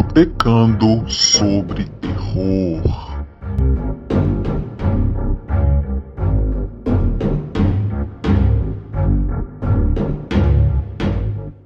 Botecando 0.00 1.10
sobre 1.10 1.84
terror. 2.00 2.80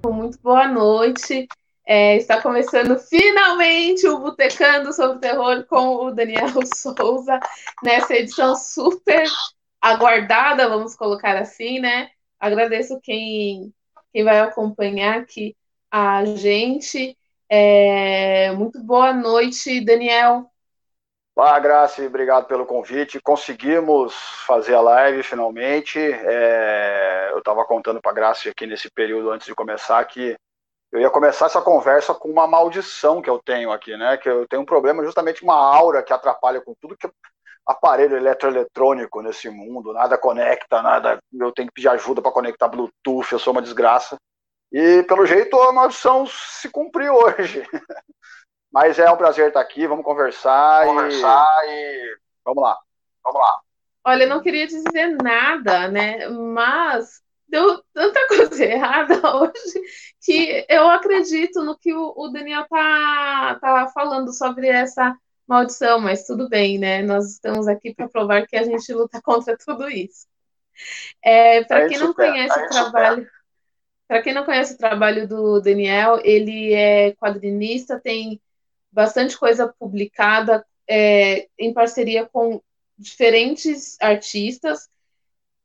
Muito 0.07 0.39
boa 0.43 0.66
noite. 0.66 1.47
É, 1.87 2.16
está 2.16 2.41
começando 2.41 2.98
finalmente 3.01 4.09
o 4.09 4.21
Botecando 4.21 4.95
sobre 4.95 5.19
Terror 5.19 5.67
com 5.67 6.06
o 6.06 6.11
Daniel 6.11 6.48
Souza, 6.75 7.39
nessa 7.84 8.14
edição 8.14 8.56
super 8.56 9.28
aguardada, 9.78 10.70
vamos 10.70 10.97
colocar 10.97 11.37
assim, 11.37 11.80
né? 11.80 12.09
Agradeço 12.41 12.98
quem, 13.03 13.75
quem 14.11 14.25
vai 14.25 14.41
acompanhar 14.41 15.19
aqui 15.19 15.55
a 15.91 16.25
gente. 16.25 17.14
É, 17.55 18.51
muito 18.52 18.83
boa 18.83 19.12
noite, 19.12 19.84
Daniel. 19.84 20.51
Olá, 21.37 21.59
Graça, 21.59 22.02
obrigado 22.02 22.47
pelo 22.47 22.65
convite. 22.65 23.20
Conseguimos 23.20 24.15
fazer 24.47 24.75
a 24.75 24.80
live 24.80 25.23
finalmente. 25.23 25.98
É, 25.98 27.28
eu 27.30 27.41
estava 27.41 27.62
contando 27.66 28.01
para 28.01 28.11
a 28.11 28.15
Graça 28.15 28.48
aqui 28.48 28.66
nesse 28.66 28.91
período 28.91 29.30
antes 29.30 29.47
de 29.47 29.55
começar 29.55 30.02
que 30.06 30.34
eu 30.91 30.98
ia 30.98 31.11
começar 31.11 31.45
essa 31.45 31.61
conversa 31.61 32.15
com 32.15 32.30
uma 32.30 32.47
maldição 32.47 33.20
que 33.20 33.28
eu 33.28 33.38
tenho 33.38 33.70
aqui, 33.70 33.95
né? 33.98 34.16
Que 34.16 34.30
eu 34.30 34.48
tenho 34.48 34.62
um 34.62 34.66
problema 34.66 35.05
justamente 35.05 35.42
uma 35.42 35.56
aura 35.56 36.03
que 36.03 36.14
atrapalha 36.14 36.62
com 36.62 36.73
tudo 36.80 36.97
que 36.97 37.06
aparelho 37.67 38.17
eletroeletrônico 38.17 39.20
nesse 39.20 39.50
mundo, 39.50 39.92
nada 39.92 40.17
conecta, 40.17 40.80
nada. 40.80 41.19
Eu 41.30 41.53
tenho 41.53 41.69
que 41.69 41.75
pedir 41.75 41.89
ajuda 41.89 42.23
para 42.23 42.33
conectar 42.33 42.69
Bluetooth, 42.69 43.30
eu 43.30 43.39
sou 43.39 43.53
uma 43.53 43.61
desgraça. 43.61 44.17
E 44.73 45.03
pelo 45.03 45.27
jeito 45.27 45.61
a 45.61 45.73
maldição 45.73 46.27
se 46.27 46.69
cumpriu 46.70 47.15
hoje. 47.15 47.62
Mas 48.73 48.98
é 48.98 49.11
um 49.11 49.17
prazer 49.17 49.48
estar 49.48 49.61
aqui, 49.61 49.87
vamos 49.87 50.05
conversar, 50.05 50.87
conversar 50.87 51.47
e... 51.67 51.70
e 51.70 52.17
vamos 52.42 52.62
lá, 52.62 52.79
vamos 53.23 53.41
lá. 53.41 53.61
Olha, 54.05 54.25
eu 54.25 54.29
não 54.29 54.41
queria 54.41 54.67
dizer 54.67 55.17
nada, 55.23 55.89
né? 55.89 56.27
Mas 56.29 57.20
deu 57.47 57.83
tanta 57.92 58.27
coisa 58.29 58.64
errada 58.64 59.20
hoje 59.37 59.81
que 60.23 60.64
eu 60.69 60.89
acredito 60.89 61.62
no 61.62 61.79
que 61.79 61.92
o, 61.92 62.29
Daniel 62.29 62.67
tá, 62.69 63.59
tá 63.61 63.91
falando 63.95 64.33
sobre 64.33 64.69
essa 64.69 65.14
maldição, 65.47 66.01
mas 66.01 66.25
tudo 66.25 66.48
bem, 66.48 66.79
né? 66.79 67.03
Nós 67.03 67.31
estamos 67.31 67.69
aqui 67.69 67.95
para 67.95 68.09
provar 68.09 68.47
que 68.47 68.57
a 68.57 68.62
gente 68.62 68.91
luta 68.95 69.20
contra 69.23 69.57
tudo 69.59 69.89
isso. 69.91 70.27
É, 71.23 71.62
para 71.64 71.86
quem 71.89 71.98
não 71.98 72.14
conhece 72.14 72.59
o 72.59 72.69
trabalho, 72.70 73.29
para 74.12 74.20
quem 74.20 74.34
não 74.34 74.44
conhece 74.44 74.74
o 74.74 74.77
trabalho 74.77 75.27
do 75.27 75.58
Daniel, 75.58 76.20
ele 76.22 76.74
é 76.74 77.12
quadrinista, 77.12 77.98
tem 77.98 78.38
bastante 78.92 79.38
coisa 79.38 79.74
publicada 79.78 80.66
é, 80.86 81.48
em 81.58 81.72
parceria 81.72 82.27
com 82.27 82.60
diferentes 82.98 83.96
artistas. 84.02 84.86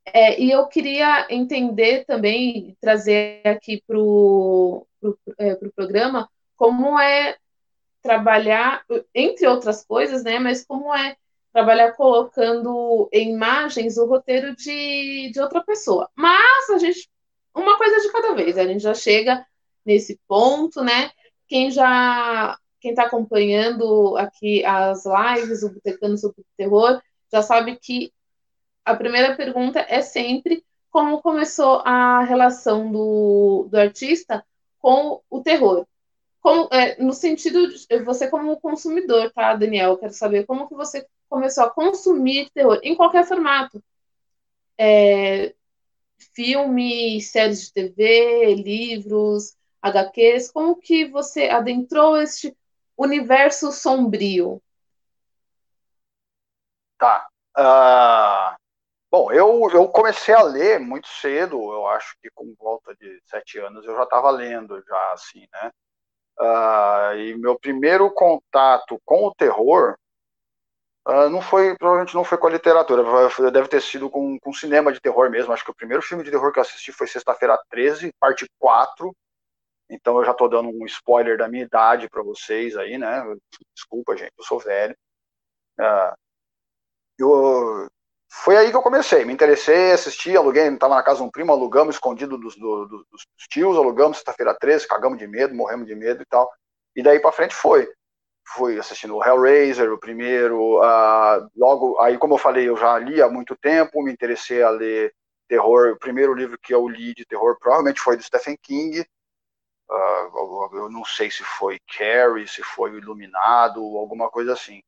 É, 0.05 0.39
e 0.41 0.49
eu 0.49 0.65
queria 0.67 1.27
entender 1.29 2.05
também, 2.05 2.77
trazer 2.79 3.41
aqui 3.43 3.83
para 3.85 3.99
o 3.99 4.87
pro, 5.01 5.19
é, 5.37 5.53
pro 5.55 5.73
programa, 5.73 6.29
como 6.55 6.97
é 6.97 7.35
trabalhar, 8.01 8.85
entre 9.13 9.45
outras 9.45 9.83
coisas, 9.83 10.23
né, 10.23 10.39
mas 10.39 10.63
como 10.63 10.95
é 10.95 11.17
trabalhar 11.51 11.91
colocando 11.97 13.09
em 13.11 13.33
imagens 13.33 13.97
o 13.97 14.05
roteiro 14.05 14.55
de, 14.55 15.31
de 15.33 15.39
outra 15.41 15.61
pessoa. 15.61 16.09
Mas 16.15 16.69
a 16.69 16.77
gente, 16.77 17.09
uma 17.57 17.77
coisa 17.77 17.99
de 18.01 18.11
cada 18.11 18.33
vez, 18.33 18.57
a 18.57 18.65
gente 18.65 18.81
já 18.81 18.93
chega 18.93 19.45
nesse 19.85 20.19
ponto, 20.27 20.83
né? 20.83 21.11
Quem 21.47 21.71
já 21.71 22.57
quem 22.79 22.91
está 22.91 23.03
acompanhando 23.03 24.15
aqui 24.17 24.63
as 24.63 25.03
lives, 25.05 25.63
o 25.63 25.73
Botecando 25.73 26.17
sobre 26.17 26.41
o 26.41 26.45
Terror, 26.55 27.01
já 27.31 27.41
sabe 27.41 27.75
que 27.75 28.13
a 28.85 28.95
primeira 28.95 29.35
pergunta 29.35 29.85
é 29.89 30.01
sempre 30.01 30.63
como 30.89 31.21
começou 31.21 31.81
a 31.85 32.21
relação 32.23 32.91
do, 32.91 33.67
do 33.69 33.77
artista 33.77 34.45
com 34.79 35.21
o 35.29 35.41
terror. 35.41 35.85
Como, 36.39 36.69
é, 36.71 37.01
no 37.01 37.11
sentido 37.11 37.67
de 37.67 37.99
você 38.03 38.29
como 38.29 38.59
consumidor, 38.61 39.31
tá, 39.33 39.53
Daniel? 39.53 39.91
Eu 39.91 39.97
quero 39.97 40.13
saber 40.13 40.45
como 40.45 40.67
que 40.67 40.75
você 40.75 41.05
começou 41.29 41.65
a 41.65 41.69
consumir 41.69 42.49
terror 42.51 42.79
em 42.83 42.95
qualquer 42.95 43.25
formato. 43.25 43.83
É, 44.77 45.53
filmes, 46.33 47.31
séries 47.31 47.67
de 47.67 47.73
TV, 47.73 48.55
livros, 48.55 49.55
HQs, 49.81 50.51
como 50.51 50.75
que 50.75 51.05
você 51.05 51.49
adentrou 51.49 52.17
este 52.17 52.55
universo 52.97 53.71
sombrio? 53.71 54.61
Tá. 56.97 57.27
Uh, 57.57 58.55
bom, 59.09 59.31
eu, 59.31 59.69
eu 59.71 59.87
comecei 59.89 60.33
a 60.33 60.41
ler 60.41 60.79
muito 60.79 61.07
cedo, 61.07 61.57
eu 61.71 61.87
acho 61.87 62.15
que 62.21 62.29
com 62.33 62.53
volta 62.57 62.95
de 62.95 63.21
sete 63.25 63.59
anos 63.59 63.85
eu 63.85 63.95
já 63.95 64.03
estava 64.03 64.29
lendo, 64.31 64.83
já 64.83 65.11
assim, 65.13 65.47
né? 65.51 65.71
Uh, 66.39 67.15
e 67.17 67.37
meu 67.37 67.57
primeiro 67.57 68.11
contato 68.11 69.01
com 69.03 69.25
o 69.25 69.33
terror 69.33 69.97
uh, 71.07 71.29
não 71.29 71.41
foi, 71.41 71.75
provavelmente 71.77 72.15
não 72.15 72.23
foi 72.23 72.37
com 72.37 72.47
a 72.47 72.51
literatura, 72.51 73.03
deve 73.51 73.67
ter 73.67 73.81
sido 73.81 74.09
com, 74.09 74.37
com 74.39 74.53
cinema 74.53 74.91
de 74.91 74.99
terror 74.99 75.29
mesmo. 75.29 75.53
Acho 75.53 75.63
que 75.63 75.71
o 75.71 75.75
primeiro 75.75 76.03
filme 76.03 76.23
de 76.23 76.31
terror 76.31 76.51
que 76.51 76.59
eu 76.59 76.63
assisti 76.63 76.91
foi 76.91 77.07
Sexta-feira 77.07 77.57
13, 77.69 78.11
parte 78.19 78.45
4, 78.59 79.15
então 79.89 80.17
eu 80.17 80.25
já 80.25 80.31
estou 80.31 80.49
dando 80.49 80.69
um 80.69 80.85
spoiler 80.85 81.37
da 81.37 81.47
minha 81.47 81.63
idade 81.63 82.09
para 82.09 82.21
vocês 82.21 82.75
aí, 82.75 82.97
né? 82.97 83.23
Desculpa, 83.73 84.17
gente, 84.17 84.33
eu 84.37 84.43
sou 84.43 84.59
velho. 84.59 84.95
Uh, 85.79 86.13
eu, 87.17 87.87
foi 88.29 88.57
aí 88.57 88.69
que 88.69 88.75
eu 88.75 88.81
comecei, 88.81 89.23
me 89.23 89.33
interessei, 89.33 89.91
assisti, 89.91 90.35
aluguei, 90.35 90.67
estava 90.67 90.95
na 90.95 91.03
casa 91.03 91.19
de 91.19 91.23
um 91.23 91.31
primo, 91.31 91.51
alugamos 91.51 91.95
escondido 91.95 92.37
dos, 92.37 92.55
do, 92.57 92.85
dos, 92.85 93.05
dos 93.09 93.47
tios, 93.49 93.77
alugamos 93.77 94.17
sexta-feira 94.17 94.55
13, 94.59 94.87
cagamos 94.87 95.17
de 95.17 95.27
medo, 95.27 95.55
morremos 95.55 95.87
de 95.87 95.95
medo 95.95 96.21
e 96.21 96.25
tal. 96.25 96.49
E 96.95 97.01
daí 97.01 97.19
para 97.19 97.31
frente 97.31 97.55
foi. 97.55 97.89
Fui 98.55 98.79
assistindo 98.79 99.15
o 99.15 99.23
Hellraiser, 99.23 99.91
o 99.91 99.99
primeiro. 99.99 100.79
Uh, 100.79 101.49
logo, 101.55 101.99
aí, 101.99 102.17
como 102.17 102.35
eu 102.35 102.37
falei, 102.37 102.67
eu 102.69 102.77
já 102.77 102.97
li 102.97 103.21
há 103.21 103.29
muito 103.29 103.55
tempo, 103.55 104.01
me 104.01 104.11
interessei 104.11 104.63
a 104.63 104.69
ler 104.69 105.13
terror. 105.47 105.93
O 105.93 105.99
primeiro 105.99 106.33
livro 106.33 106.57
que 106.57 106.73
eu 106.73 106.87
li 106.87 107.13
de 107.13 107.25
terror 107.25 107.57
provavelmente 107.59 107.99
foi 107.99 108.15
do 108.15 108.23
Stephen 108.23 108.57
King. 108.61 109.05
Uh, 109.89 110.75
eu 110.75 110.89
não 110.89 111.05
sei 111.05 111.31
se 111.31 111.43
foi 111.43 111.79
Carrie, 111.97 112.47
se 112.47 112.61
foi 112.63 112.91
o 112.91 112.97
Iluminado, 112.97 113.81
alguma 113.97 114.29
coisa 114.29 114.53
assim. 114.53 114.81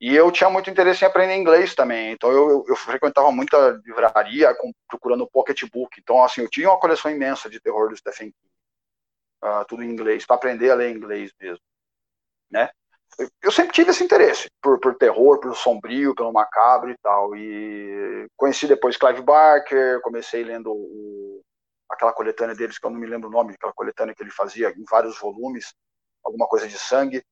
E 0.00 0.14
eu 0.14 0.30
tinha 0.30 0.48
muito 0.48 0.70
interesse 0.70 1.04
em 1.04 1.08
aprender 1.08 1.34
inglês 1.34 1.74
também, 1.74 2.12
então 2.12 2.30
eu, 2.30 2.64
eu, 2.68 2.76
frequentava 2.76 3.32
muita 3.32 3.80
livraria 3.84 4.54
com, 4.54 4.72
procurando 4.88 5.28
pocketbook. 5.28 5.98
Então, 6.00 6.22
assim, 6.22 6.42
eu 6.42 6.48
tinha 6.48 6.68
uma 6.70 6.78
coleção 6.78 7.10
imensa 7.10 7.50
de 7.50 7.58
terror 7.58 7.88
do 7.88 7.96
Stephen 7.96 8.30
King, 8.30 8.52
uh, 9.42 9.64
tudo 9.66 9.82
em 9.82 9.90
inglês, 9.90 10.24
para 10.24 10.36
aprender 10.36 10.70
a 10.70 10.76
ler 10.76 10.94
inglês 10.94 11.32
mesmo, 11.40 11.64
né? 12.48 12.70
Eu, 13.42 13.50
sempre 13.50 13.72
tive 13.72 13.90
esse 13.90 14.04
interesse 14.04 14.48
por, 14.62 14.78
por 14.78 14.94
terror, 14.94 15.40
pelo 15.40 15.54
sombrio, 15.54 16.14
pelo 16.14 16.32
macabro 16.32 16.90
e 16.90 16.96
tal. 17.02 17.34
E 17.34 18.26
conheci 18.36 18.66
depois 18.66 18.96
Clive 18.96 19.22
Barker, 19.22 20.00
comecei 20.02 20.44
lendo 20.44 20.72
o, 20.72 21.42
aquela 21.90 22.12
coletânea 22.12 22.54
deles, 22.54 22.78
que 22.78 22.86
eu 22.86 22.90
não 22.90 22.98
me 22.98 23.06
lembro 23.06 23.28
o 23.28 23.32
nome, 23.32 23.54
aquela 23.54 23.72
coletânea 23.72 24.14
que 24.14 24.22
ele 24.22 24.30
fazia 24.30 24.70
em 24.70 24.84
vários 24.88 25.18
volumes, 25.18 25.74
alguma 26.24 26.46
coisa 26.46 26.68
de 26.68 26.78
sangue. 26.78 27.22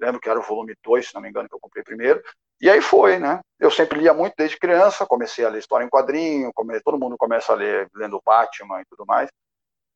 Lembro 0.00 0.20
que 0.20 0.28
era 0.28 0.38
o 0.38 0.42
volume 0.42 0.74
2, 0.82 1.08
se 1.08 1.14
não 1.14 1.20
me 1.20 1.28
engano, 1.28 1.48
que 1.48 1.54
eu 1.54 1.60
comprei 1.60 1.84
primeiro. 1.84 2.20
E 2.60 2.68
aí 2.68 2.80
foi, 2.80 3.18
né? 3.20 3.40
Eu 3.60 3.70
sempre 3.70 4.00
lia 4.00 4.12
muito 4.12 4.34
desde 4.36 4.58
criança, 4.58 5.06
comecei 5.06 5.44
a 5.44 5.48
ler 5.48 5.60
história 5.60 5.84
em 5.84 5.88
quadrinho, 5.88 6.50
come... 6.52 6.80
todo 6.80 6.98
mundo 6.98 7.16
começa 7.16 7.52
a 7.52 7.56
ler 7.56 7.88
lendo 7.94 8.20
Batman 8.24 8.80
e 8.80 8.84
tudo 8.86 9.06
mais, 9.06 9.30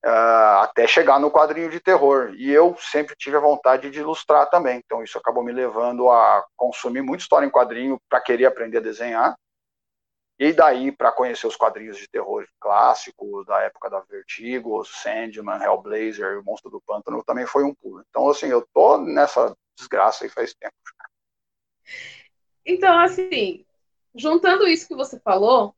uh, 0.04 0.62
até 0.62 0.86
chegar 0.86 1.18
no 1.18 1.30
quadrinho 1.30 1.70
de 1.70 1.80
terror. 1.80 2.32
E 2.34 2.50
eu 2.50 2.76
sempre 2.78 3.14
tive 3.16 3.36
a 3.36 3.40
vontade 3.40 3.90
de 3.90 4.00
ilustrar 4.00 4.48
também, 4.50 4.80
então 4.84 5.02
isso 5.02 5.18
acabou 5.18 5.42
me 5.42 5.52
levando 5.52 6.10
a 6.10 6.44
consumir 6.56 7.02
muita 7.02 7.22
história 7.22 7.46
em 7.46 7.50
quadrinho 7.50 7.98
para 8.08 8.20
querer 8.20 8.46
aprender 8.46 8.78
a 8.78 8.82
desenhar. 8.82 9.36
E 10.38 10.52
daí, 10.52 10.90
para 10.90 11.12
conhecer 11.12 11.46
os 11.46 11.54
quadrinhos 11.54 11.96
de 11.96 12.08
terror 12.08 12.44
clássicos 12.58 13.46
da 13.46 13.60
época 13.60 13.88
da 13.88 14.00
Vertigo, 14.00 14.84
Sandman, 14.84 15.62
Hellblazer, 15.62 16.40
o 16.40 16.44
Monstro 16.44 16.70
do 16.70 16.80
Pântano, 16.80 17.22
também 17.22 17.46
foi 17.46 17.62
um 17.62 17.74
pulo. 17.74 18.02
Então, 18.08 18.28
assim, 18.28 18.46
eu 18.46 18.66
tô 18.74 18.98
nessa 18.98 19.56
desgraça 19.76 20.24
aí 20.24 20.30
faz 20.30 20.52
tempo. 20.54 20.74
Então, 22.66 22.98
assim, 22.98 23.64
juntando 24.14 24.66
isso 24.66 24.88
que 24.88 24.96
você 24.96 25.20
falou, 25.20 25.76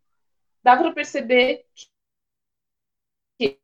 dá 0.62 0.76
para 0.76 0.92
perceber 0.92 1.66
que, 3.38 3.58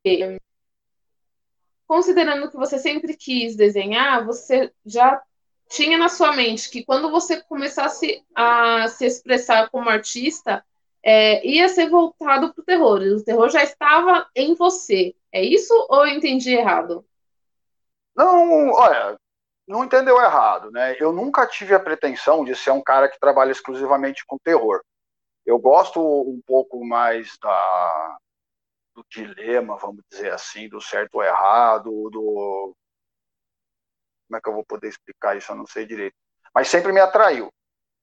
considerando 1.91 2.49
que 2.49 2.57
você 2.57 2.79
sempre 2.79 3.17
quis 3.17 3.57
desenhar, 3.57 4.25
você 4.25 4.73
já 4.87 5.21
tinha 5.69 5.99
na 5.99 6.09
sua 6.09 6.37
mente 6.37 6.71
que 6.71 6.85
quando 6.85 7.11
você 7.11 7.43
começasse 7.43 8.25
a 8.33 8.87
se 8.87 9.05
expressar 9.05 9.69
como 9.71 9.91
artista, 9.91 10.65
é, 11.03 11.45
ia 11.45 11.69
ser 11.69 11.91
voltado 11.91 12.55
para 12.55 12.63
o 12.63 12.65
terror. 12.65 13.01
O 13.01 13.25
terror 13.25 13.51
já 13.51 13.65
estava 13.65 14.25
em 14.37 14.55
você. 14.55 15.17
É 15.33 15.43
isso 15.43 15.75
ou 15.89 16.07
eu 16.07 16.15
entendi 16.15 16.53
errado? 16.53 17.05
Não, 18.15 18.71
olha, 18.71 19.19
não 19.67 19.85
entendeu 19.85 20.17
errado, 20.21 20.71
né? 20.71 20.95
Eu 21.01 21.11
nunca 21.13 21.45
tive 21.45 21.75
a 21.75 21.81
pretensão 21.81 22.45
de 22.45 22.55
ser 22.55 22.71
um 22.71 22.81
cara 22.81 23.09
que 23.09 23.19
trabalha 23.19 23.51
exclusivamente 23.51 24.25
com 24.25 24.39
terror. 24.39 24.81
Eu 25.45 25.59
gosto 25.59 26.01
um 26.01 26.41
pouco 26.47 26.87
mais 26.87 27.37
da, 27.43 28.19
do 28.95 29.05
dilema, 29.09 29.77
vamos 29.77 30.03
dizer 30.11 30.33
assim, 30.33 30.69
do 30.69 30.81
certo 30.81 31.17
ou 31.17 31.23
errado, 31.23 31.91
do. 32.11 32.75
Como 34.29 34.39
é 34.39 34.41
que 34.41 34.49
eu 34.49 34.55
vou 34.55 34.65
poder 34.65 34.89
explicar 34.89 35.37
isso? 35.37 35.51
Eu 35.53 35.57
não 35.57 35.67
sei 35.67 35.87
direito. 35.87 36.15
Mas 36.55 36.69
sempre 36.69 36.93
me 36.93 37.01
atraiu. 37.01 37.49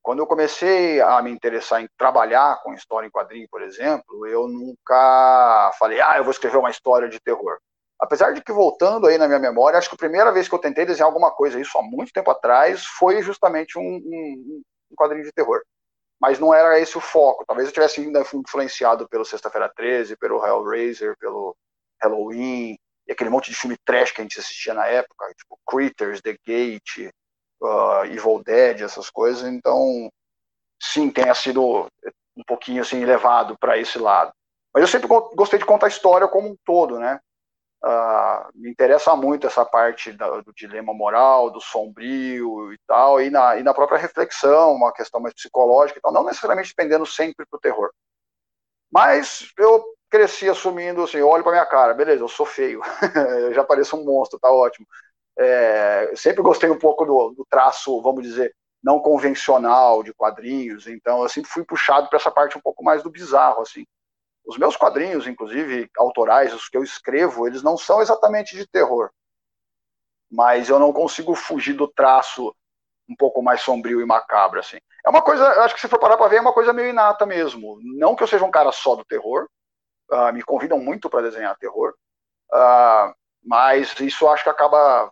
Quando 0.01 0.19
eu 0.19 0.27
comecei 0.27 1.01
a 1.01 1.21
me 1.21 1.31
interessar 1.31 1.81
em 1.81 1.89
trabalhar 1.97 2.61
com 2.63 2.73
história 2.73 3.07
em 3.07 3.11
quadrinho, 3.11 3.47
por 3.49 3.61
exemplo, 3.61 4.25
eu 4.25 4.47
nunca 4.47 5.71
falei, 5.77 5.99
ah, 5.99 6.17
eu 6.17 6.23
vou 6.23 6.31
escrever 6.31 6.57
uma 6.57 6.71
história 6.71 7.09
de 7.09 7.19
terror. 7.19 7.57
Apesar 7.99 8.31
de 8.31 8.41
que, 8.41 8.53
voltando 8.53 9.07
aí 9.07 9.17
na 9.17 9.27
minha 9.27 9.39
memória, 9.39 9.77
acho 9.77 9.89
que 9.89 9.95
a 9.95 9.97
primeira 9.97 10.31
vez 10.31 10.47
que 10.47 10.55
eu 10.55 10.59
tentei 10.59 10.85
desenhar 10.85 11.07
alguma 11.07 11.31
coisa, 11.31 11.59
isso 11.59 11.77
há 11.77 11.83
muito 11.83 12.13
tempo 12.13 12.31
atrás, 12.31 12.85
foi 12.85 13.21
justamente 13.21 13.77
um, 13.77 13.81
um, 13.81 14.61
um 14.91 14.95
quadrinho 14.95 15.25
de 15.25 15.31
terror. 15.33 15.61
Mas 16.19 16.39
não 16.39 16.53
era 16.53 16.79
esse 16.79 16.97
o 16.97 17.01
foco. 17.01 17.45
Talvez 17.45 17.67
eu 17.67 17.73
tivesse 17.73 18.01
ainda 18.01 18.23
influenciado 18.33 19.07
pelo 19.07 19.25
Sexta-feira 19.25 19.71
13, 19.75 20.17
pelo 20.17 20.43
Hellraiser, 20.45 21.15
pelo 21.19 21.55
Halloween, 22.01 22.77
e 23.07 23.11
aquele 23.11 23.29
monte 23.29 23.49
de 23.49 23.55
filme 23.55 23.77
trash 23.85 24.11
que 24.11 24.21
a 24.21 24.23
gente 24.23 24.39
assistia 24.39 24.73
na 24.73 24.85
época, 24.87 25.33
tipo 25.35 25.57
Critters, 25.69 26.21
The 26.21 26.37
Gate, 26.45 27.09
uh, 27.61 28.05
Evil 28.05 28.43
Dead, 28.43 28.81
essas 28.81 29.09
coisas. 29.09 29.47
Então, 29.47 30.09
sim, 30.81 31.09
tenha 31.09 31.33
sido 31.33 31.87
um 32.35 32.43
pouquinho 32.45 32.81
assim 32.81 33.05
levado 33.05 33.57
para 33.57 33.77
esse 33.77 33.97
lado. 33.97 34.31
Mas 34.73 34.81
eu 34.81 34.87
sempre 34.87 35.07
gostei 35.07 35.57
de 35.57 35.65
contar 35.65 35.87
a 35.87 35.89
história 35.89 36.27
como 36.27 36.49
um 36.49 36.55
todo, 36.65 36.99
né? 36.99 37.19
Uh, 37.83 38.49
me 38.55 38.71
interessa 38.71 39.15
muito 39.15 39.45
essa 39.45 39.63
parte 39.63 40.11
da, 40.11 40.41
do 40.41 40.51
dilema 40.51 40.93
moral, 40.93 41.51
do 41.51 41.61
sombrio 41.61 42.73
e 42.73 42.77
tal, 42.87 43.21
e 43.21 43.29
na, 43.29 43.57
e 43.57 43.63
na 43.63 43.73
própria 43.73 43.99
reflexão, 43.99 44.73
uma 44.73 44.91
questão 44.91 45.21
mais 45.21 45.33
psicológica 45.33 45.99
e 45.99 46.01
tal, 46.01 46.11
não 46.11 46.23
necessariamente 46.23 46.73
dependendo 46.75 47.05
sempre 47.05 47.45
para 47.45 47.57
o 47.57 47.61
terror. 47.61 47.91
Mas 48.91 49.51
eu 49.57 49.83
cresci 50.09 50.49
assumindo 50.49 51.03
assim, 51.03 51.21
olho 51.21 51.43
para 51.43 51.51
minha 51.51 51.65
cara, 51.65 51.93
beleza, 51.93 52.23
eu 52.23 52.27
sou 52.27 52.45
feio, 52.45 52.81
eu 53.43 53.53
já 53.53 53.63
pareço 53.63 53.95
um 53.95 54.03
monstro, 54.03 54.39
tá 54.39 54.51
ótimo. 54.51 54.87
É, 55.37 56.13
sempre 56.15 56.41
gostei 56.41 56.69
um 56.69 56.79
pouco 56.79 57.05
do, 57.05 57.29
do, 57.31 57.45
traço, 57.47 58.01
vamos 58.01 58.23
dizer, 58.23 58.55
não 58.83 58.99
convencional 58.99 60.01
de 60.01 60.13
quadrinhos, 60.13 60.87
então 60.87 61.21
eu 61.21 61.29
sempre 61.29 61.49
fui 61.51 61.63
puxado 61.63 62.09
para 62.09 62.17
essa 62.17 62.31
parte 62.31 62.57
um 62.57 62.61
pouco 62.61 62.83
mais 62.83 63.03
do 63.03 63.11
bizarro, 63.11 63.61
assim. 63.61 63.85
Os 64.47 64.57
meus 64.57 64.77
quadrinhos, 64.77 65.27
inclusive 65.27 65.89
autorais, 65.97 66.53
os 66.53 66.69
que 66.69 66.77
eu 66.77 66.83
escrevo, 66.83 67.45
eles 67.45 67.61
não 67.61 67.77
são 67.77 68.01
exatamente 68.01 68.55
de 68.55 68.65
terror. 68.65 69.11
Mas 70.31 70.69
eu 70.69 70.79
não 70.79 70.93
consigo 70.93 71.35
fugir 71.35 71.73
do 71.73 71.87
traço 71.87 72.55
um 73.09 73.15
pouco 73.15 73.41
mais 73.41 73.61
sombrio 73.61 74.01
e 74.01 74.05
macabro, 74.05 74.59
assim. 74.59 74.77
É 75.05 75.09
uma 75.09 75.21
coisa, 75.21 75.45
acho 75.63 75.75
que 75.75 75.81
se 75.81 75.87
for 75.87 75.99
parar 75.99 76.17
para 76.17 76.27
ver, 76.27 76.37
é 76.37 76.41
uma 76.41 76.53
coisa 76.53 76.73
meio 76.73 76.89
inata 76.89 77.25
mesmo. 77.25 77.77
Não 77.81 78.15
que 78.15 78.23
eu 78.23 78.27
seja 78.27 78.45
um 78.45 78.51
cara 78.51 78.71
só 78.71 78.95
do 78.95 79.05
terror, 79.05 79.47
uh, 80.11 80.33
me 80.33 80.41
convidam 80.41 80.79
muito 80.79 81.09
para 81.09 81.21
desenhar 81.21 81.57
terror, 81.57 81.93
uh, 82.53 83.13
mas 83.43 83.97
isso 83.99 84.27
acho 84.27 84.43
que 84.43 84.49
acaba 84.49 85.11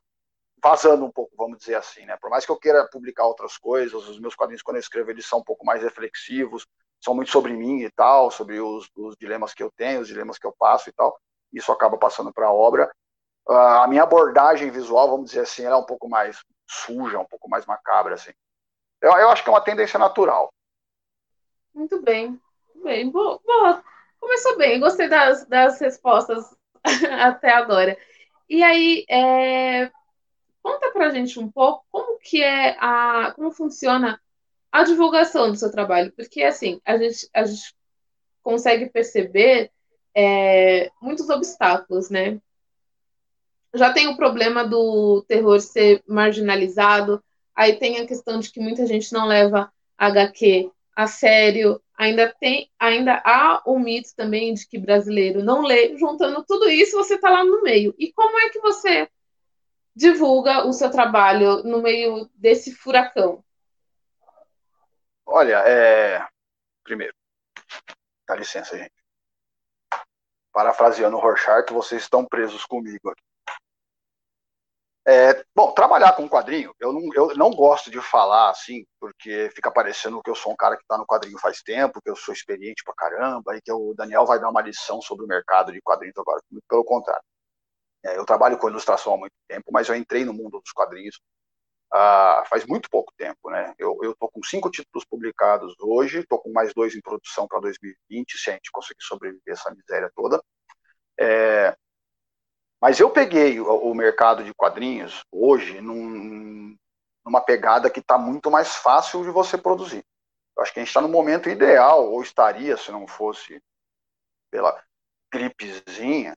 vazando 0.63 1.05
um 1.05 1.11
pouco, 1.11 1.35
vamos 1.37 1.59
dizer 1.59 1.75
assim, 1.75 2.05
né? 2.05 2.17
Por 2.19 2.29
mais 2.29 2.45
que 2.45 2.51
eu 2.51 2.57
queira 2.57 2.87
publicar 2.89 3.25
outras 3.25 3.57
coisas, 3.57 3.93
os 4.07 4.19
meus 4.19 4.35
quadrinhos 4.35 4.63
quando 4.63 4.77
eu 4.77 4.81
escrevo 4.81 5.11
eles 5.11 5.25
são 5.25 5.39
um 5.39 5.43
pouco 5.43 5.65
mais 5.65 5.83
reflexivos, 5.83 6.65
são 7.05 7.13
muito 7.13 7.29
sobre 7.29 7.53
mim 7.53 7.81
e 7.81 7.91
tal, 7.91 8.31
sobre 8.31 8.59
os, 8.59 8.89
os 8.95 9.15
dilemas 9.15 9.53
que 9.53 9.61
eu 9.61 9.71
tenho, 9.77 10.01
os 10.01 10.07
dilemas 10.07 10.39
que 10.39 10.47
eu 10.47 10.55
passo 10.57 10.89
e 10.89 10.91
tal. 10.91 11.15
Isso 11.53 11.71
acaba 11.71 11.97
passando 11.97 12.33
para 12.33 12.47
a 12.47 12.51
obra. 12.51 12.91
Uh, 13.47 13.53
a 13.53 13.87
minha 13.87 14.01
abordagem 14.01 14.71
visual, 14.71 15.07
vamos 15.07 15.29
dizer 15.29 15.41
assim, 15.41 15.63
ela 15.63 15.75
é 15.75 15.79
um 15.79 15.85
pouco 15.85 16.09
mais 16.09 16.43
suja, 16.67 17.19
um 17.19 17.25
pouco 17.25 17.47
mais 17.47 17.63
macabra, 17.67 18.15
assim. 18.15 18.31
Eu, 18.99 19.11
eu 19.11 19.29
acho 19.29 19.43
que 19.43 19.49
é 19.49 19.53
uma 19.53 19.63
tendência 19.63 19.99
natural. 19.99 20.51
Muito 21.75 22.01
bem, 22.01 22.41
bem, 22.83 23.11
boa, 23.11 23.39
boa. 23.45 23.83
Começou 24.19 24.57
bem, 24.57 24.79
gostei 24.79 25.07
das, 25.07 25.45
das 25.45 25.79
respostas 25.79 26.55
até 27.21 27.53
agora. 27.53 27.95
E 28.49 28.63
aí, 28.63 29.05
é, 29.07 29.91
conta 30.63 30.91
pra 30.91 31.11
gente 31.11 31.39
um 31.39 31.51
pouco 31.51 31.85
como 31.91 32.17
que 32.17 32.41
é 32.41 32.75
a, 32.79 33.31
como 33.35 33.51
funciona 33.51 34.19
a 34.75 34.83
divulgação 34.83 35.49
do 35.49 35.55
seu 35.55 35.71
trabalho, 35.71 36.11
porque 36.17 36.43
assim, 36.43 36.81
a 36.83 36.97
gente, 36.97 37.29
a 37.33 37.45
gente 37.45 37.73
consegue 38.43 38.89
perceber 38.89 39.71
é, 40.13 40.91
muitos 41.01 41.29
obstáculos, 41.29 42.09
né? 42.09 42.41
Já 43.73 43.93
tem 43.93 44.07
o 44.07 44.17
problema 44.17 44.65
do 44.65 45.23
terror 45.29 45.61
ser 45.61 46.03
marginalizado, 46.05 47.23
aí 47.55 47.77
tem 47.77 47.99
a 47.99 48.05
questão 48.05 48.37
de 48.37 48.51
que 48.51 48.59
muita 48.59 48.85
gente 48.85 49.13
não 49.13 49.25
leva 49.25 49.71
HQ 49.97 50.69
a 50.93 51.07
sério, 51.07 51.81
ainda 51.97 52.35
tem, 52.37 52.69
ainda 52.77 53.21
há 53.25 53.61
o 53.65 53.79
mito 53.79 54.09
também 54.13 54.53
de 54.53 54.67
que 54.67 54.77
brasileiro 54.77 55.41
não 55.41 55.61
lê, 55.61 55.97
juntando 55.97 56.43
tudo 56.45 56.69
isso, 56.69 56.97
você 56.97 57.15
está 57.15 57.29
lá 57.29 57.45
no 57.45 57.63
meio. 57.63 57.95
E 57.97 58.11
como 58.11 58.37
é 58.39 58.49
que 58.49 58.59
você 58.59 59.07
divulga 59.95 60.67
o 60.67 60.73
seu 60.73 60.91
trabalho 60.91 61.63
no 61.63 61.81
meio 61.81 62.29
desse 62.35 62.73
furacão? 62.73 63.41
Olha, 65.25 65.57
é... 65.67 66.27
primeiro, 66.83 67.13
dá 68.27 68.35
licença, 68.35 68.77
gente. 68.77 68.93
Parafraseando 70.51 71.17
o 71.17 71.19
Rorschach, 71.19 71.71
vocês 71.73 72.03
estão 72.03 72.25
presos 72.25 72.65
comigo 72.65 73.09
aqui. 73.09 73.21
É, 75.07 75.45
bom, 75.53 75.71
trabalhar 75.71 76.13
com 76.13 76.27
quadrinho, 76.27 76.73
eu 76.79 76.91
não, 76.91 77.13
eu 77.13 77.35
não 77.35 77.51
gosto 77.51 77.91
de 77.91 78.01
falar 78.01 78.49
assim, 78.49 78.83
porque 78.99 79.51
fica 79.53 79.69
parecendo 79.69 80.19
que 80.23 80.29
eu 80.31 80.33
sou 80.33 80.51
um 80.51 80.55
cara 80.55 80.75
que 80.75 80.81
está 80.81 80.97
no 80.97 81.05
quadrinho 81.05 81.37
faz 81.37 81.61
tempo, 81.61 82.01
que 82.01 82.09
eu 82.09 82.15
sou 82.15 82.33
experiente 82.33 82.83
pra 82.83 82.95
caramba, 82.95 83.55
e 83.55 83.61
que 83.61 83.71
o 83.71 83.93
Daniel 83.93 84.25
vai 84.25 84.39
dar 84.39 84.49
uma 84.49 84.61
lição 84.61 84.99
sobre 85.01 85.23
o 85.23 85.27
mercado 85.27 85.71
de 85.71 85.79
quadrinhos 85.81 86.17
agora. 86.17 86.41
Pelo 86.67 86.83
contrário. 86.83 87.21
É, 88.03 88.17
eu 88.17 88.25
trabalho 88.25 88.57
com 88.57 88.69
ilustração 88.69 89.13
há 89.13 89.17
muito 89.17 89.33
tempo, 89.47 89.71
mas 89.71 89.87
eu 89.89 89.95
entrei 89.95 90.25
no 90.25 90.33
mundo 90.33 90.59
dos 90.59 90.71
quadrinhos 90.71 91.19
ah, 91.97 92.43
faz 92.49 92.65
muito 92.65 92.89
pouco 92.89 93.13
tempo, 93.17 93.49
né? 93.49 93.73
Eu 93.79 93.97
estou 94.03 94.29
com 94.29 94.43
cinco 94.43 94.69
títulos 94.69 95.05
publicados 95.05 95.73
hoje, 95.79 96.19
estou 96.19 96.39
com 96.39 96.51
mais 96.51 96.73
dois 96.73 96.93
em 96.93 96.99
produção 96.99 97.47
para 97.47 97.61
2020, 97.61 98.37
se 98.37 98.49
a 98.49 98.53
gente 98.53 98.69
conseguir 98.69 99.01
sobreviver 99.01 99.53
essa 99.53 99.73
miséria 99.73 100.11
toda. 100.13 100.43
É, 101.17 101.73
mas 102.81 102.99
eu 102.99 103.09
peguei 103.09 103.61
o, 103.61 103.65
o, 103.65 103.95
mercado 103.95 104.43
de 104.43 104.53
quadrinhos 104.53 105.23
hoje 105.31 105.79
num, 105.79 106.75
numa 107.25 107.39
pegada 107.39 107.89
que 107.89 108.01
está 108.01 108.17
muito 108.17 108.51
mais 108.51 108.75
fácil 108.75 109.23
de 109.23 109.29
você 109.29 109.57
produzir. 109.57 110.03
Eu 110.57 110.63
acho 110.63 110.73
que 110.73 110.79
a 110.79 110.83
gente 110.83 110.89
está 110.89 110.99
no 110.99 111.07
momento 111.07 111.49
ideal, 111.49 112.11
ou 112.11 112.21
estaria 112.21 112.75
se 112.75 112.91
não 112.91 113.07
fosse 113.07 113.63
pela 114.51 114.83
gripezinha, 115.31 116.35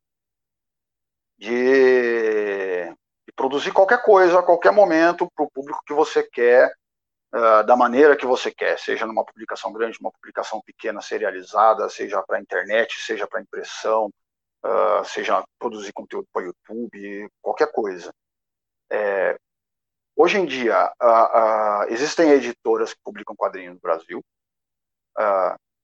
de 1.36 2.96
produzir 3.38 3.70
qualquer 3.70 4.02
coisa 4.02 4.40
a 4.40 4.42
qualquer 4.42 4.72
momento 4.72 5.30
para 5.30 5.44
o 5.44 5.50
público 5.50 5.80
que 5.86 5.94
você 5.94 6.24
quer, 6.24 6.68
uh, 7.32 7.64
da 7.64 7.76
maneira 7.76 8.16
que 8.16 8.26
você 8.26 8.50
quer, 8.50 8.76
seja 8.80 9.06
numa 9.06 9.24
publicação 9.24 9.72
grande, 9.72 9.96
uma 10.00 10.10
publicação 10.10 10.60
pequena, 10.60 11.00
serializada, 11.00 11.88
seja 11.88 12.20
para 12.26 12.40
internet, 12.40 13.00
seja 13.00 13.28
para 13.28 13.40
impressão, 13.40 14.10
uh, 14.64 15.04
seja 15.04 15.44
produzir 15.56 15.92
conteúdo 15.92 16.26
para 16.32 16.46
YouTube, 16.46 17.28
qualquer 17.40 17.70
coisa. 17.70 18.12
É, 18.90 19.36
hoje 20.16 20.38
em 20.38 20.44
dia, 20.44 20.92
uh, 21.00 21.92
existem 21.92 22.30
editoras 22.30 22.92
que 22.92 23.00
publicam 23.04 23.36
quadrinhos 23.36 23.74
no 23.74 23.80
Brasil, 23.80 24.20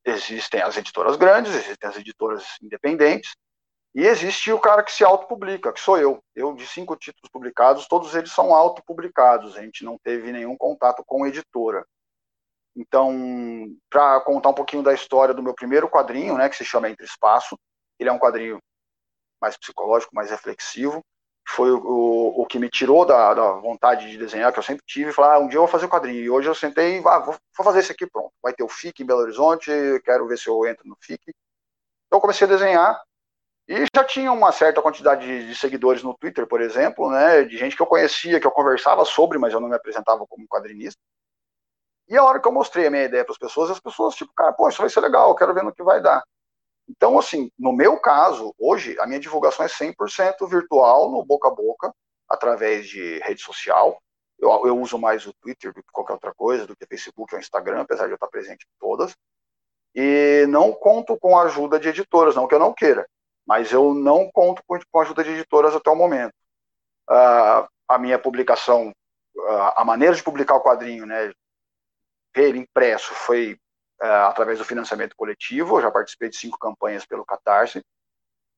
existem 0.04 0.60
as 0.60 0.76
editoras 0.76 1.16
grandes, 1.16 1.54
existem 1.54 1.88
as 1.88 1.96
editoras 1.96 2.44
independentes, 2.62 3.32
e 3.94 4.04
existe 4.06 4.50
o 4.50 4.58
cara 4.58 4.82
que 4.82 4.90
se 4.90 5.04
autopublica, 5.04 5.72
que 5.72 5.80
sou 5.80 5.96
eu. 5.96 6.22
Eu, 6.34 6.52
de 6.54 6.66
cinco 6.66 6.96
títulos 6.96 7.30
publicados, 7.30 7.86
todos 7.86 8.14
eles 8.14 8.32
são 8.32 8.52
autopublicados. 8.52 9.56
A 9.56 9.62
gente 9.62 9.84
não 9.84 9.96
teve 9.98 10.32
nenhum 10.32 10.56
contato 10.56 11.04
com 11.06 11.26
editora. 11.26 11.86
Então, 12.76 13.12
para 13.88 14.20
contar 14.22 14.48
um 14.48 14.54
pouquinho 14.54 14.82
da 14.82 14.92
história 14.92 15.32
do 15.32 15.42
meu 15.42 15.54
primeiro 15.54 15.88
quadrinho, 15.88 16.36
né, 16.36 16.48
que 16.48 16.56
se 16.56 16.64
chama 16.64 16.90
Entre 16.90 17.06
Espaço, 17.06 17.56
ele 17.98 18.08
é 18.08 18.12
um 18.12 18.18
quadrinho 18.18 18.58
mais 19.40 19.56
psicológico, 19.56 20.14
mais 20.14 20.28
reflexivo. 20.28 21.00
Foi 21.46 21.70
o, 21.70 21.78
o, 21.78 22.42
o 22.42 22.46
que 22.46 22.58
me 22.58 22.68
tirou 22.68 23.04
da, 23.04 23.32
da, 23.32 23.52
vontade 23.52 24.10
de 24.10 24.18
desenhar, 24.18 24.52
que 24.52 24.58
eu 24.58 24.62
sempre 24.62 24.82
tive, 24.86 25.12
falar, 25.12 25.34
ah, 25.34 25.38
um 25.38 25.46
dia 25.46 25.58
eu 25.58 25.62
vou 25.62 25.70
fazer 25.70 25.86
o 25.86 25.90
quadrinho. 25.90 26.20
E 26.20 26.30
hoje 26.30 26.48
eu 26.48 26.54
sentei 26.54 26.98
ah, 27.06 27.18
vou, 27.20 27.36
vou 27.56 27.64
fazer 27.64 27.80
esse 27.80 27.92
aqui, 27.92 28.08
pronto. 28.10 28.32
Vai 28.42 28.52
ter 28.54 28.64
o 28.64 28.68
FIC 28.68 29.02
em 29.02 29.06
Belo 29.06 29.20
Horizonte, 29.20 29.70
quero 30.04 30.26
ver 30.26 30.38
se 30.38 30.48
eu 30.48 30.66
entro 30.66 30.88
no 30.88 30.96
FIC. 31.00 31.22
Então 32.06 32.16
eu 32.16 32.20
comecei 32.20 32.46
a 32.46 32.50
desenhar, 32.50 33.00
e 33.66 33.86
já 33.94 34.04
tinha 34.04 34.30
uma 34.30 34.52
certa 34.52 34.82
quantidade 34.82 35.26
de, 35.26 35.48
de, 35.48 35.54
seguidores 35.54 36.02
no 36.02 36.16
Twitter, 36.16 36.46
por 36.46 36.60
exemplo, 36.60 37.10
né, 37.10 37.44
de 37.44 37.56
gente 37.56 37.74
que 37.74 37.80
eu 37.80 37.86
conhecia, 37.86 38.38
que 38.38 38.46
eu 38.46 38.50
conversava 38.50 39.04
sobre, 39.04 39.38
mas 39.38 39.54
eu 39.54 39.60
não 39.60 39.68
me 39.68 39.76
apresentava 39.76 40.26
como 40.26 40.46
quadrinista. 40.46 41.00
E 42.06 42.16
a 42.16 42.22
hora 42.22 42.40
que 42.40 42.46
eu 42.46 42.52
mostrei 42.52 42.86
a 42.86 42.90
minha 42.90 43.04
ideia 43.04 43.24
para 43.24 43.32
as 43.32 43.38
pessoas, 43.38 43.70
as 43.70 43.80
pessoas, 43.80 44.14
tipo, 44.14 44.32
cara, 44.34 44.52
pô, 44.52 44.68
isso 44.68 44.82
vai 44.82 44.90
ser 44.90 45.00
legal, 45.00 45.30
eu 45.30 45.34
quero 45.34 45.54
ver 45.54 45.64
no 45.64 45.74
que 45.74 45.82
vai 45.82 46.02
dar. 46.02 46.22
Então, 46.86 47.18
assim, 47.18 47.50
no 47.58 47.72
meu 47.72 47.98
caso, 47.98 48.54
hoje, 48.58 48.98
a 49.00 49.06
minha 49.06 49.18
divulgação 49.18 49.64
é 49.64 49.68
100% 49.68 50.46
virtual, 50.46 51.10
no 51.10 51.24
boca 51.24 51.48
a 51.48 51.54
boca, 51.54 51.94
através 52.28 52.86
de 52.86 53.18
rede 53.20 53.42
social. 53.42 53.98
Eu, 54.38 54.50
eu 54.66 54.78
uso 54.78 54.98
mais 54.98 55.26
o 55.26 55.32
Twitter 55.32 55.72
do 55.72 55.82
que 55.82 55.90
qualquer 55.90 56.12
outra 56.12 56.34
coisa, 56.34 56.66
do 56.66 56.76
que 56.76 56.86
Facebook 56.86 57.34
ou 57.34 57.40
Instagram, 57.40 57.80
apesar 57.80 58.04
de 58.04 58.12
eu 58.12 58.16
estar 58.16 58.28
presente 58.28 58.66
em 58.66 58.78
todas. 58.78 59.16
E 59.94 60.44
não 60.50 60.72
conto 60.72 61.16
com 61.18 61.38
a 61.38 61.44
ajuda 61.44 61.80
de 61.80 61.88
editoras, 61.88 62.34
não 62.34 62.46
que 62.46 62.54
eu 62.54 62.58
não 62.58 62.74
queira, 62.74 63.08
mas 63.46 63.72
eu 63.72 63.94
não 63.94 64.30
conto 64.32 64.62
com 64.66 64.98
a 64.98 65.02
ajuda 65.02 65.24
de 65.24 65.30
editoras 65.30 65.74
até 65.74 65.90
o 65.90 65.96
momento. 65.96 66.32
Uh, 67.08 67.68
a 67.88 67.98
minha 67.98 68.18
publicação, 68.18 68.92
uh, 69.36 69.72
a 69.76 69.84
maneira 69.84 70.14
de 70.14 70.22
publicar 70.22 70.56
o 70.56 70.62
quadrinho, 70.62 71.04
né, 71.04 71.30
ele 72.34 72.58
impresso, 72.58 73.14
foi 73.14 73.58
uh, 74.02 74.26
através 74.28 74.58
do 74.58 74.64
financiamento 74.64 75.14
coletivo. 75.16 75.76
Eu 75.76 75.82
já 75.82 75.90
participei 75.90 76.28
de 76.30 76.36
cinco 76.36 76.58
campanhas 76.58 77.04
pelo 77.06 77.24
Catarse. 77.24 77.82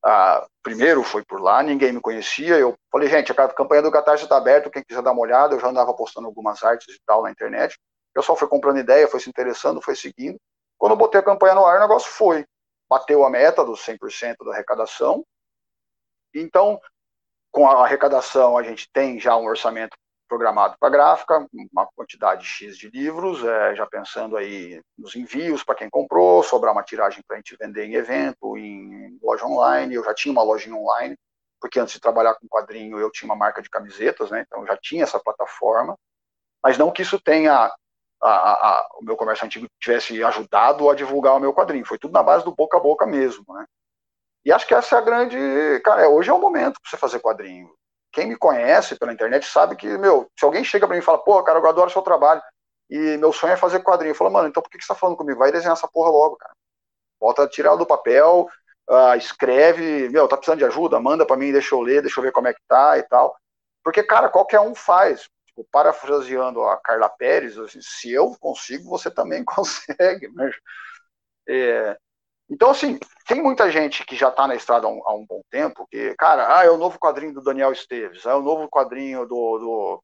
Ah, 0.03 0.47
primeiro 0.63 1.03
foi 1.03 1.23
por 1.25 1.41
lá, 1.41 1.61
ninguém 1.61 1.91
me 1.91 1.99
conhecia. 1.99 2.57
Eu 2.57 2.75
falei, 2.91 3.09
gente, 3.09 3.31
a 3.31 3.47
campanha 3.49 3.81
do 3.81 3.91
Catarse 3.91 4.23
está 4.23 4.37
aberta, 4.37 4.69
quem 4.69 4.83
quiser 4.83 5.01
dar 5.01 5.11
uma 5.11 5.21
olhada. 5.21 5.55
Eu 5.55 5.59
já 5.59 5.67
andava 5.67 5.93
postando 5.93 6.27
algumas 6.27 6.63
artes 6.63 6.95
e 6.95 6.99
tal 7.05 7.23
na 7.23 7.31
internet. 7.31 7.75
O 8.11 8.19
pessoal 8.19 8.37
foi 8.37 8.47
comprando 8.47 8.79
ideia, 8.79 9.07
foi 9.07 9.19
se 9.19 9.29
interessando, 9.29 9.81
foi 9.81 9.95
seguindo. 9.95 10.37
Quando 10.77 10.93
eu 10.93 10.97
botei 10.97 11.19
a 11.19 11.23
campanha 11.23 11.55
no 11.55 11.65
ar, 11.65 11.77
o 11.77 11.81
negócio 11.81 12.09
foi. 12.09 12.45
Bateu 12.89 13.23
a 13.25 13.29
meta 13.29 13.63
dos 13.63 13.81
100% 13.85 14.45
da 14.45 14.51
arrecadação. 14.53 15.25
Então, 16.33 16.79
com 17.51 17.67
a 17.67 17.83
arrecadação, 17.83 18.57
a 18.57 18.63
gente 18.63 18.89
tem 18.91 19.19
já 19.19 19.35
um 19.35 19.45
orçamento 19.45 19.97
programado 20.27 20.75
para 20.79 20.89
gráfica, 20.89 21.47
uma 21.71 21.87
quantidade 21.95 22.45
X 22.45 22.77
de 22.77 22.89
livros, 22.89 23.43
é, 23.43 23.75
já 23.75 23.85
pensando 23.85 24.35
aí 24.35 24.81
nos 24.97 25.15
envios 25.15 25.63
para 25.63 25.75
quem 25.75 25.89
comprou, 25.89 26.43
sobrar 26.43 26.73
uma 26.73 26.83
tiragem 26.83 27.23
para 27.25 27.37
a 27.37 27.39
gente 27.39 27.55
vender 27.59 27.85
em 27.85 27.95
evento, 27.95 28.57
em 28.57 29.17
loja 29.23 29.45
online. 29.45 29.95
Eu 29.95 30.03
já 30.03 30.13
tinha 30.13 30.31
uma 30.31 30.43
lojinha 30.43 30.75
online, 30.75 31.17
porque 31.59 31.79
antes 31.79 31.93
de 31.93 32.01
trabalhar 32.01 32.35
com 32.35 32.47
quadrinho 32.47 32.99
eu 32.99 33.09
tinha 33.11 33.27
uma 33.27 33.35
marca 33.37 33.61
de 33.61 33.69
camisetas, 33.69 34.29
né? 34.29 34.43
Então 34.45 34.65
já 34.65 34.77
tinha 34.77 35.03
essa 35.03 35.19
plataforma, 35.19 35.97
mas 36.61 36.77
não 36.77 36.91
que 36.91 37.01
isso 37.01 37.19
tenha 37.19 37.71
a, 38.21 38.29
a, 38.29 38.89
o 38.99 39.03
meu 39.03 39.15
comércio 39.15 39.45
antigo 39.45 39.67
tivesse 39.79 40.23
ajudado 40.23 40.89
a 40.89 40.95
divulgar 40.95 41.35
o 41.35 41.39
meu 41.39 41.53
quadrinho. 41.53 41.85
Foi 41.85 41.97
tudo 41.97 42.13
na 42.13 42.23
base 42.23 42.43
do 42.43 42.55
boca 42.55 42.77
a 42.77 42.79
boca 42.79 43.05
mesmo, 43.05 43.45
né? 43.49 43.65
E 44.45 44.51
acho 44.51 44.65
que 44.65 44.73
essa 44.73 44.95
é 44.95 44.99
a 44.99 45.01
grande. 45.01 45.37
Cara, 45.83 46.03
é, 46.03 46.07
hoje 46.07 46.29
é 46.29 46.33
o 46.33 46.39
momento 46.39 46.79
para 46.81 46.89
você 46.89 46.97
fazer 46.97 47.19
quadrinho 47.19 47.69
quem 48.17 48.25
me 48.25 48.35
conhece 48.35 48.95
pela 48.95 49.13
internet 49.13 49.45
sabe 49.45 49.75
que, 49.75 49.87
meu, 49.97 50.27
se 50.35 50.43
alguém 50.43 50.63
chega 50.63 50.87
para 50.87 50.95
mim 50.95 51.01
e 51.01 51.05
fala, 51.05 51.19
pô, 51.19 51.41
cara, 51.43 51.59
eu 51.59 51.67
adoro 51.67 51.91
seu 51.91 52.01
trabalho, 52.01 52.41
e 52.89 53.15
meu 53.17 53.31
sonho 53.31 53.53
é 53.53 53.57
fazer 53.57 53.81
quadrinho, 53.81 54.11
eu 54.11 54.15
falo, 54.15 54.31
mano, 54.31 54.47
então 54.47 54.63
por 54.63 54.71
que, 54.71 54.77
que 54.79 54.83
você 54.83 54.87
tá 54.91 54.95
falando 54.95 55.15
comigo? 55.15 55.37
Vai 55.37 55.51
desenhar 55.51 55.73
essa 55.73 55.87
porra 55.87 56.09
logo, 56.09 56.35
cara. 56.35 56.53
Bota, 57.19 57.47
tira 57.47 57.67
ela 57.67 57.77
do 57.77 57.85
papel, 57.85 58.47
uh, 58.89 59.15
escreve, 59.17 60.09
meu, 60.09 60.27
tá 60.27 60.35
precisando 60.35 60.57
de 60.57 60.65
ajuda? 60.65 60.99
Manda 60.99 61.27
para 61.27 61.37
mim, 61.37 61.51
deixa 61.51 61.75
eu 61.75 61.81
ler, 61.81 62.01
deixa 62.01 62.19
eu 62.19 62.23
ver 62.23 62.31
como 62.31 62.47
é 62.47 62.53
que 62.53 62.61
tá 62.67 62.97
e 62.97 63.03
tal. 63.03 63.35
Porque, 63.83 64.01
cara, 64.01 64.29
qualquer 64.29 64.61
um 64.61 64.73
faz. 64.73 65.29
Tipo, 65.57 65.67
parafraseando 65.71 66.63
a 66.63 66.77
Carla 66.77 67.09
Pérez, 67.09 67.57
assim, 67.57 67.79
se 67.81 68.11
eu 68.11 68.35
consigo, 68.39 68.89
você 68.89 69.09
também 69.09 69.43
consegue. 69.45 70.27
Né? 70.29 70.51
É, 71.47 71.97
então, 72.49 72.69
assim, 72.69 72.99
tem 73.27 73.41
muita 73.41 73.71
gente 73.71 74.05
que 74.05 74.15
já 74.15 74.29
está 74.29 74.47
na 74.47 74.55
estrada 74.55 74.85
há 74.85 74.89
um, 74.89 75.01
há 75.05 75.15
um, 75.15 75.25
bom 75.25 75.41
tempo, 75.49 75.87
que, 75.89 76.13
cara, 76.15 76.59
ah, 76.59 76.63
é 76.63 76.69
o 76.69 76.77
novo 76.77 76.99
quadrinho 76.99 77.33
do 77.33 77.43
Daniel 77.43 77.71
Esteves, 77.71 78.25
é 78.25 78.33
o 78.35 78.41
novo 78.41 78.69
quadrinho 78.69 79.25
do, 79.25 79.57
do, 79.57 80.03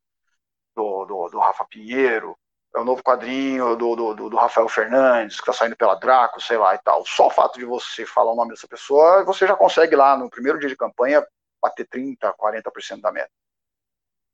do, 0.75 1.05
do, 1.05 1.29
do 1.29 1.39
Rafa 1.39 1.65
Pinheiro, 1.65 2.36
é 2.75 2.79
o 2.79 2.83
novo 2.83 3.03
quadrinho 3.03 3.75
do, 3.75 3.95
do, 3.95 4.29
do 4.29 4.36
Rafael 4.36 4.67
Fernandes, 4.67 5.36
que 5.36 5.43
está 5.43 5.53
saindo 5.53 5.77
pela 5.77 5.95
Draco, 5.95 6.41
sei 6.41 6.57
lá 6.57 6.74
e 6.74 6.79
tal. 6.79 7.05
Só 7.05 7.27
o 7.27 7.31
fato 7.31 7.60
de 7.60 7.65
você 7.65 8.05
falar 8.05 8.33
o 8.33 8.36
nome 8.36 8.51
dessa 8.51 8.67
pessoa, 8.67 9.24
você 9.24 9.45
já 9.45 9.55
consegue 9.55 9.95
lá 9.95 10.17
no 10.17 10.29
primeiro 10.29 10.57
dia 10.57 10.69
de 10.69 10.75
campanha 10.75 11.24
bater 11.62 11.88
30%, 11.88 12.17
40% 12.36 13.01
da 13.01 13.12
meta. 13.12 13.29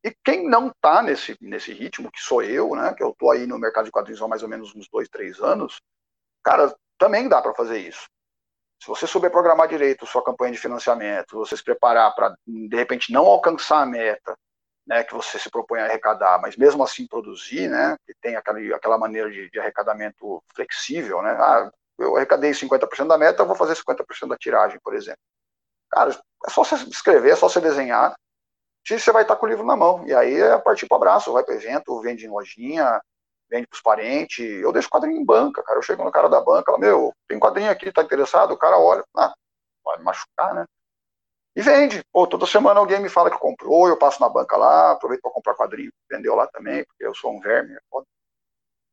E 0.04 0.16
quem 0.24 0.48
não 0.48 0.70
está 0.70 1.02
nesse, 1.02 1.38
nesse 1.42 1.74
ritmo, 1.74 2.12
que 2.12 2.22
sou 2.22 2.42
eu, 2.42 2.76
né, 2.76 2.94
que 2.94 3.04
eu 3.04 3.10
estou 3.10 3.32
aí 3.32 3.46
no 3.46 3.60
mercado 3.60 3.86
de 3.86 3.92
quadrinhos 3.92 4.22
há 4.22 4.28
mais 4.28 4.44
ou 4.44 4.50
menos 4.50 4.74
uns 4.74 4.88
dois, 4.90 5.10
três 5.10 5.40
anos, 5.42 5.82
cara, 6.44 6.74
também 6.98 7.28
dá 7.28 7.42
para 7.42 7.54
fazer 7.54 7.80
isso. 7.80 8.08
Se 8.82 8.88
você 8.88 9.06
souber 9.06 9.30
programar 9.30 9.68
direito 9.68 10.06
sua 10.06 10.24
campanha 10.24 10.54
de 10.54 10.58
financiamento, 10.58 11.38
você 11.38 11.58
se 11.58 11.64
preparar 11.64 12.16
para, 12.16 12.34
de 12.48 12.76
repente, 12.76 13.12
não 13.12 13.26
alcançar 13.26 13.82
a 13.82 13.86
meta 13.86 14.38
né, 14.88 15.04
que 15.04 15.14
você 15.14 15.38
se 15.38 15.52
propõe 15.52 15.80
a 15.80 15.86
arrecadar, 15.86 16.40
mas 16.42 16.58
mesmo 16.58 16.82
assim 16.82 17.06
produzir, 17.06 17.70
né, 17.70 17.96
que 18.08 18.14
tem 18.22 18.36
aquela, 18.36 18.60
aquela 18.76 18.98
maneira 18.98 19.30
de, 19.30 19.50
de 19.50 19.60
arrecadamento 19.60 20.42
flexível, 20.56 21.22
né, 21.22 21.32
ah, 21.32 21.70
eu 22.00 22.16
arrecadei 22.16 22.52
50% 22.52 23.08
da 23.08 23.18
meta, 23.18 23.44
eu 23.44 23.46
vou 23.46 23.56
fazer 23.56 23.76
50% 23.76 24.30
da 24.30 24.38
tiragem, 24.38 24.80
por 24.82 24.96
exemplo. 24.96 25.20
Cara, 25.92 26.12
é 26.46 26.50
só 26.50 26.64
você 26.64 26.76
escrever, 26.90 27.32
é 27.32 27.36
só 27.36 27.50
você 27.50 27.60
desenhar, 27.62 28.16
você 28.88 29.12
vai 29.12 29.24
estar 29.24 29.36
com 29.36 29.46
o 29.46 29.50
livro 29.50 29.66
na 29.66 29.76
mão. 29.76 30.06
E 30.08 30.14
aí 30.14 30.40
é 30.40 30.58
partir 30.58 30.88
para 30.88 30.96
o 30.96 30.98
abraço, 30.98 31.32
vai 31.32 31.44
para 31.44 31.56
evento, 31.56 32.00
vende 32.02 32.26
em 32.26 32.30
lojinha, 32.30 33.02
vende 33.50 33.68
pros 33.68 33.82
parentes. 33.82 34.46
Eu 34.62 34.72
deixo 34.72 34.90
quadrinho 34.90 35.20
em 35.20 35.26
banca, 35.26 35.64
cara. 35.64 35.78
Eu 35.78 35.84
chego 35.84 36.04
no 36.04 36.12
cara 36.12 36.30
da 36.30 36.42
banca, 36.42 36.72
falo, 36.72 36.80
meu, 36.80 37.14
tem 37.28 37.40
quadrinho 37.40 37.72
aqui, 37.72 37.92
tá 37.92 38.02
interessado? 38.04 38.54
O 38.54 38.58
cara 38.58 38.78
olha, 38.78 39.04
ah, 39.18 39.34
pode 39.84 40.04
machucar, 40.04 40.54
né? 40.54 40.66
E 41.56 41.62
vende. 41.62 42.02
Pô, 42.12 42.28
toda 42.28 42.46
semana 42.46 42.80
alguém 42.80 43.00
me 43.02 43.10
fala 43.10 43.30
que 43.30 43.38
comprou, 43.38 43.88
eu 43.88 43.98
passo 43.98 44.22
na 44.22 44.30
banca 44.30 44.56
lá, 44.56 44.92
aproveito 44.92 45.22
para 45.22 45.32
comprar 45.32 45.56
quadrinho. 45.56 45.92
Vendeu 46.10 46.36
lá 46.36 46.48
também, 46.48 46.86
porque 46.86 47.06
eu 47.06 47.14
sou 47.14 47.34
um 47.36 47.40
verme. 47.40 47.74
É 47.74 47.80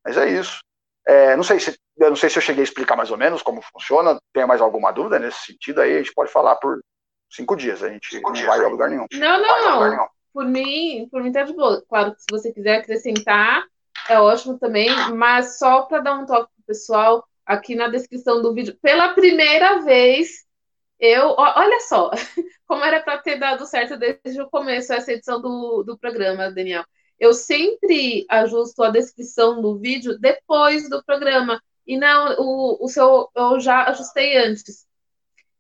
Mas 0.04 0.16
é 0.16 0.28
isso. 0.28 0.60
É, 1.06 1.36
não 1.36 1.44
sei 1.44 1.60
se 1.60 1.76
eu 1.96 2.10
não 2.10 2.16
sei 2.16 2.28
se 2.28 2.36
eu 2.36 2.42
cheguei 2.42 2.62
a 2.62 2.64
explicar 2.64 2.96
mais 2.96 3.10
ou 3.10 3.16
menos 3.16 3.42
como 3.42 3.62
funciona. 3.62 4.18
Tem 4.32 4.46
mais 4.46 4.60
alguma 4.60 4.92
dúvida 4.92 5.18
nesse 5.18 5.46
sentido 5.46 5.80
aí? 5.80 5.94
A 5.94 5.98
gente 5.98 6.12
pode 6.12 6.30
falar 6.30 6.56
por 6.56 6.80
cinco 7.30 7.56
dias. 7.56 7.82
A 7.82 7.88
gente 7.88 8.08
cinco 8.08 8.28
não 8.28 8.32
dias, 8.32 8.46
vai 8.46 8.64
a 8.64 8.68
lugar 8.68 8.90
nenhum. 8.90 9.06
Não, 9.12 9.40
não, 9.40 9.90
não. 9.90 10.08
Por 10.32 10.44
mim, 10.44 11.08
por 11.10 11.22
mim 11.22 11.32
tá 11.32 11.42
de 11.42 11.54
boa. 11.54 11.82
Claro 11.88 12.14
que 12.14 12.20
se 12.20 12.26
você 12.30 12.52
quiser 12.52 12.78
acrescentar, 12.78 13.64
é 14.08 14.20
ótimo 14.20 14.58
também, 14.58 14.90
mas 15.14 15.58
só 15.58 15.82
para 15.82 16.00
dar 16.00 16.14
um 16.14 16.26
toque 16.26 16.52
pro 16.54 16.66
pessoal, 16.66 17.26
aqui 17.44 17.74
na 17.74 17.88
descrição 17.88 18.42
do 18.42 18.52
vídeo, 18.52 18.76
pela 18.82 19.14
primeira 19.14 19.80
vez, 19.80 20.44
eu. 20.98 21.34
Olha 21.38 21.80
só, 21.80 22.10
como 22.66 22.84
era 22.84 23.00
para 23.02 23.18
ter 23.18 23.38
dado 23.38 23.66
certo 23.66 23.96
desde 23.96 24.40
o 24.40 24.50
começo 24.50 24.92
essa 24.92 25.12
edição 25.12 25.40
do, 25.40 25.82
do 25.82 25.98
programa, 25.98 26.50
Daniel. 26.50 26.84
Eu 27.18 27.32
sempre 27.32 28.26
ajusto 28.28 28.82
a 28.82 28.90
descrição 28.90 29.62
do 29.62 29.78
vídeo 29.78 30.18
depois 30.18 30.88
do 30.88 31.02
programa. 31.04 31.62
E 31.86 31.96
não, 31.96 32.34
o, 32.38 32.84
o 32.84 32.88
seu 32.88 33.30
eu 33.34 33.58
já 33.60 33.84
ajustei 33.84 34.36
antes. 34.36 34.86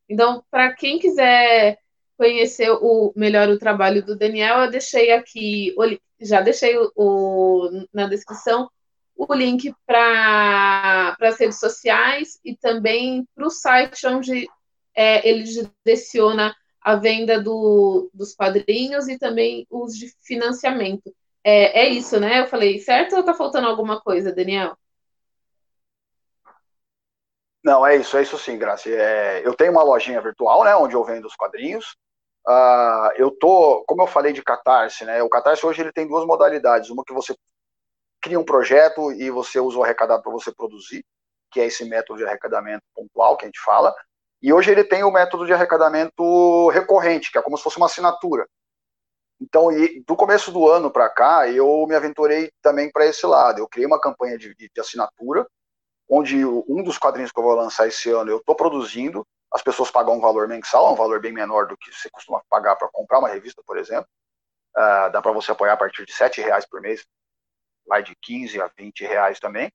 Então, 0.08 0.44
para 0.50 0.72
quem 0.74 0.98
quiser 0.98 1.78
conhecer 2.16 2.70
o 2.70 3.12
melhor 3.14 3.48
o 3.48 3.58
trabalho 3.58 4.04
do 4.04 4.16
Daniel, 4.16 4.60
eu 4.60 4.70
deixei 4.70 5.12
aqui 5.12 5.74
já 6.20 6.40
deixei 6.40 6.76
o, 6.78 6.90
o 6.96 7.86
na 7.92 8.06
descrição 8.06 8.70
o 9.16 9.32
link 9.34 9.74
para 9.86 11.16
as 11.20 11.38
redes 11.38 11.58
sociais 11.58 12.38
e 12.44 12.54
também 12.54 13.26
para 13.34 13.46
o 13.46 13.50
site 13.50 14.06
onde 14.06 14.46
é, 14.94 15.26
ele 15.28 15.44
direciona 15.84 16.54
a 16.80 16.96
venda 16.96 17.40
do, 17.40 18.10
dos 18.12 18.34
quadrinhos 18.34 19.08
e 19.08 19.18
também 19.18 19.66
os 19.70 19.96
de 19.96 20.12
financiamento. 20.22 21.12
É, 21.42 21.80
é 21.84 21.88
isso, 21.88 22.20
né? 22.20 22.40
Eu 22.40 22.46
falei 22.46 22.78
certo 22.78 23.14
ou 23.14 23.20
está 23.20 23.32
faltando 23.34 23.66
alguma 23.66 24.00
coisa, 24.00 24.32
Daniel? 24.32 24.76
Não, 27.66 27.84
é 27.84 27.96
isso, 27.96 28.16
é 28.16 28.22
isso 28.22 28.38
sim, 28.38 28.56
Graça. 28.56 28.88
É, 28.88 29.44
eu 29.44 29.52
tenho 29.52 29.72
uma 29.72 29.82
lojinha 29.82 30.20
virtual, 30.20 30.62
né, 30.62 30.76
onde 30.76 30.94
eu 30.94 31.02
vendo 31.02 31.26
os 31.26 31.34
quadrinhos. 31.34 31.96
Uh, 32.46 33.10
eu 33.16 33.28
tô, 33.32 33.84
como 33.88 34.02
eu 34.02 34.06
falei 34.06 34.32
de 34.32 34.40
Catarse, 34.40 35.04
né? 35.04 35.20
O 35.20 35.28
Catarse 35.28 35.66
hoje 35.66 35.82
ele 35.82 35.90
tem 35.92 36.06
duas 36.06 36.24
modalidades. 36.24 36.90
Uma 36.90 37.02
que 37.04 37.12
você 37.12 37.34
cria 38.22 38.38
um 38.38 38.44
projeto 38.44 39.10
e 39.10 39.30
você 39.30 39.58
usa 39.58 39.78
o 39.78 39.82
arrecadado 39.82 40.22
para 40.22 40.30
você 40.30 40.54
produzir, 40.54 41.04
que 41.50 41.60
é 41.60 41.66
esse 41.66 41.84
método 41.84 42.20
de 42.20 42.24
arrecadamento 42.24 42.84
pontual 42.94 43.36
que 43.36 43.46
a 43.46 43.48
gente 43.48 43.60
fala. 43.60 43.92
E 44.40 44.52
hoje 44.52 44.70
ele 44.70 44.84
tem 44.84 45.02
o 45.02 45.10
método 45.10 45.44
de 45.44 45.52
arrecadamento 45.52 46.68
recorrente, 46.68 47.32
que 47.32 47.38
é 47.38 47.42
como 47.42 47.56
se 47.56 47.64
fosse 47.64 47.78
uma 47.78 47.86
assinatura. 47.86 48.46
Então, 49.40 49.70
do 50.06 50.14
começo 50.14 50.52
do 50.52 50.68
ano 50.70 50.88
para 50.88 51.10
cá, 51.10 51.48
eu 51.50 51.84
me 51.88 51.96
aventurei 51.96 52.52
também 52.62 52.92
para 52.92 53.06
esse 53.06 53.26
lado. 53.26 53.58
Eu 53.58 53.68
criei 53.68 53.88
uma 53.88 54.00
campanha 54.00 54.38
de, 54.38 54.54
de 54.54 54.70
assinatura, 54.80 55.44
onde 56.08 56.44
um 56.44 56.82
dos 56.82 56.98
quadrinhos 56.98 57.32
que 57.32 57.38
eu 57.38 57.44
vou 57.44 57.54
lançar 57.54 57.86
esse 57.86 58.10
ano 58.10 58.30
eu 58.30 58.38
estou 58.38 58.54
produzindo, 58.54 59.26
as 59.52 59.62
pessoas 59.62 59.90
pagam 59.90 60.16
um 60.16 60.20
valor 60.20 60.48
mensal, 60.48 60.92
um 60.92 60.96
valor 60.96 61.20
bem 61.20 61.32
menor 61.32 61.66
do 61.66 61.76
que 61.76 61.92
você 61.92 62.10
costuma 62.10 62.42
pagar 62.48 62.76
para 62.76 62.88
comprar 62.88 63.18
uma 63.18 63.28
revista, 63.28 63.62
por 63.66 63.78
exemplo. 63.78 64.08
Uh, 64.76 65.10
dá 65.10 65.22
para 65.22 65.32
você 65.32 65.50
apoiar 65.50 65.72
a 65.72 65.76
partir 65.76 66.04
de 66.04 66.12
R$ 66.12 66.42
reais 66.42 66.66
por 66.66 66.80
mês, 66.80 67.04
vai 67.86 68.02
de 68.02 68.14
15 68.20 68.60
a 68.60 68.70
20 68.76 69.04
reais 69.04 69.40
também. 69.40 69.72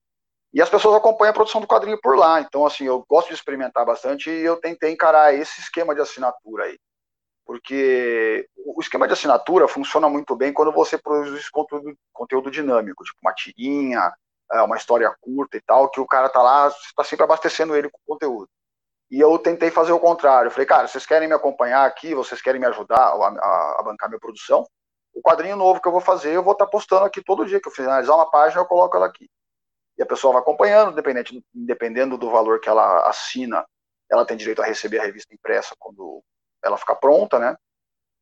E 0.53 0.61
as 0.61 0.69
pessoas 0.69 0.95
acompanham 0.95 1.31
a 1.31 1.33
produção 1.33 1.61
do 1.61 1.67
quadrinho 1.67 1.99
por 2.01 2.17
lá. 2.17 2.41
Então, 2.41 2.65
assim, 2.65 2.83
eu 2.83 3.05
gosto 3.09 3.29
de 3.29 3.33
experimentar 3.33 3.85
bastante 3.85 4.29
e 4.29 4.41
eu 4.41 4.57
tentei 4.57 4.91
encarar 4.91 5.33
esse 5.33 5.61
esquema 5.61 5.95
de 5.95 6.01
assinatura 6.01 6.65
aí. 6.65 6.77
Porque 7.45 8.47
o 8.57 8.79
esquema 8.81 9.07
de 9.07 9.13
assinatura 9.13 9.67
funciona 9.67 10.09
muito 10.09 10.35
bem 10.35 10.53
quando 10.53 10.71
você 10.71 10.97
produz 10.97 11.49
conteúdo, 11.49 11.97
conteúdo 12.13 12.51
dinâmico, 12.51 13.03
tipo 13.03 13.17
uma 13.21 13.33
tirinha, 13.33 14.13
é, 14.53 14.61
uma 14.61 14.77
história 14.77 15.13
curta 15.21 15.57
e 15.57 15.61
tal, 15.61 15.89
que 15.89 15.99
o 15.99 16.07
cara 16.07 16.29
tá 16.29 16.41
lá, 16.41 16.67
está 16.67 17.03
sempre 17.03 17.23
abastecendo 17.23 17.75
ele 17.75 17.89
com 17.89 17.99
conteúdo. 18.05 18.49
E 19.09 19.19
eu 19.19 19.37
tentei 19.37 19.69
fazer 19.69 19.91
o 19.91 19.99
contrário. 19.99 20.47
Eu 20.47 20.51
falei, 20.51 20.65
cara, 20.65 20.87
vocês 20.87 21.05
querem 21.05 21.27
me 21.27 21.33
acompanhar 21.33 21.85
aqui, 21.85 22.15
vocês 22.15 22.41
querem 22.41 22.61
me 22.61 22.67
ajudar 22.67 22.97
a, 22.97 23.27
a, 23.27 23.77
a 23.79 23.83
bancar 23.83 24.09
minha 24.09 24.19
produção? 24.19 24.65
o 25.13 25.21
quadrinho 25.21 25.55
novo 25.55 25.81
que 25.81 25.87
eu 25.87 25.91
vou 25.91 26.01
fazer, 26.01 26.33
eu 26.33 26.43
vou 26.43 26.53
estar 26.53 26.65
tá 26.65 26.71
postando 26.71 27.05
aqui 27.05 27.21
todo 27.23 27.45
dia, 27.45 27.59
que 27.59 27.67
eu 27.67 27.73
finalizar 27.73 28.15
uma 28.15 28.29
página, 28.29 28.61
eu 28.61 28.65
coloco 28.65 28.95
ela 28.95 29.05
aqui. 29.05 29.29
E 29.97 30.03
a 30.03 30.05
pessoa 30.05 30.33
vai 30.33 30.41
acompanhando, 30.41 30.95
dependendo, 30.95 31.43
dependendo 31.53 32.17
do 32.17 32.29
valor 32.29 32.59
que 32.59 32.69
ela 32.69 33.07
assina, 33.07 33.65
ela 34.09 34.25
tem 34.25 34.37
direito 34.37 34.61
a 34.61 34.65
receber 34.65 34.99
a 34.99 35.03
revista 35.03 35.33
impressa 35.33 35.75
quando 35.77 36.23
ela 36.63 36.77
ficar 36.77 36.95
pronta, 36.95 37.39
né? 37.39 37.55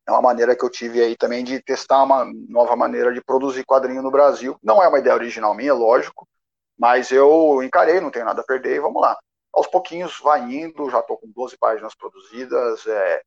É 0.10 0.12
uma 0.12 0.24
maneira 0.24 0.56
que 0.56 0.66
eu 0.66 0.72
tive 0.72 1.04
aí 1.04 1.16
também 1.16 1.44
de 1.44 1.62
testar 1.62 2.02
uma 2.02 2.26
nova 2.48 2.76
maneira 2.76 3.14
de 3.14 3.22
produzir 3.22 3.64
quadrinho 3.64 4.02
no 4.02 4.10
Brasil. 4.10 4.58
Não 4.64 4.82
é 4.82 4.88
uma 4.88 4.98
ideia 4.98 5.14
original 5.14 5.54
minha, 5.54 5.72
lógico, 5.72 6.28
mas 6.76 7.12
eu 7.12 7.62
encarei, 7.62 8.00
não 8.00 8.10
tenho 8.10 8.26
nada 8.26 8.42
a 8.42 8.44
perder 8.44 8.76
e 8.76 8.80
vamos 8.80 9.00
lá. 9.00 9.16
Aos 9.54 9.68
pouquinhos 9.68 10.20
vai 10.20 10.42
indo, 10.42 10.90
já 10.90 11.00
estou 11.00 11.16
com 11.16 11.30
12 11.30 11.56
páginas 11.60 11.94
produzidas. 11.94 12.88
É, 12.88 13.22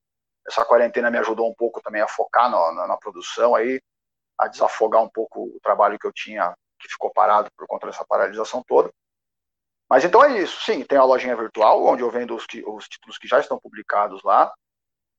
essa 0.49 0.65
quarentena 0.65 1.09
me 1.09 1.19
ajudou 1.19 1.49
um 1.49 1.55
pouco 1.55 1.81
também 1.81 2.03
a 2.03 2.09
focar 2.09 2.51
na, 2.51 2.73
na, 2.73 2.89
na, 2.89 2.97
produção 2.97 3.55
aí, 3.55 3.81
a 4.37 4.49
desafogar 4.49 5.05
um 5.05 5.09
pouco 5.09 5.45
o 5.55 5.61
trabalho 5.63 6.01
que 6.01 6.07
eu 6.07 6.13
tinha, 6.13 6.53
que 6.81 6.89
ficou 6.89 7.13
parado 7.13 7.49
por 7.57 7.65
conta 7.69 7.87
dessa 7.87 8.05
paralisação 8.05 8.61
toda. 8.67 8.91
Mas 9.89 10.05
então 10.05 10.25
é 10.25 10.37
isso, 10.43 10.61
sim, 10.63 10.83
tem 10.83 10.99
a 10.99 11.05
lojinha 11.05 11.37
virtual, 11.37 11.85
onde 11.85 12.03
eu 12.03 12.11
vendo 12.11 12.35
os, 12.35 12.45
os 12.67 12.89
títulos 12.89 13.19
que 13.19 13.29
já 13.29 13.39
estão 13.39 13.57
publicados 13.61 14.21
lá. 14.25 14.53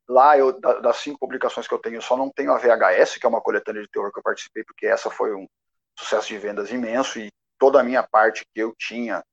Lá, 0.07 0.37
eu, 0.37 0.59
das 0.59 0.97
cinco 0.97 1.19
publicações 1.19 1.67
que 1.67 1.73
eu 1.73 1.79
tenho, 1.79 1.95
eu 1.95 2.01
só 2.01 2.17
não 2.17 2.29
tenho 2.29 2.51
a 2.51 2.57
VHS, 2.57 3.17
que 3.17 3.25
é 3.25 3.29
uma 3.29 3.41
coletânea 3.41 3.81
de 3.81 3.89
terror 3.89 4.11
que 4.11 4.19
eu 4.19 4.23
participei, 4.23 4.63
porque 4.63 4.85
essa 4.85 5.09
foi 5.09 5.33
um 5.33 5.47
sucesso 5.97 6.27
de 6.27 6.37
vendas 6.37 6.71
imenso 6.71 7.19
e 7.19 7.31
toda 7.57 7.79
a 7.79 7.83
minha 7.83 8.03
parte 8.03 8.43
que 8.53 8.59
eu 8.59 8.73
tinha, 8.77 9.23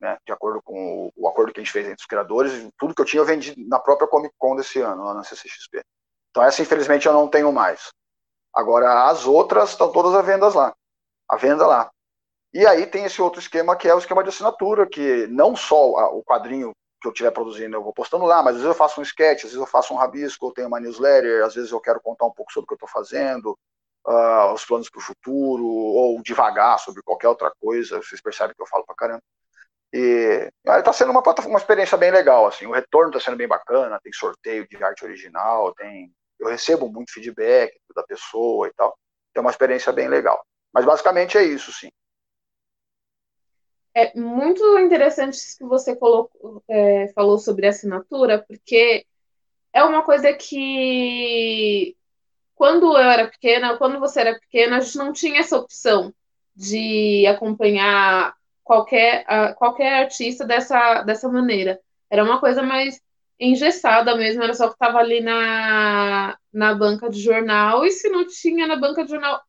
né, 0.00 0.18
de 0.26 0.32
acordo 0.32 0.60
com 0.62 1.06
o, 1.06 1.12
o, 1.16 1.28
acordo 1.28 1.52
que 1.52 1.60
a 1.60 1.62
gente 1.62 1.72
fez 1.72 1.86
entre 1.86 2.00
os 2.00 2.06
criadores, 2.06 2.68
tudo 2.78 2.94
que 2.94 3.00
eu 3.00 3.06
tinha 3.06 3.20
eu 3.20 3.24
vendi 3.24 3.54
na 3.66 3.78
própria 3.78 4.08
Comic 4.08 4.34
Con 4.36 4.56
desse 4.56 4.80
ano, 4.80 5.04
lá 5.04 5.14
na 5.14 5.24
CCXP. 5.24 5.82
Então 6.30 6.42
essa, 6.42 6.60
infelizmente, 6.60 7.06
eu 7.06 7.12
não 7.12 7.28
tenho 7.28 7.50
mais. 7.52 7.90
Agora, 8.54 9.08
as 9.08 9.26
outras 9.26 9.70
estão 9.70 9.90
todas 9.90 10.14
à 10.14 10.22
venda 10.22 10.48
lá. 10.48 10.74
À 11.28 11.36
venda 11.36 11.66
lá. 11.66 11.90
E 12.52 12.66
aí 12.66 12.86
tem 12.86 13.04
esse 13.04 13.22
outro 13.22 13.40
esquema 13.40 13.76
que 13.76 13.88
é 13.88 13.94
o 13.94 13.98
esquema 13.98 14.22
de 14.22 14.28
assinatura, 14.28 14.88
que 14.88 15.26
não 15.28 15.54
só 15.54 15.90
o 16.14 16.22
quadrinho 16.24 16.72
que 17.00 17.08
eu 17.08 17.12
estiver 17.12 17.30
produzindo 17.30 17.76
eu 17.76 17.82
vou 17.82 17.92
postando 17.92 18.24
lá, 18.24 18.42
mas 18.42 18.56
às 18.56 18.62
vezes 18.62 18.68
eu 18.68 18.74
faço 18.74 19.00
um 19.00 19.02
sketch, 19.02 19.38
às 19.38 19.50
vezes 19.50 19.56
eu 19.56 19.66
faço 19.66 19.94
um 19.94 19.96
rabisco, 19.96 20.46
eu 20.46 20.52
tenho 20.52 20.68
uma 20.68 20.80
newsletter, 20.80 21.44
às 21.44 21.54
vezes 21.54 21.70
eu 21.70 21.80
quero 21.80 22.00
contar 22.00 22.26
um 22.26 22.32
pouco 22.32 22.52
sobre 22.52 22.64
o 22.64 22.66
que 22.68 22.74
eu 22.74 22.86
estou 22.86 22.88
fazendo, 22.88 23.58
uh, 24.06 24.52
os 24.52 24.64
planos 24.64 24.90
para 24.90 24.98
o 24.98 25.02
futuro, 25.02 25.64
ou 25.66 26.22
devagar 26.22 26.78
sobre 26.78 27.02
qualquer 27.02 27.28
outra 27.28 27.52
coisa, 27.60 28.02
vocês 28.02 28.20
percebem 28.20 28.54
que 28.54 28.62
eu 28.62 28.66
falo 28.66 28.84
pra 28.84 28.94
caramba. 28.94 29.22
E 29.92 30.48
está 30.64 30.92
sendo 30.92 31.10
uma, 31.10 31.22
uma 31.46 31.58
experiência 31.58 31.98
bem 31.98 32.10
legal, 32.10 32.46
assim, 32.46 32.66
o 32.66 32.72
retorno 32.72 33.10
está 33.10 33.20
sendo 33.20 33.36
bem 33.36 33.48
bacana, 33.48 33.98
tem 34.02 34.12
sorteio 34.12 34.68
de 34.68 34.82
arte 34.82 35.04
original, 35.04 35.74
tem 35.74 36.12
eu 36.38 36.48
recebo 36.48 36.90
muito 36.90 37.12
feedback 37.12 37.78
da 37.94 38.02
pessoa 38.02 38.66
e 38.66 38.72
tal, 38.72 38.96
é 39.34 39.40
uma 39.40 39.50
experiência 39.50 39.92
bem 39.92 40.08
legal. 40.08 40.42
Mas 40.72 40.84
basicamente 40.84 41.36
é 41.36 41.42
isso, 41.42 41.72
sim 41.72 41.90
é 43.94 44.18
muito 44.18 44.78
interessante 44.78 45.34
isso 45.34 45.58
que 45.58 45.64
você 45.64 45.96
colocou, 45.96 46.62
é, 46.68 47.08
falou 47.14 47.38
sobre 47.38 47.66
assinatura, 47.66 48.44
porque 48.46 49.04
é 49.72 49.82
uma 49.84 50.02
coisa 50.02 50.32
que 50.32 51.96
quando 52.54 52.96
eu 52.96 53.10
era 53.10 53.28
pequena, 53.28 53.78
quando 53.78 53.98
você 53.98 54.20
era 54.20 54.38
pequena, 54.38 54.76
a 54.76 54.80
gente 54.80 54.98
não 54.98 55.12
tinha 55.12 55.40
essa 55.40 55.56
opção 55.56 56.12
de 56.54 57.26
acompanhar 57.26 58.34
qualquer, 58.62 59.24
qualquer 59.56 60.02
artista 60.04 60.44
dessa, 60.44 61.02
dessa 61.02 61.28
maneira. 61.28 61.80
Era 62.10 62.22
uma 62.22 62.38
coisa 62.38 62.62
mais 62.62 63.00
engessada 63.38 64.14
mesmo, 64.14 64.42
era 64.42 64.52
só 64.52 64.68
que 64.68 64.74
estava 64.74 64.98
ali 64.98 65.20
na, 65.22 66.36
na 66.52 66.74
banca 66.74 67.08
de 67.08 67.20
jornal, 67.20 67.86
e 67.86 67.90
se 67.90 68.10
não 68.10 68.26
tinha 68.26 68.66
na 68.66 68.76
banca 68.76 69.02
de 69.04 69.10
jornal, 69.10 69.40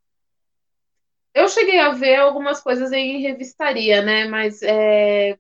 eu 1.33 1.47
cheguei 1.47 1.79
a 1.79 1.91
ver 1.91 2.17
algumas 2.17 2.61
coisas 2.61 2.91
em 2.91 3.21
revistaria, 3.21 4.01
né? 4.01 4.25
Mas 4.25 4.61
é, 4.61 5.37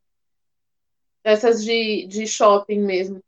essas 1.23 1.63
de, 1.63 2.05
de 2.07 2.25
shopping 2.27 2.79
mesmo. 2.79 3.21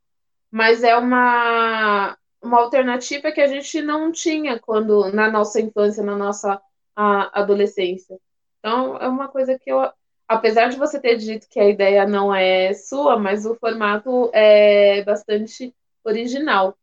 Mas 0.51 0.83
é 0.83 0.95
uma, 0.95 2.17
uma 2.41 2.59
alternativa 2.59 3.31
que 3.31 3.41
a 3.41 3.47
gente 3.47 3.81
não 3.81 4.11
tinha 4.11 4.59
quando 4.59 5.11
na 5.11 5.29
nossa 5.29 5.59
infância, 5.59 6.03
na 6.03 6.15
nossa 6.15 6.61
a, 6.95 7.41
adolescência. 7.41 8.19
Então, 8.59 8.97
é 8.97 9.07
uma 9.07 9.27
coisa 9.27 9.57
que 9.59 9.71
eu. 9.71 9.91
Apesar 10.27 10.69
de 10.69 10.77
você 10.77 10.99
ter 10.99 11.17
dito 11.17 11.47
que 11.49 11.59
a 11.59 11.69
ideia 11.69 12.07
não 12.07 12.33
é 12.33 12.73
sua, 12.73 13.17
mas 13.19 13.45
o 13.45 13.55
formato 13.55 14.31
é 14.33 15.03
bastante 15.03 15.75
original. 16.03 16.77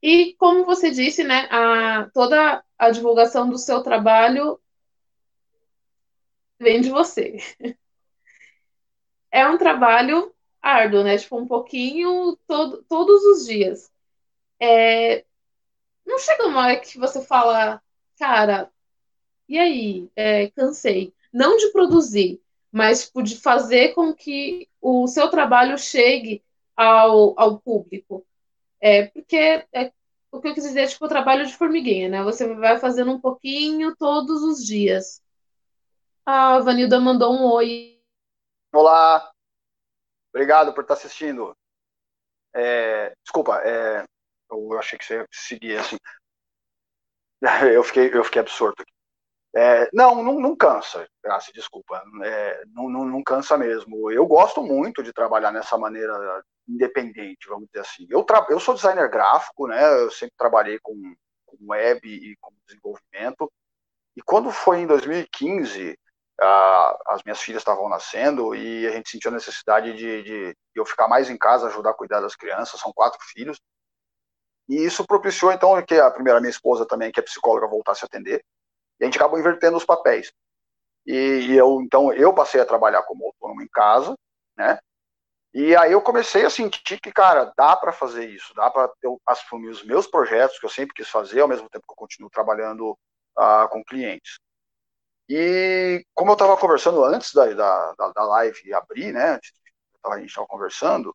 E 0.00 0.34
como 0.38 0.64
você 0.64 0.90
disse, 0.90 1.24
né, 1.24 1.48
a, 1.50 2.08
toda 2.14 2.62
a 2.78 2.90
divulgação 2.90 3.48
do 3.48 3.58
seu 3.58 3.82
trabalho 3.82 4.60
vem 6.58 6.80
de 6.80 6.90
você. 6.90 7.38
É 9.30 9.46
um 9.48 9.58
trabalho 9.58 10.34
árduo, 10.60 11.02
né? 11.02 11.16
Tipo, 11.18 11.38
um 11.38 11.46
pouquinho 11.46 12.36
todo, 12.46 12.82
todos 12.88 13.22
os 13.24 13.46
dias. 13.46 13.90
É, 14.60 15.24
não 16.06 16.18
chega 16.18 16.46
uma 16.46 16.62
hora 16.66 16.80
que 16.80 16.98
você 16.98 17.24
fala, 17.24 17.82
cara, 18.18 18.70
e 19.48 19.58
aí? 19.58 20.10
É, 20.16 20.50
cansei. 20.50 21.14
Não 21.32 21.56
de 21.56 21.72
produzir, 21.72 22.40
mas 22.72 23.06
tipo, 23.06 23.22
de 23.22 23.36
fazer 23.40 23.94
com 23.94 24.14
que 24.14 24.68
o 24.80 25.06
seu 25.06 25.30
trabalho 25.30 25.78
chegue 25.78 26.42
ao, 26.76 27.38
ao 27.40 27.60
público. 27.60 28.26
É, 28.80 29.06
porque 29.06 29.36
é, 29.72 29.92
o 30.30 30.40
que 30.40 30.48
eu 30.48 30.54
quis 30.54 30.64
dizer 30.64 30.82
é 30.82 30.86
tipo 30.86 31.04
o 31.04 31.08
trabalho 31.08 31.46
de 31.46 31.56
formiguinha, 31.56 32.08
né? 32.08 32.22
Você 32.22 32.54
vai 32.54 32.78
fazendo 32.78 33.12
um 33.12 33.20
pouquinho 33.20 33.94
todos 33.96 34.42
os 34.42 34.64
dias. 34.64 35.22
A 36.24 36.58
Vanilda 36.60 37.00
mandou 37.00 37.32
um 37.32 37.50
oi. 37.52 38.02
Olá, 38.72 39.32
obrigado 40.30 40.74
por 40.74 40.82
estar 40.82 40.94
assistindo. 40.94 41.56
É, 42.54 43.14
desculpa, 43.24 43.60
é, 43.62 44.04
eu 44.50 44.78
achei 44.78 44.98
que 44.98 45.04
você 45.04 45.18
ia 45.18 45.26
seguir 45.32 45.78
assim. 45.78 45.96
Eu 47.72 47.84
fiquei, 47.84 48.10
eu 48.12 48.24
fiquei 48.24 48.40
absorto 48.40 48.82
aqui. 48.82 48.97
É, 49.56 49.88
não, 49.92 50.22
não, 50.22 50.38
não 50.38 50.56
cansa, 50.56 51.08
Graça, 51.22 51.50
desculpa. 51.52 52.02
É, 52.22 52.62
não, 52.66 52.88
não, 52.88 53.04
não, 53.04 53.22
cansa 53.22 53.56
mesmo. 53.56 54.10
Eu 54.10 54.26
gosto 54.26 54.62
muito 54.62 55.02
de 55.02 55.12
trabalhar 55.12 55.50
nessa 55.50 55.78
maneira 55.78 56.42
independente, 56.68 57.48
vamos 57.48 57.66
dizer 57.68 57.80
assim. 57.80 58.06
Eu, 58.10 58.24
eu 58.50 58.60
sou 58.60 58.74
designer 58.74 59.08
gráfico, 59.08 59.66
né? 59.66 60.02
Eu 60.02 60.10
sempre 60.10 60.34
trabalhei 60.36 60.78
com, 60.82 60.94
com 61.46 61.56
web 61.66 62.06
e 62.06 62.36
com 62.40 62.52
desenvolvimento. 62.66 63.50
E 64.14 64.22
quando 64.22 64.50
foi 64.50 64.80
em 64.80 64.86
2015, 64.86 65.98
as 67.06 67.22
minhas 67.24 67.40
filhas 67.40 67.62
estavam 67.62 67.88
nascendo 67.88 68.54
e 68.54 68.86
a 68.86 68.90
gente 68.90 69.10
sentiu 69.10 69.30
a 69.30 69.34
necessidade 69.34 69.92
de, 69.94 70.22
de, 70.22 70.52
de, 70.52 70.56
eu 70.74 70.84
ficar 70.84 71.08
mais 71.08 71.30
em 71.30 71.38
casa, 71.38 71.66
ajudar 71.66 71.90
a 71.90 71.94
cuidar 71.94 72.20
das 72.20 72.36
crianças. 72.36 72.80
São 72.80 72.92
quatro 72.92 73.18
filhos. 73.32 73.58
E 74.68 74.84
isso 74.84 75.06
propiciou, 75.06 75.50
então, 75.50 75.82
que 75.82 75.94
a 75.94 76.10
primeira 76.10 76.40
minha 76.40 76.50
esposa 76.50 76.86
também, 76.86 77.10
que 77.10 77.18
é 77.18 77.22
psicóloga, 77.22 77.66
voltasse 77.66 78.04
a 78.04 78.06
atender. 78.06 78.44
E 79.00 79.04
a 79.04 79.06
gente 79.06 79.16
acabou 79.16 79.38
invertendo 79.38 79.76
os 79.76 79.84
papéis. 79.84 80.32
E, 81.06 81.12
e 81.12 81.56
eu, 81.56 81.80
então, 81.80 82.12
eu 82.12 82.34
passei 82.34 82.60
a 82.60 82.66
trabalhar 82.66 83.02
como 83.02 83.26
autônomo 83.26 83.62
em 83.62 83.68
casa, 83.68 84.14
né? 84.56 84.78
E 85.54 85.74
aí 85.74 85.92
eu 85.92 86.02
comecei 86.02 86.44
a 86.44 86.50
sentir 86.50 87.00
que, 87.00 87.10
cara, 87.10 87.52
dá 87.56 87.74
para 87.74 87.90
fazer 87.90 88.28
isso, 88.28 88.54
dá 88.54 88.70
para 88.70 88.92
eu 89.02 89.20
assumir 89.26 89.68
os 89.68 89.82
meus 89.82 90.06
projetos 90.06 90.58
que 90.58 90.66
eu 90.66 90.70
sempre 90.70 90.94
quis 90.94 91.08
fazer, 91.08 91.40
ao 91.40 91.48
mesmo 91.48 91.68
tempo 91.70 91.86
que 91.86 91.92
eu 91.92 91.96
continuo 91.96 92.30
trabalhando 92.30 92.90
uh, 92.90 93.68
com 93.70 93.82
clientes. 93.82 94.38
E 95.28 96.04
como 96.14 96.30
eu 96.30 96.34
estava 96.34 96.56
conversando 96.56 97.02
antes 97.04 97.32
da, 97.32 97.46
da, 97.54 98.12
da 98.14 98.24
live 98.24 98.72
abrir, 98.74 99.12
né, 99.12 99.40
a 100.04 100.18
gente 100.18 100.28
estava 100.28 100.46
conversando, 100.46 101.14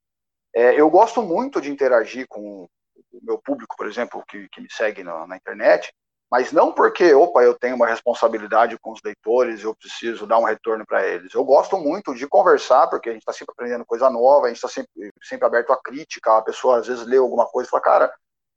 é, 0.53 0.79
eu 0.79 0.89
gosto 0.89 1.21
muito 1.21 1.61
de 1.61 1.71
interagir 1.71 2.27
com 2.27 2.63
o 3.11 3.19
meu 3.21 3.39
público, 3.39 3.75
por 3.75 3.87
exemplo, 3.87 4.23
que, 4.27 4.47
que 4.49 4.61
me 4.61 4.71
segue 4.71 5.03
na, 5.03 5.25
na 5.25 5.37
internet, 5.37 5.91
mas 6.33 6.51
não 6.51 6.73
porque, 6.73 7.13
opa, 7.13 7.43
eu 7.43 7.53
tenho 7.53 7.75
uma 7.75 7.85
responsabilidade 7.85 8.75
com 8.79 8.91
os 8.91 8.99
leitores, 9.03 9.61
eu 9.61 9.75
preciso 9.75 10.25
dar 10.25 10.39
um 10.39 10.45
retorno 10.45 10.83
para 10.83 11.07
eles. 11.07 11.31
Eu 11.31 11.45
gosto 11.45 11.77
muito 11.77 12.15
de 12.15 12.27
conversar, 12.27 12.87
porque 12.87 13.07
a 13.07 13.11
gente 13.11 13.21
está 13.21 13.31
sempre 13.31 13.51
aprendendo 13.51 13.85
coisa 13.85 14.09
nova, 14.09 14.47
a 14.47 14.49
gente 14.49 14.55
está 14.55 14.67
sempre, 14.67 15.11
sempre 15.21 15.45
aberto 15.45 15.71
à 15.71 15.79
crítica, 15.79 16.35
a 16.35 16.41
pessoa 16.41 16.79
às 16.79 16.87
vezes 16.87 17.05
lê 17.05 17.17
alguma 17.17 17.45
coisa 17.45 17.67
e 17.67 17.69
fala, 17.69 17.83
cara, 17.83 18.13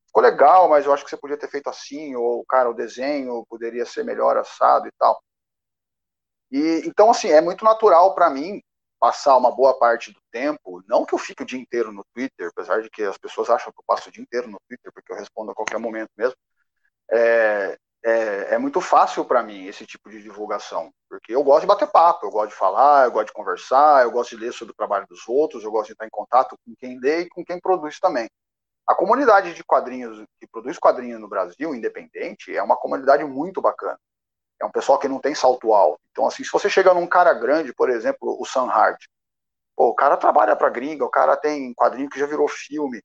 ficou 0.07 0.23
legal, 0.23 0.71
mas 0.71 0.87
eu 0.87 0.93
acho 0.95 1.05
que 1.05 1.11
você 1.11 1.19
podia 1.19 1.37
ter 1.37 1.51
feito 1.51 1.69
assim, 1.69 2.17
ou, 2.17 2.47
cara, 2.47 2.71
o 2.71 2.75
desenho 2.75 3.45
poderia 3.47 3.85
ser 3.85 4.05
melhor 4.07 4.39
assado 4.39 4.89
e 4.89 4.93
tal. 4.99 5.23
E, 6.51 6.81
então, 6.87 7.11
assim, 7.11 7.29
é 7.29 7.43
muito 7.43 7.63
natural 7.63 8.15
para 8.15 8.31
mim 8.31 8.63
passar 8.99 9.37
uma 9.37 9.55
boa 9.55 9.79
parte 9.79 10.15
do 10.15 10.21
tempo, 10.33 10.83
não 10.89 11.05
que 11.05 11.15
eu 11.15 11.19
fique 11.19 11.43
o 11.43 11.47
dia 11.47 11.61
inteiro 11.61 11.93
no 11.93 12.07
Twitter, 12.15 12.49
apesar 12.49 12.81
de 12.81 12.89
que 12.89 13.03
as 13.03 13.19
pessoas 13.19 13.51
acham 13.51 13.71
que 13.71 13.79
eu 13.79 13.85
passo 13.87 14.09
o 14.09 14.13
dia 14.13 14.23
inteiro 14.23 14.49
no 14.49 14.57
Twitter, 14.67 14.91
porque 14.95 15.13
eu 15.13 15.17
respondo 15.17 15.51
a 15.51 15.55
qualquer 15.55 15.79
momento 15.79 16.09
mesmo, 16.17 16.37
é, 17.11 17.79
é, 18.05 18.55
é 18.55 18.59
muito 18.59 18.81
fácil 18.81 19.25
para 19.25 19.43
mim 19.43 19.67
esse 19.67 19.85
tipo 19.87 20.09
de 20.09 20.23
divulgação, 20.23 20.93
porque 21.09 21.35
eu 21.35 21.43
gosto 21.43 21.63
de 21.63 21.67
bater 21.67 21.89
papo, 21.89 22.27
eu 22.27 22.31
gosto 22.31 22.51
de 22.51 22.57
falar, 22.57 23.05
eu 23.07 23.13
gosto 23.13 23.29
de 23.29 23.33
conversar, 23.33 24.05
eu 24.05 24.11
gosto 24.11 24.31
de 24.37 24.45
ler 24.45 24.53
sobre 24.53 24.73
o 24.73 24.77
trabalho 24.77 25.07
dos 25.09 25.27
outros, 25.29 25.65
eu 25.65 25.71
gosto 25.71 25.89
de 25.89 25.93
estar 25.95 26.07
em 26.07 26.11
contato 26.11 26.57
com 26.65 26.75
quem 26.79 26.99
lê 27.01 27.23
e 27.23 27.29
com 27.29 27.45
quem 27.45 27.61
produz 27.61 27.99
também. 27.99 28.29
a 28.87 28.95
comunidade 28.95 29.55
de 29.55 29.65
quadrinhos, 29.65 30.25
que 30.41 30.47
produz 30.47 30.79
quadrinhos 30.79 31.21
no 31.21 31.29
Brasil, 31.29 31.75
independente, 31.75 32.57
é 32.57 32.63
uma 32.63 32.77
comunidade 32.77 33.25
muito 33.25 33.61
bacana. 33.61 33.99
É 34.61 34.65
um 34.65 34.71
pessoal 34.71 34.99
que 34.99 35.09
não 35.09 35.19
tem 35.21 35.35
salto 35.35 35.75
alto. 35.75 36.01
Então, 36.13 36.27
assim, 36.27 36.45
se 36.45 36.51
você 36.53 36.71
chega 36.71 36.95
num 36.95 37.07
cara 37.07 37.35
grande, 37.35 37.75
por 37.75 37.91
exemplo, 37.91 38.37
o 38.41 38.47
Sam 38.47 38.71
Hart, 38.71 39.05
o 39.77 39.95
cara 39.95 40.17
trabalha 40.17 40.57
para 40.57 40.71
gringa, 40.71 41.05
o 41.05 41.11
cara 41.11 41.37
tem 41.37 41.75
quadrinho 41.75 42.09
que 42.09 42.19
já 42.19 42.27
virou 42.27 42.49
filme. 42.49 43.03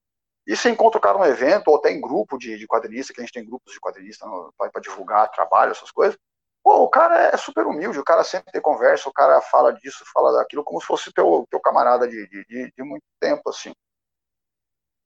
E 0.47 0.55
você 0.55 0.69
encontra 0.69 0.97
o 0.97 1.01
cara 1.01 1.17
num 1.17 1.25
evento, 1.25 1.67
ou 1.69 1.79
tem 1.79 2.01
grupo 2.01 2.37
de, 2.37 2.57
de 2.57 2.67
quadrinista, 2.67 3.13
que 3.13 3.21
a 3.21 3.23
gente 3.23 3.33
tem 3.33 3.45
grupos 3.45 3.73
de 3.73 3.79
quadrinistas 3.79 4.27
para 4.57 4.81
divulgar 4.81 5.31
trabalho, 5.31 5.71
essas 5.71 5.91
coisas. 5.91 6.17
Pô, 6.63 6.83
o 6.83 6.89
cara 6.89 7.29
é 7.33 7.37
super 7.37 7.65
humilde, 7.65 7.99
o 7.99 8.03
cara 8.03 8.23
sempre 8.23 8.51
tem 8.51 8.61
conversa, 8.61 9.09
o 9.09 9.13
cara 9.13 9.41
fala 9.41 9.71
disso, 9.73 10.03
fala 10.13 10.31
daquilo, 10.33 10.63
como 10.63 10.79
se 10.79 10.87
fosse 10.87 11.11
teu, 11.11 11.45
teu 11.49 11.59
camarada 11.59 12.07
de, 12.07 12.27
de, 12.27 12.71
de 12.75 12.83
muito 12.83 13.03
tempo, 13.19 13.49
assim. 13.49 13.73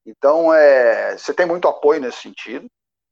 Então, 0.06 0.54
é, 0.54 1.18
você 1.18 1.34
tem 1.34 1.46
muito 1.46 1.68
apoio 1.68 2.00
nesse 2.00 2.22
sentido, 2.22 2.68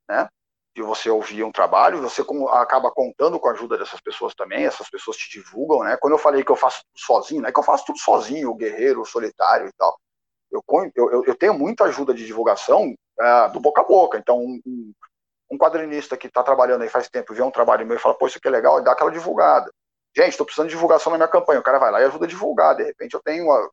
né? 0.08 0.28
De 0.76 0.82
você 0.82 1.10
ouvir 1.10 1.44
um 1.44 1.52
trabalho, 1.52 2.02
você 2.02 2.24
acaba 2.52 2.92
contando 2.92 3.40
com 3.40 3.48
a 3.48 3.52
ajuda 3.52 3.78
dessas 3.78 4.02
pessoas 4.02 4.34
também, 4.36 4.66
essas 4.66 4.90
pessoas 4.90 5.18
te 5.18 5.30
divulgam, 5.40 5.84
né? 5.84 5.98
Quando 5.98 6.14
eu 6.14 6.20
falei 6.20 6.44
que 6.44 6.52
eu 6.52 6.56
faço 6.56 6.84
tudo 6.86 7.00
sozinho, 7.00 7.42
não 7.42 7.50
é 7.50 7.52
que 7.54 7.60
eu 7.60 7.64
faço 7.64 7.86
tudo 7.86 8.00
sozinho, 8.00 8.50
o 8.50 8.56
guerreiro, 8.56 9.02
o 9.02 9.06
solitário 9.06 9.68
e 9.68 9.74
tal. 9.74 9.98
Eu, 10.54 10.64
eu, 10.96 11.26
eu 11.26 11.36
tenho 11.36 11.54
muita 11.54 11.86
ajuda 11.86 12.14
de 12.14 12.26
divulgação 12.26 12.94
é, 13.20 13.50
do 13.50 13.60
boca 13.60 13.82
a 13.82 13.84
boca. 13.84 14.18
Então, 14.18 14.40
um, 14.40 14.94
um 15.52 15.58
quadrinista 15.58 16.16
que 16.16 16.28
está 16.28 16.44
trabalhando 16.44 16.84
aí 16.84 16.90
faz 16.90 17.10
tempo, 17.10 17.34
vê 17.34 17.42
um 17.42 17.52
trabalho 17.52 17.86
meu 17.86 17.98
e 17.98 18.00
fala, 18.00 18.16
pô, 18.16 18.28
isso 18.28 18.38
aqui 18.38 18.48
é 18.48 18.52
legal, 18.52 18.80
e 18.80 18.84
dá 18.84 18.92
aquela 18.92 19.12
divulgada. 19.12 19.72
Gente, 20.16 20.30
estou 20.30 20.46
precisando 20.46 20.68
de 20.68 20.76
divulgação 20.76 21.12
na 21.12 21.18
minha 21.18 21.28
campanha. 21.28 21.60
O 21.60 21.64
cara 21.64 21.80
vai 21.80 21.92
lá 21.92 22.02
e 22.02 22.06
ajuda 22.06 22.26
a 22.26 22.28
divulgar. 22.28 22.76
De 22.76 22.84
repente, 22.84 23.16
eu 23.16 23.22
tenho 23.22 23.48
uh, 23.48 23.70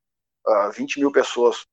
uh, 0.47 0.73
20 0.73 0.99
mil 0.99 1.12
pessoas 1.12 1.66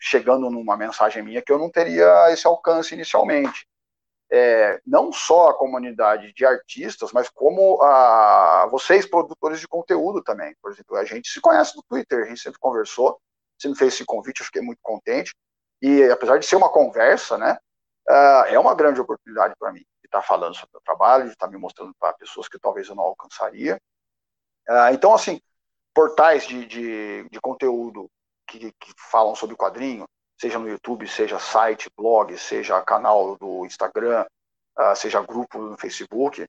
chegando 0.00 0.48
numa 0.48 0.76
mensagem 0.76 1.22
minha 1.22 1.42
que 1.42 1.52
eu 1.52 1.58
não 1.58 1.70
teria 1.70 2.30
esse 2.32 2.46
alcance 2.46 2.94
inicialmente. 2.94 3.66
É, 4.30 4.78
não 4.86 5.10
só 5.10 5.48
a 5.48 5.54
comunidade 5.54 6.32
de 6.34 6.44
artistas, 6.44 7.12
mas 7.12 7.30
como 7.30 7.82
a, 7.82 8.66
vocês, 8.70 9.06
produtores 9.06 9.60
de 9.60 9.66
conteúdo 9.66 10.22
também. 10.22 10.54
Por 10.62 10.70
exemplo, 10.70 10.96
a 10.96 11.04
gente 11.04 11.28
se 11.30 11.40
conhece 11.40 11.74
no 11.76 11.82
Twitter, 11.82 12.24
a 12.24 12.28
gente 12.28 12.40
sempre 12.40 12.58
conversou, 12.58 13.18
você 13.58 13.68
me 13.68 13.76
fez 13.76 13.94
esse 13.94 14.04
convite, 14.04 14.40
eu 14.40 14.46
fiquei 14.46 14.62
muito 14.62 14.78
contente. 14.82 15.34
E 15.80 16.04
apesar 16.04 16.38
de 16.38 16.46
ser 16.46 16.56
uma 16.56 16.70
conversa, 16.70 17.38
né, 17.38 17.56
uh, 18.08 18.44
é 18.46 18.58
uma 18.58 18.74
grande 18.74 19.00
oportunidade 19.00 19.54
para 19.58 19.72
mim 19.72 19.80
de 19.80 20.06
estar 20.06 20.20
tá 20.20 20.26
falando 20.26 20.54
sobre 20.54 20.70
o 20.70 20.74
meu 20.74 20.82
trabalho, 20.82 21.24
de 21.24 21.32
estar 21.32 21.46
tá 21.46 21.52
me 21.52 21.58
mostrando 21.58 21.94
para 21.98 22.12
pessoas 22.14 22.48
que 22.48 22.58
talvez 22.58 22.88
eu 22.88 22.94
não 22.94 23.04
alcançaria. 23.04 23.80
Uh, 24.68 24.92
então, 24.92 25.14
assim, 25.14 25.40
portais 25.94 26.46
de, 26.46 26.66
de, 26.66 27.28
de 27.28 27.40
conteúdo 27.40 28.10
que, 28.46 28.72
que 28.72 28.92
falam 29.10 29.34
sobre 29.34 29.56
quadrinho, 29.56 30.06
seja 30.40 30.58
no 30.58 30.68
YouTube, 30.68 31.06
seja 31.08 31.38
site, 31.38 31.90
blog, 31.96 32.36
seja 32.38 32.80
canal 32.82 33.36
do 33.36 33.66
Instagram, 33.66 34.24
uh, 34.78 34.96
seja 34.96 35.20
grupo 35.22 35.58
no 35.58 35.76
Facebook, 35.76 36.46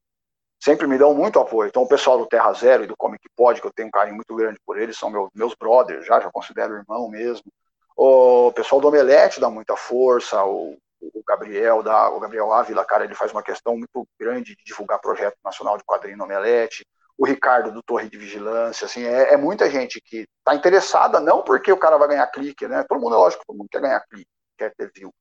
sempre 0.59 0.87
me 0.87 0.97
dão 0.97 1.13
muito 1.13 1.39
apoio. 1.39 1.69
Então, 1.69 1.83
o 1.83 1.87
pessoal 1.87 2.17
do 2.17 2.27
Terra 2.27 2.51
Zero 2.53 2.83
e 2.83 2.87
do 2.87 2.97
Comic 2.97 3.27
Pod, 3.35 3.61
que 3.61 3.67
eu 3.67 3.73
tenho 3.73 3.87
um 3.87 3.91
carinho 3.91 4.15
muito 4.15 4.35
grande 4.35 4.59
por 4.65 4.77
eles, 4.77 4.97
são 4.97 5.09
meus, 5.09 5.29
meus 5.33 5.55
brothers, 5.55 6.05
já, 6.05 6.19
já 6.19 6.29
considero 6.31 6.75
irmão 6.75 7.09
mesmo. 7.09 7.51
O 7.95 8.51
pessoal 8.53 8.81
do 8.81 8.87
Omelete 8.87 9.39
dá 9.39 9.49
muita 9.49 9.75
força, 9.75 10.43
o, 10.45 10.77
o 11.01 11.23
Gabriel 11.27 11.83
da, 11.83 12.09
o 12.09 12.19
Gabriel 12.19 12.51
Ávila, 12.53 12.85
cara, 12.85 13.03
ele 13.03 13.15
faz 13.15 13.31
uma 13.31 13.43
questão 13.43 13.77
muito 13.77 14.07
grande 14.19 14.55
de 14.55 14.63
divulgar 14.63 14.99
projeto 14.99 15.37
nacional 15.43 15.77
de 15.77 15.83
quadrinho 15.83 16.17
no 16.17 16.23
Omelete 16.23 16.85
o 17.19 17.25
Ricardo 17.25 17.69
do 17.69 17.83
Torre 17.83 18.09
de 18.09 18.17
Vigilância, 18.17 18.85
assim, 18.85 19.03
é, 19.03 19.33
é 19.33 19.37
muita 19.37 19.69
gente 19.69 19.99
que 19.99 20.25
está 20.37 20.55
interessada, 20.55 21.19
não 21.19 21.43
porque 21.43 21.69
o 21.69 21.77
cara 21.77 21.97
vai 21.97 22.07
ganhar 22.07 22.25
clique, 22.27 22.65
né? 22.65 22.85
Todo 22.87 23.01
mundo, 23.01 23.13
é 23.13 23.17
lógico, 23.17 23.43
todo 23.45 23.57
mundo 23.57 23.67
quer 23.69 23.81
ganhar 23.81 23.99
clique, 24.07 24.29
quer 24.57 24.73
ter 24.73 24.89
view. 24.95 25.13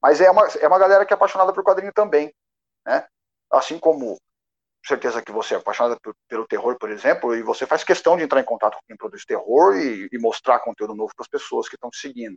Mas 0.00 0.20
é 0.20 0.30
uma, 0.30 0.46
é 0.46 0.68
uma 0.68 0.78
galera 0.78 1.04
que 1.04 1.12
é 1.12 1.16
apaixonada 1.16 1.52
por 1.52 1.64
quadrinho 1.64 1.92
também, 1.92 2.32
né? 2.86 3.04
Assim 3.50 3.80
como 3.80 4.16
certeza 4.86 5.22
que 5.22 5.32
você 5.32 5.54
é 5.54 5.56
apaixonada 5.56 5.98
pelo 6.28 6.46
terror, 6.46 6.76
por 6.78 6.90
exemplo, 6.90 7.34
e 7.34 7.42
você 7.42 7.66
faz 7.66 7.82
questão 7.82 8.16
de 8.16 8.22
entrar 8.22 8.40
em 8.40 8.44
contato 8.44 8.74
com 8.74 8.86
quem 8.86 8.96
produz 8.96 9.24
terror 9.24 9.76
e, 9.76 10.08
e 10.12 10.18
mostrar 10.18 10.60
conteúdo 10.60 10.94
novo 10.94 11.12
para 11.16 11.24
as 11.24 11.28
pessoas 11.28 11.68
que 11.68 11.76
estão 11.76 11.90
te 11.90 11.98
seguindo. 11.98 12.36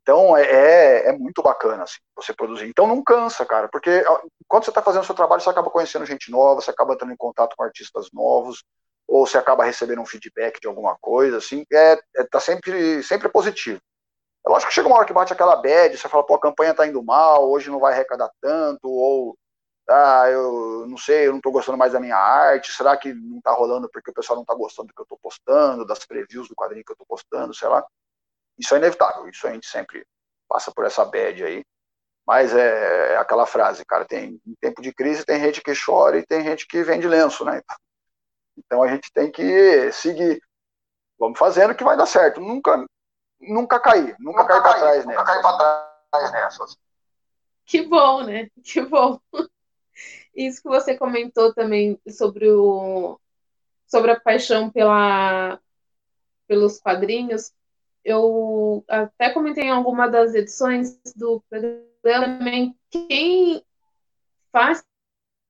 Então 0.00 0.36
é, 0.36 0.42
é, 0.42 1.08
é 1.08 1.12
muito 1.12 1.42
bacana 1.42 1.84
assim, 1.84 1.98
você 2.16 2.34
produzir. 2.34 2.66
Então 2.66 2.86
não 2.86 3.02
cansa, 3.02 3.46
cara, 3.46 3.68
porque 3.68 4.04
quando 4.48 4.64
você 4.64 4.70
está 4.70 4.82
fazendo 4.82 5.02
o 5.02 5.06
seu 5.06 5.14
trabalho, 5.14 5.40
você 5.40 5.50
acaba 5.50 5.70
conhecendo 5.70 6.04
gente 6.04 6.30
nova, 6.30 6.60
você 6.60 6.70
acaba 6.70 6.94
entrando 6.94 7.12
em 7.12 7.16
contato 7.16 7.54
com 7.56 7.62
artistas 7.62 8.08
novos, 8.12 8.64
ou 9.06 9.26
você 9.26 9.38
acaba 9.38 9.64
recebendo 9.64 10.00
um 10.00 10.06
feedback 10.06 10.60
de 10.60 10.66
alguma 10.66 10.96
coisa, 11.00 11.38
assim, 11.38 11.64
é, 11.72 11.98
é 12.16 12.24
tá 12.24 12.40
sempre, 12.40 13.02
sempre 13.02 13.28
positivo. 13.28 13.80
É 14.44 14.50
lógico 14.50 14.68
que 14.68 14.74
chega 14.74 14.88
uma 14.88 14.96
hora 14.96 15.06
que 15.06 15.12
bate 15.12 15.32
aquela 15.32 15.56
bad, 15.56 15.96
você 15.96 16.08
fala, 16.08 16.26
pô, 16.26 16.34
a 16.34 16.40
campanha 16.40 16.74
tá 16.74 16.86
indo 16.86 17.02
mal, 17.02 17.48
hoje 17.48 17.70
não 17.70 17.78
vai 17.78 17.92
arrecadar 17.92 18.30
tanto, 18.40 18.88
ou 18.88 19.36
ah, 19.88 20.28
eu 20.30 20.86
não 20.86 20.96
sei, 20.96 21.26
eu 21.26 21.30
não 21.30 21.38
estou 21.38 21.52
gostando 21.52 21.76
mais 21.78 21.92
da 21.92 22.00
minha 22.00 22.16
arte, 22.16 22.72
será 22.72 22.96
que 22.96 23.12
não 23.12 23.38
está 23.38 23.52
rolando 23.52 23.88
porque 23.90 24.10
o 24.10 24.14
pessoal 24.14 24.36
não 24.36 24.42
está 24.42 24.54
gostando 24.54 24.88
do 24.88 24.94
que 24.94 25.00
eu 25.00 25.04
estou 25.04 25.18
postando, 25.18 25.86
das 25.86 26.04
previews 26.04 26.48
do 26.48 26.54
quadrinho 26.54 26.84
que 26.84 26.92
eu 26.92 26.94
estou 26.94 27.06
postando, 27.06 27.52
sei 27.54 27.68
lá. 27.68 27.84
Isso 28.58 28.74
é 28.74 28.78
inevitável, 28.78 29.28
isso 29.28 29.46
a 29.46 29.52
gente 29.52 29.66
sempre 29.66 30.06
passa 30.48 30.72
por 30.72 30.84
essa 30.84 31.04
bad 31.04 31.44
aí. 31.44 31.64
Mas 32.26 32.54
é, 32.54 33.14
é 33.14 33.16
aquela 33.16 33.46
frase, 33.46 33.84
cara, 33.84 34.04
tem 34.04 34.40
em 34.46 34.54
tempo 34.60 34.80
de 34.80 34.92
crise 34.92 35.24
tem 35.24 35.40
gente 35.40 35.60
que 35.60 35.72
chora 35.74 36.18
e 36.18 36.26
tem 36.26 36.42
gente 36.42 36.66
que 36.66 36.82
vende 36.84 37.08
lenço, 37.08 37.44
né? 37.44 37.60
Então 38.56 38.82
a 38.82 38.88
gente 38.88 39.10
tem 39.12 39.30
que 39.30 39.90
seguir. 39.92 40.40
Vamos 41.18 41.38
fazendo 41.38 41.74
que 41.74 41.82
vai 41.82 41.96
dar 41.96 42.06
certo. 42.06 42.40
Nunca, 42.40 42.84
nunca 43.40 43.80
cair, 43.80 44.14
nunca, 44.20 44.42
nunca 44.42 44.46
cair 44.46 44.62
para 44.62 44.78
trás, 44.78 45.06
né? 45.06 45.14
Nunca 45.14 45.24
cair 45.24 45.42
para 45.42 45.88
trás 46.10 46.32
nessas. 46.32 46.78
Que 47.64 47.82
bom, 47.82 48.22
né? 48.22 48.48
Que 48.62 48.82
bom. 48.82 49.18
Isso 50.34 50.62
que 50.62 50.68
você 50.68 50.96
comentou 50.96 51.52
também 51.54 52.00
sobre 52.08 52.50
o 52.50 53.18
sobre 53.86 54.10
a 54.10 54.20
paixão 54.20 54.70
pela 54.70 55.60
pelos 56.46 56.78
quadrinhos 56.78 57.52
eu 58.04 58.84
até 58.88 59.30
comentei 59.30 59.64
em 59.64 59.70
alguma 59.70 60.08
das 60.08 60.34
edições 60.34 61.00
do 61.14 61.40
programa 61.48 62.38
também, 62.38 62.76
quem 62.90 63.64
faz 64.50 64.84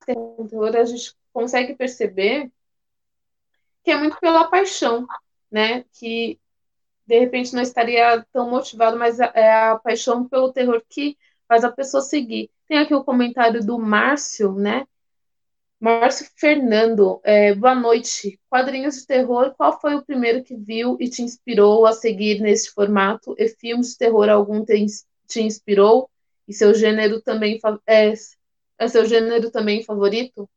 conteúdo, 0.05 0.77
a 0.77 0.85
gente 0.85 1.15
consegue 1.31 1.75
perceber 1.75 2.51
que 3.83 3.91
é 3.91 3.97
muito 3.97 4.19
pela 4.19 4.49
paixão, 4.49 5.07
né? 5.51 5.83
Que 5.93 6.39
de 7.05 7.19
repente 7.19 7.53
não 7.53 7.61
estaria 7.61 8.25
tão 8.31 8.49
motivado, 8.49 8.97
mas 8.97 9.19
é 9.19 9.53
a 9.53 9.77
paixão 9.77 10.27
pelo 10.27 10.53
terror 10.53 10.81
que 10.87 11.17
faz 11.53 11.63
a 11.63 11.71
pessoa 11.71 12.01
seguir. 12.01 12.49
Tem 12.67 12.79
aqui 12.79 12.95
o 12.95 13.03
comentário 13.03 13.63
do 13.63 13.77
Márcio, 13.77 14.53
né? 14.53 14.87
Márcio 15.79 16.25
Fernando, 16.35 17.21
é, 17.23 17.53
boa 17.53 17.75
noite. 17.75 18.39
Quadrinhos 18.49 18.95
de 18.95 19.05
terror, 19.05 19.53
qual 19.55 19.79
foi 19.79 19.93
o 19.93 20.03
primeiro 20.03 20.43
que 20.43 20.55
viu 20.55 20.97
e 20.99 21.07
te 21.07 21.21
inspirou 21.21 21.85
a 21.85 21.91
seguir 21.91 22.41
neste 22.41 22.71
formato? 22.71 23.35
E 23.37 23.47
filmes 23.49 23.89
de 23.91 23.99
terror 23.99 24.29
algum 24.29 24.65
te, 24.65 24.83
te 25.27 25.43
inspirou? 25.43 26.09
E 26.47 26.53
seu 26.53 26.73
gênero 26.73 27.21
também 27.21 27.59
é, 27.85 28.13
é 28.79 28.87
seu 28.87 29.05
gênero 29.05 29.51
também 29.51 29.83
favorito? 29.83 30.49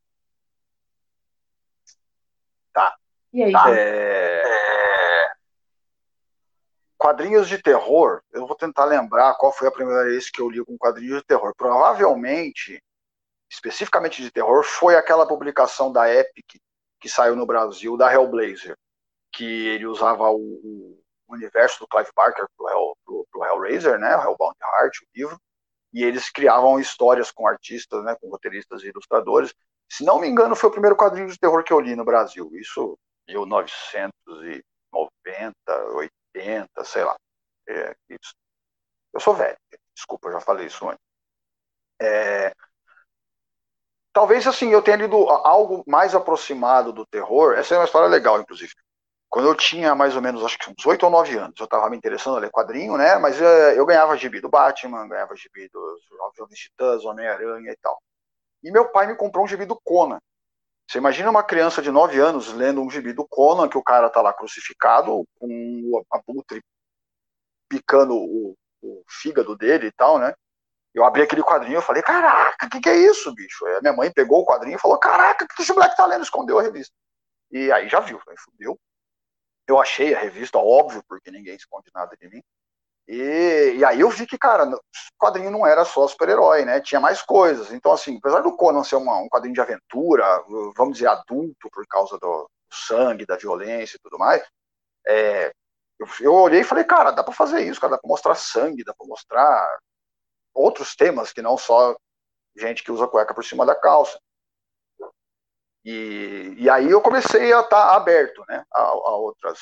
Tá. 2.73 2.95
E 3.31 3.43
aí? 3.43 3.51
Tá. 3.51 3.65
É... 3.69 4.36
Quadrinhos 7.07 7.47
de 7.47 7.57
terror, 7.57 8.21
eu 8.33 8.45
vou 8.45 8.53
tentar 8.53 8.83
lembrar 8.83 9.33
qual 9.35 9.53
foi 9.53 9.69
a 9.69 9.71
primeira 9.71 10.03
vez 10.03 10.29
que 10.29 10.41
eu 10.41 10.49
li 10.49 10.61
com 10.65 10.77
quadrinhos 10.77 11.19
de 11.19 11.25
terror. 11.25 11.53
Provavelmente 11.55 12.83
especificamente 13.49 14.21
de 14.21 14.29
terror, 14.29 14.61
foi 14.61 14.97
aquela 14.97 15.25
publicação 15.25 15.89
da 15.89 16.13
Epic 16.13 16.59
que 16.99 17.07
saiu 17.07 17.33
no 17.33 17.45
Brasil, 17.45 17.95
da 17.95 18.11
Hellblazer, 18.11 18.75
que 19.31 19.67
ele 19.69 19.85
usava 19.85 20.29
o, 20.29 20.37
o 20.37 20.99
universo 21.29 21.79
do 21.79 21.87
Clive 21.87 22.09
Barker 22.13 22.45
pro, 22.57 22.67
Hell, 22.67 22.97
pro, 23.05 23.25
pro 23.31 23.45
Hellraiser, 23.45 23.97
né, 23.97 24.13
o 24.17 24.23
Hellbound 24.23 24.57
Heart, 24.61 24.97
o 24.97 25.07
livro, 25.15 25.39
e 25.93 26.03
eles 26.03 26.29
criavam 26.29 26.77
histórias 26.77 27.31
com 27.31 27.47
artistas, 27.47 28.03
né, 28.03 28.17
com 28.19 28.27
roteiristas 28.29 28.83
e 28.83 28.89
ilustradores. 28.89 29.55
Se 29.89 30.03
não 30.03 30.19
me 30.19 30.27
engano, 30.27 30.57
foi 30.57 30.69
o 30.69 30.73
primeiro 30.73 30.97
quadrinho 30.97 31.29
de 31.29 31.39
terror 31.39 31.63
que 31.63 31.71
eu 31.71 31.79
li 31.79 31.95
no 31.95 32.03
Brasil, 32.03 32.51
isso 32.55 32.99
1990, 33.29 34.61
80, 34.91 36.16
sei 36.83 37.03
lá. 37.03 37.15
É, 37.67 37.95
isso. 38.09 38.33
Eu 39.13 39.19
sou 39.19 39.33
velho, 39.35 39.57
desculpa, 39.95 40.29
eu 40.29 40.33
já 40.33 40.41
falei 40.41 40.67
isso 40.67 40.87
antes. 40.87 41.01
É, 41.99 42.53
talvez 44.13 44.47
assim 44.47 44.69
eu 44.69 44.81
tenha 44.81 44.97
lido 44.97 45.15
algo 45.29 45.83
mais 45.87 46.15
aproximado 46.15 46.91
do 46.93 47.05
terror. 47.05 47.53
Essa 47.53 47.75
é 47.75 47.77
uma 47.77 47.85
história 47.85 48.07
legal, 48.07 48.39
inclusive. 48.39 48.73
Quando 49.29 49.47
eu 49.47 49.55
tinha 49.55 49.93
mais 49.93 50.15
ou 50.15 50.21
menos, 50.21 50.43
acho 50.43 50.57
que 50.57 50.71
uns 50.71 50.85
8 50.85 51.03
ou 51.03 51.09
9 51.11 51.37
anos, 51.37 51.59
eu 51.59 51.65
estava 51.65 51.89
me 51.89 51.97
interessando 51.97 52.37
a 52.37 52.39
ler 52.39 52.49
quadrinho, 52.51 52.97
né? 52.97 53.17
Mas 53.17 53.39
eh, 53.41 53.77
eu 53.77 53.85
ganhava 53.85 54.17
gibi 54.17 54.39
do 54.39 54.49
Batman, 54.49 55.07
ganhava 55.07 55.35
gibi 55.35 55.69
dos 55.69 56.01
Jovens 56.37 56.59
Titãs, 56.59 57.03
Homem-Aranha 57.05 57.71
e 57.71 57.77
tal. 57.77 58.01
E 58.63 58.71
meu 58.71 58.89
pai 58.91 59.07
me 59.07 59.15
comprou 59.15 59.45
um 59.45 59.47
gibi 59.47 59.65
do 59.65 59.79
Conan. 59.83 60.19
Você 60.87 60.99
imagina 60.99 61.29
uma 61.29 61.43
criança 61.43 61.81
de 61.81 61.91
9 61.91 62.17
anos 62.19 62.53
lendo 62.53 62.81
um 62.81 62.89
gibi 62.89 63.11
do 63.11 63.27
Conan, 63.27 63.67
que 63.67 63.77
o 63.77 63.83
cara 63.83 64.09
tá 64.09 64.21
lá 64.21 64.33
crucificado, 64.33 65.27
com 65.37 65.47
o 65.47 66.05
abutre 66.09 66.63
picando 67.69 68.15
o, 68.15 68.55
o, 68.81 69.03
fígado 69.09 69.57
dele 69.57 69.87
e 69.87 69.91
tal, 69.91 70.17
né? 70.17 70.33
Eu 70.93 71.03
abri 71.03 71.21
aquele 71.21 71.43
quadrinho 71.43 71.79
e 71.79 71.81
falei, 71.81 72.01
caraca, 72.01 72.65
o 72.65 72.69
que, 72.69 72.79
que 72.79 72.89
é 72.89 72.95
isso, 72.95 73.33
bicho? 73.35 73.65
Aí 73.65 73.81
minha 73.81 73.93
mãe 73.93 74.11
pegou 74.11 74.41
o 74.41 74.45
quadrinho 74.45 74.77
e 74.77 74.79
falou, 74.79 74.97
caraca, 74.97 75.43
o 75.43 75.47
que 75.47 75.61
esse 75.61 75.73
moleque 75.73 75.97
tá 75.97 76.05
lendo? 76.05 76.23
Escondeu 76.23 76.57
a 76.57 76.63
revista. 76.63 76.95
E 77.51 77.69
aí 77.71 77.89
já 77.89 77.99
viu, 77.99 78.19
aí 78.27 78.35
fudeu. 78.37 78.79
Eu 79.67 79.79
achei 79.81 80.15
a 80.15 80.19
revista, 80.19 80.57
óbvio, 80.57 81.03
porque 81.07 81.29
ninguém 81.29 81.55
esconde 81.55 81.91
nada 81.93 82.15
de 82.15 82.29
mim. 82.29 82.41
E, 83.07 83.75
e 83.77 83.85
aí 83.85 84.01
eu 84.01 84.09
vi 84.09 84.27
que, 84.27 84.37
cara, 84.37 84.65
o 84.65 84.79
quadrinho 85.17 85.49
não 85.49 85.65
era 85.65 85.85
só 85.85 86.07
super-herói, 86.07 86.65
né? 86.65 86.81
Tinha 86.81 86.99
mais 86.99 87.21
coisas. 87.21 87.71
Então, 87.71 87.91
assim, 87.91 88.17
apesar 88.17 88.41
do 88.41 88.55
Conan 88.55 88.83
ser 88.83 88.97
uma, 88.97 89.17
um 89.17 89.29
quadrinho 89.29 89.53
de 89.53 89.61
aventura, 89.61 90.25
vamos 90.75 90.95
dizer, 90.95 91.07
adulto, 91.07 91.69
por 91.71 91.85
causa 91.87 92.17
do, 92.19 92.49
sangue, 92.71 93.25
da 93.25 93.37
violência 93.37 93.97
e 93.97 93.99
tudo 93.99 94.17
mais, 94.17 94.43
é, 95.07 95.51
eu, 95.99 96.07
eu, 96.21 96.33
olhei 96.33 96.61
e 96.61 96.65
falei, 96.65 96.83
cara, 96.83 97.11
dá 97.11 97.23
pra 97.23 97.33
fazer 97.33 97.61
isso, 97.61 97.79
cara, 97.79 97.91
dá 97.91 97.97
pra 97.97 98.07
mostrar 98.07 98.35
sangue, 98.35 98.83
dá 98.83 98.93
pra 98.93 99.07
mostrar 99.07 99.79
outros 100.53 100.95
temas 100.95 101.31
que 101.33 101.41
não 101.41 101.57
só 101.57 101.95
gente 102.55 102.83
que 102.83 102.91
usa 102.91 103.07
cueca 103.07 103.33
por 103.33 103.43
cima 103.43 103.65
da 103.65 103.75
calça. 103.75 104.19
E, 105.85 106.55
e 106.57 106.69
aí 106.69 106.89
eu 106.89 107.01
comecei 107.01 107.53
a 107.53 107.61
estar 107.61 107.87
tá 107.87 107.95
aberto 107.95 108.43
né, 108.49 108.63
a, 108.73 108.81
a 108.81 109.15
outras, 109.15 109.59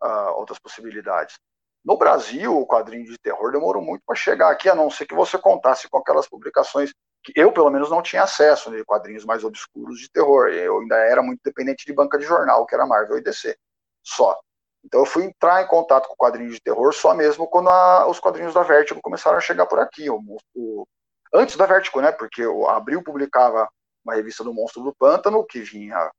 a 0.00 0.32
outras 0.32 0.58
possibilidades. 0.58 1.38
No 1.84 1.98
Brasil, 1.98 2.56
o 2.56 2.66
quadrinho 2.66 3.04
de 3.04 3.18
terror 3.18 3.52
demorou 3.52 3.82
muito 3.82 4.02
para 4.06 4.16
chegar 4.16 4.50
aqui, 4.50 4.68
a 4.68 4.74
não 4.74 4.90
ser 4.90 5.06
que 5.06 5.14
você 5.14 5.36
contasse 5.36 5.88
com 5.88 5.98
aquelas 5.98 6.26
publicações 6.26 6.92
que 7.22 7.32
eu, 7.36 7.52
pelo 7.52 7.70
menos, 7.70 7.90
não 7.90 8.02
tinha 8.02 8.22
acesso, 8.22 8.70
né, 8.70 8.82
quadrinhos 8.86 9.24
mais 9.24 9.44
obscuros 9.44 9.98
de 9.98 10.10
terror. 10.10 10.48
Eu 10.48 10.80
ainda 10.80 10.96
era 10.96 11.22
muito 11.22 11.40
dependente 11.44 11.84
de 11.84 11.92
banca 11.92 12.18
de 12.18 12.24
jornal, 12.24 12.66
que 12.66 12.74
era 12.74 12.86
Marvel 12.86 13.18
e 13.18 13.22
DC, 13.22 13.56
só. 14.02 14.38
Então 14.84 15.00
eu 15.00 15.06
fui 15.06 15.24
entrar 15.24 15.62
em 15.62 15.66
contato 15.66 16.08
com 16.08 16.16
quadrinhos 16.16 16.54
de 16.54 16.60
terror 16.60 16.92
só 16.92 17.14
mesmo 17.14 17.48
quando 17.48 17.70
a, 17.70 18.06
os 18.06 18.20
quadrinhos 18.20 18.52
da 18.52 18.62
Vertigo 18.62 19.00
começaram 19.02 19.38
a 19.38 19.40
chegar 19.40 19.66
por 19.66 19.78
aqui. 19.78 20.10
O, 20.10 20.20
o, 20.54 20.86
antes 21.32 21.56
da 21.56 21.64
Vertigo, 21.64 22.00
né? 22.02 22.12
Porque 22.12 22.46
o 22.46 22.68
Abril 22.68 23.02
publicava 23.02 23.68
uma 24.04 24.14
revista 24.14 24.44
do 24.44 24.52
Monstro 24.52 24.82
do 24.82 24.94
Pântano, 24.94 25.44
que 25.46 25.60
vinha 25.60 26.10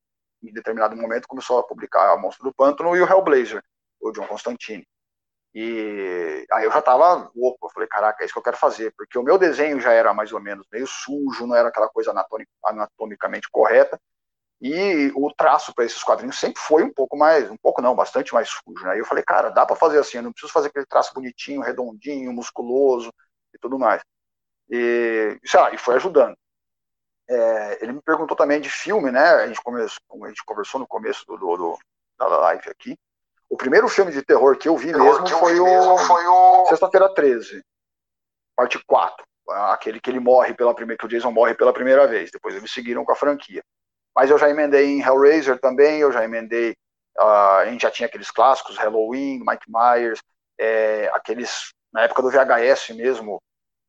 em 0.43 0.51
determinado 0.51 0.95
momento 0.95 1.27
começou 1.27 1.59
a 1.59 1.63
publicar 1.63 2.13
o 2.15 2.19
Monstro 2.19 2.43
do 2.43 2.53
Pântano 2.53 2.95
e 2.95 3.01
o 3.01 3.07
Hellblazer, 3.07 3.63
o 3.99 4.11
John 4.11 4.27
Constantine. 4.27 4.85
E 5.55 6.45
aí 6.51 6.65
eu 6.65 6.71
já 6.71 6.81
tava 6.81 7.31
louco, 7.33 7.67
eu 7.67 7.69
falei, 7.71 7.87
caraca, 7.87 8.21
é 8.21 8.25
isso 8.25 8.33
que 8.33 8.39
eu 8.39 8.43
quero 8.43 8.57
fazer, 8.57 8.93
porque 8.97 9.17
o 9.17 9.23
meu 9.23 9.37
desenho 9.37 9.79
já 9.79 9.93
era 9.93 10.13
mais 10.13 10.33
ou 10.33 10.41
menos 10.41 10.67
meio 10.69 10.85
sujo, 10.85 11.47
não 11.47 11.55
era 11.55 11.69
aquela 11.69 11.87
coisa 11.87 12.13
anatomicamente 12.65 13.49
correta, 13.49 13.97
e 14.61 15.11
o 15.15 15.33
traço 15.33 15.73
para 15.73 15.85
esses 15.85 16.03
quadrinhos 16.03 16.39
sempre 16.39 16.61
foi 16.61 16.83
um 16.83 16.91
pouco 16.93 17.17
mais, 17.17 17.49
um 17.49 17.57
pouco 17.57 17.81
não, 17.81 17.95
bastante 17.95 18.33
mais 18.33 18.49
sujo, 18.49 18.85
né? 18.85 18.97
E 18.97 18.99
eu 18.99 19.05
falei, 19.05 19.23
cara, 19.23 19.49
dá 19.49 19.65
para 19.65 19.75
fazer 19.77 19.99
assim, 19.99 20.17
eu 20.17 20.23
não 20.23 20.33
preciso 20.33 20.51
fazer 20.51 20.67
aquele 20.67 20.85
traço 20.85 21.13
bonitinho, 21.13 21.61
redondinho, 21.61 22.33
musculoso 22.33 23.13
e 23.53 23.57
tudo 23.59 23.79
mais. 23.79 24.01
E, 24.69 25.39
sei 25.45 25.59
lá, 25.59 25.73
e 25.73 25.77
foi 25.77 25.95
ajudando. 25.95 26.35
É, 27.29 27.83
ele 27.83 27.93
me 27.93 28.01
perguntou 28.01 28.35
também 28.37 28.61
de 28.61 28.69
filme, 28.69 29.11
né? 29.11 29.21
A 29.21 29.47
gente, 29.47 29.61
começou, 29.63 29.99
a 30.23 30.27
gente 30.29 30.43
conversou 30.45 30.79
no 30.79 30.87
começo 30.87 31.25
do, 31.27 31.37
do, 31.37 31.57
do, 31.57 31.79
da 32.17 32.27
live 32.27 32.69
aqui. 32.69 32.97
O 33.49 33.57
primeiro 33.57 33.87
filme 33.87 34.11
de 34.11 34.21
terror 34.23 34.57
que 34.57 34.67
eu 34.67 34.75
vi 34.75 34.91
mesmo, 34.91 35.23
que 35.23 35.33
eu 35.33 35.39
foi, 35.39 35.53
vi 35.53 35.59
o... 35.59 35.65
mesmo 35.65 35.97
foi 35.99 36.25
o 36.25 36.65
Sexta-feira 36.67 37.13
13, 37.13 37.61
parte 38.55 38.83
4. 38.85 39.25
Aquele 39.47 39.99
que 39.99 40.09
ele 40.09 40.19
morre 40.19 40.53
pela 40.53 40.73
primeira, 40.73 40.97
que 40.97 41.05
o 41.05 41.09
Jason 41.09 41.31
morre 41.31 41.53
pela 41.53 41.71
primeira 41.71 42.07
vez. 42.07 42.31
Depois 42.31 42.55
eles 42.55 42.71
seguiram 42.71 43.05
com 43.05 43.11
a 43.11 43.15
franquia. 43.15 43.61
Mas 44.15 44.29
eu 44.29 44.37
já 44.37 44.49
emendei 44.49 44.87
em 44.87 45.01
Hellraiser 45.01 45.59
também, 45.59 45.99
eu 45.99 46.11
já 46.11 46.23
emendei. 46.23 46.71
Uh, 47.17 47.59
a 47.61 47.65
gente 47.65 47.81
já 47.81 47.91
tinha 47.91 48.07
aqueles 48.07 48.31
clássicos, 48.31 48.77
Halloween, 48.77 49.43
Mike 49.45 49.65
Myers, 49.67 50.19
é, 50.59 51.09
aqueles, 51.13 51.73
na 51.93 52.03
época 52.03 52.21
do 52.21 52.31
VHS 52.31 52.89
mesmo, 52.95 53.41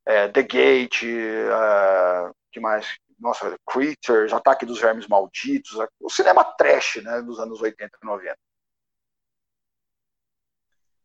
é, 0.05 0.27
The 0.29 0.43
Gate, 0.43 1.03
uh, 1.03 2.33
que 2.51 2.59
mais? 2.59 2.97
Nossa, 3.19 3.55
Creatures, 3.65 4.31
Ataque 4.31 4.65
dos 4.65 4.79
Vermes 4.79 5.07
Malditos, 5.07 5.75
o 5.99 6.09
cinema 6.09 6.43
trash, 6.43 6.97
né, 7.03 7.21
dos 7.21 7.39
anos 7.39 7.59
80 7.61 7.97
e 8.01 8.05
90. 8.05 8.37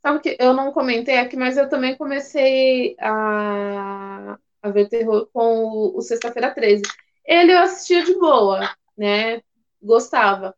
Sabe 0.03 0.21
que 0.21 0.37
eu 0.41 0.53
não 0.53 0.73
comentei 0.73 1.17
aqui, 1.19 1.37
mas 1.37 1.57
eu 1.57 1.69
também 1.69 1.97
comecei 1.97 2.97
a, 3.01 4.37
a 4.63 4.71
ver 4.71 4.89
terror 4.89 5.29
com 5.33 5.65
o, 5.65 5.97
o 5.99 6.03
Sexta-feira 6.03 6.53
13. 6.53 6.83
Ele 7.25 7.53
eu 7.53 7.59
assistia 7.61 8.05
de 8.05 8.15
boa 8.19 8.61
né? 8.97 9.43
Gostava. 9.83 10.55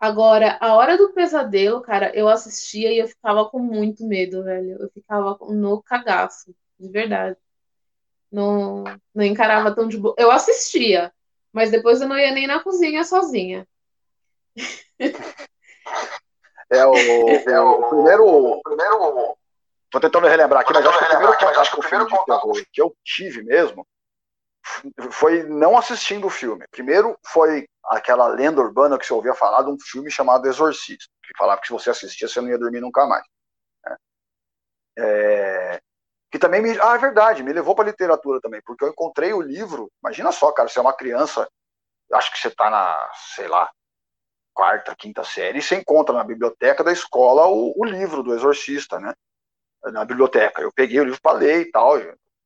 Agora, 0.00 0.58
a 0.60 0.74
hora 0.76 0.96
do 0.98 1.12
pesadelo, 1.12 1.82
cara, 1.82 2.14
eu 2.16 2.28
assistia 2.28 2.92
e 2.92 2.98
eu 2.98 3.08
ficava 3.08 3.48
com 3.50 3.58
muito 3.58 4.06
medo, 4.06 4.44
velho. 4.44 4.78
Eu 4.80 4.90
ficava 4.90 5.38
no 5.50 5.82
cagaço, 5.82 6.54
de 6.78 6.88
verdade. 6.90 7.36
Não, 8.32 8.84
não 9.14 9.24
encarava 9.24 9.74
tão 9.74 9.88
de 9.88 9.98
boa. 9.98 10.14
Eu 10.18 10.30
assistia, 10.30 11.12
mas 11.52 11.70
depois 11.70 12.00
eu 12.00 12.08
não 12.08 12.18
ia 12.18 12.32
nem 12.32 12.46
na 12.46 12.60
cozinha 12.62 13.04
sozinha. 13.04 13.66
É 16.70 16.86
o, 16.86 16.94
é 16.94 17.60
o 17.60 17.88
primeiro. 17.88 18.60
Primeiro 18.64 19.36
Tô 19.90 19.98
tentando 19.98 20.28
relembrar 20.28 20.62
aqui, 20.62 20.72
mas 20.72 20.86
acho 20.86 21.72
que 21.72 21.78
o 21.80 21.82
primeiro 21.82 22.08
contato 22.08 22.42
com 22.42 22.50
o 22.50 22.54
filme 22.54 22.64
de 22.64 22.64
terror 22.64 22.66
que 22.72 22.80
eu 22.80 22.96
tive 23.04 23.42
mesmo 23.42 23.84
foi 25.10 25.42
não 25.42 25.76
assistindo 25.76 26.28
o 26.28 26.30
filme. 26.30 26.64
Primeiro 26.70 27.18
foi 27.26 27.68
aquela 27.84 28.28
lenda 28.28 28.60
urbana 28.60 28.96
que 28.96 29.04
você 29.04 29.12
ouvia 29.12 29.34
falar 29.34 29.62
de 29.62 29.70
um 29.70 29.76
filme 29.80 30.08
chamado 30.08 30.46
Exorcista, 30.46 31.10
que 31.24 31.36
falava 31.36 31.60
que 31.60 31.66
se 31.66 31.72
você 31.72 31.90
assistia 31.90 32.28
você 32.28 32.40
não 32.40 32.48
ia 32.48 32.58
dormir 32.58 32.80
nunca 32.80 33.04
mais. 33.04 33.24
Né? 33.84 33.96
É, 34.98 35.80
que 36.30 36.38
também 36.38 36.62
me. 36.62 36.78
Ah, 36.80 36.94
é 36.94 36.98
verdade, 36.98 37.42
me 37.42 37.52
levou 37.52 37.74
para 37.74 37.86
literatura 37.86 38.40
também, 38.40 38.62
porque 38.64 38.84
eu 38.84 38.90
encontrei 38.90 39.32
o 39.32 39.40
livro. 39.40 39.90
Imagina 40.00 40.30
só, 40.30 40.52
cara, 40.52 40.68
você 40.68 40.78
é 40.78 40.82
uma 40.82 40.96
criança, 40.96 41.48
acho 42.12 42.30
que 42.30 42.38
você 42.38 42.46
está 42.46 42.70
na, 42.70 43.10
sei 43.34 43.48
lá, 43.48 43.68
quarta, 44.54 44.94
quinta 44.96 45.24
série, 45.24 45.58
e 45.58 45.62
você 45.62 45.76
encontra 45.76 46.14
na 46.14 46.24
biblioteca 46.24 46.84
da 46.84 46.92
escola 46.92 47.46
o, 47.46 47.72
o 47.76 47.84
livro 47.84 48.22
do 48.22 48.34
Exorcista, 48.34 48.98
né? 48.98 49.14
Na 49.86 50.04
biblioteca. 50.04 50.60
Eu 50.62 50.72
peguei 50.72 51.00
o 51.00 51.04
livro 51.04 51.20
para 51.22 51.38
ler 51.38 51.60
e 51.62 51.70
tal, 51.70 51.94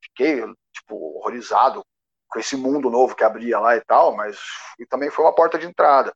fiquei, 0.02 0.40
tipo, 0.72 1.18
horrorizado 1.18 1.84
com 2.28 2.38
esse 2.38 2.56
mundo 2.56 2.90
novo 2.90 3.14
que 3.14 3.24
abria 3.24 3.58
lá 3.58 3.76
e 3.76 3.80
tal, 3.80 4.14
mas 4.14 4.38
e 4.78 4.86
também 4.86 5.10
foi 5.10 5.24
uma 5.24 5.34
porta 5.34 5.58
de 5.58 5.66
entrada. 5.66 6.12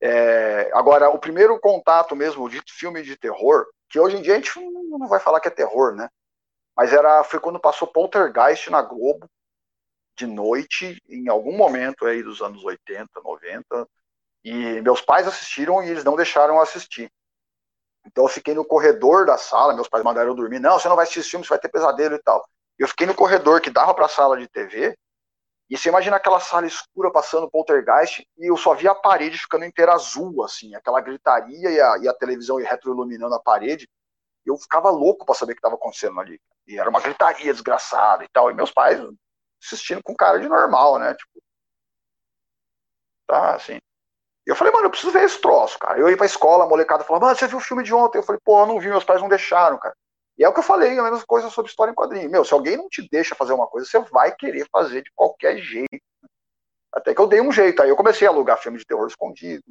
É, 0.00 0.70
agora, 0.74 1.08
o 1.10 1.18
primeiro 1.18 1.58
contato 1.60 2.14
mesmo 2.14 2.48
de 2.48 2.62
filme 2.68 3.02
de 3.02 3.16
terror, 3.16 3.66
que 3.88 3.98
hoje 3.98 4.16
em 4.16 4.22
dia 4.22 4.34
a 4.34 4.36
gente 4.36 4.58
não 4.60 5.06
vai 5.08 5.20
falar 5.20 5.40
que 5.40 5.48
é 5.48 5.50
terror, 5.50 5.94
né? 5.94 6.08
Mas 6.76 6.92
era, 6.92 7.22
foi 7.24 7.38
quando 7.40 7.60
passou 7.60 7.88
Poltergeist 7.88 8.68
na 8.70 8.82
Globo, 8.82 9.28
de 10.16 10.26
noite, 10.26 11.02
em 11.08 11.28
algum 11.28 11.56
momento 11.56 12.06
aí 12.06 12.22
dos 12.22 12.40
anos 12.40 12.64
80, 12.64 13.08
90, 13.22 13.88
e 14.44 14.80
meus 14.82 15.00
pais 15.00 15.26
assistiram 15.26 15.82
e 15.82 15.88
eles 15.88 16.04
não 16.04 16.16
deixaram 16.16 16.60
assistir. 16.60 17.10
Então 18.06 18.24
eu 18.24 18.28
fiquei 18.28 18.54
no 18.54 18.64
corredor 18.64 19.24
da 19.24 19.38
sala, 19.38 19.74
meus 19.74 19.88
pais 19.88 20.04
mandaram 20.04 20.30
eu 20.30 20.34
dormir, 20.34 20.58
não, 20.58 20.78
você 20.78 20.88
não 20.88 20.96
vai 20.96 21.04
assistir 21.04 21.20
esse 21.20 21.30
filme, 21.30 21.44
você 21.44 21.50
vai 21.50 21.58
ter 21.58 21.70
pesadelo 21.70 22.14
e 22.14 22.22
tal. 22.22 22.46
Eu 22.78 22.86
fiquei 22.88 23.06
no 23.06 23.14
corredor 23.14 23.60
que 23.60 23.70
dava 23.70 23.94
para 23.94 24.06
a 24.06 24.08
sala 24.08 24.36
de 24.36 24.46
TV, 24.48 24.94
e 25.68 25.78
você 25.78 25.88
imagina 25.88 26.16
aquela 26.16 26.40
sala 26.40 26.66
escura 26.66 27.10
passando 27.10 27.50
poltergeist 27.50 28.26
e 28.36 28.50
eu 28.50 28.56
só 28.56 28.74
via 28.74 28.90
a 28.90 28.94
parede 28.94 29.38
ficando 29.38 29.64
inteira 29.64 29.94
azul, 29.94 30.44
assim, 30.44 30.74
aquela 30.74 31.00
gritaria 31.00 31.70
e 31.70 31.80
a, 31.80 31.98
e 31.98 32.08
a 32.08 32.12
televisão 32.12 32.58
retroiluminando 32.58 33.34
a 33.34 33.40
parede. 33.40 33.88
Eu 34.44 34.56
ficava 34.58 34.90
louco 34.90 35.24
para 35.24 35.34
saber 35.34 35.52
o 35.52 35.54
que 35.54 35.60
estava 35.60 35.76
acontecendo 35.76 36.20
ali. 36.20 36.38
E 36.66 36.78
era 36.78 36.90
uma 36.90 37.00
gritaria 37.00 37.52
desgraçada 37.52 38.24
e 38.24 38.28
tal. 38.28 38.50
E 38.50 38.54
meus 38.54 38.70
pais 38.70 39.00
assistindo 39.62 40.02
com 40.02 40.14
cara 40.14 40.38
de 40.38 40.48
normal, 40.48 40.98
né? 40.98 41.14
Tipo, 41.14 41.42
tá, 43.26 43.54
assim. 43.54 43.78
E 44.46 44.50
eu 44.50 44.56
falei, 44.56 44.72
mano, 44.72 44.86
eu 44.86 44.90
preciso 44.90 45.12
ver 45.12 45.24
esse 45.24 45.40
troço, 45.40 45.78
cara. 45.78 45.98
Eu 45.98 46.08
ia 46.08 46.16
pra 46.16 46.26
escola, 46.26 46.64
a 46.64 46.68
molecada 46.68 47.04
falava, 47.04 47.26
mano, 47.26 47.38
você 47.38 47.46
viu 47.46 47.58
o 47.58 47.60
filme 47.60 47.82
de 47.82 47.94
ontem? 47.94 48.18
Eu 48.18 48.22
falei, 48.22 48.40
pô, 48.44 48.60
eu 48.60 48.66
não 48.66 48.78
vi, 48.78 48.88
meus 48.88 49.04
pais 49.04 49.20
não 49.20 49.28
deixaram, 49.28 49.78
cara. 49.78 49.96
E 50.36 50.44
é 50.44 50.48
o 50.48 50.52
que 50.52 50.58
eu 50.58 50.64
falei, 50.64 50.98
a 50.98 51.02
mesma 51.02 51.24
coisa 51.26 51.48
sobre 51.48 51.70
história 51.70 51.92
em 51.92 51.94
quadrinho. 51.94 52.30
Meu, 52.30 52.44
se 52.44 52.52
alguém 52.52 52.76
não 52.76 52.88
te 52.88 53.08
deixa 53.10 53.34
fazer 53.34 53.52
uma 53.52 53.66
coisa, 53.66 53.86
você 53.86 53.98
vai 54.10 54.34
querer 54.34 54.66
fazer 54.70 55.02
de 55.02 55.10
qualquer 55.14 55.58
jeito. 55.58 56.04
Até 56.92 57.14
que 57.14 57.20
eu 57.20 57.26
dei 57.26 57.40
um 57.40 57.52
jeito. 57.52 57.82
Aí 57.82 57.88
eu 57.88 57.96
comecei 57.96 58.26
a 58.26 58.30
alugar 58.30 58.58
filme 58.58 58.78
de 58.78 58.84
terror 58.84 59.06
escondido, 59.06 59.62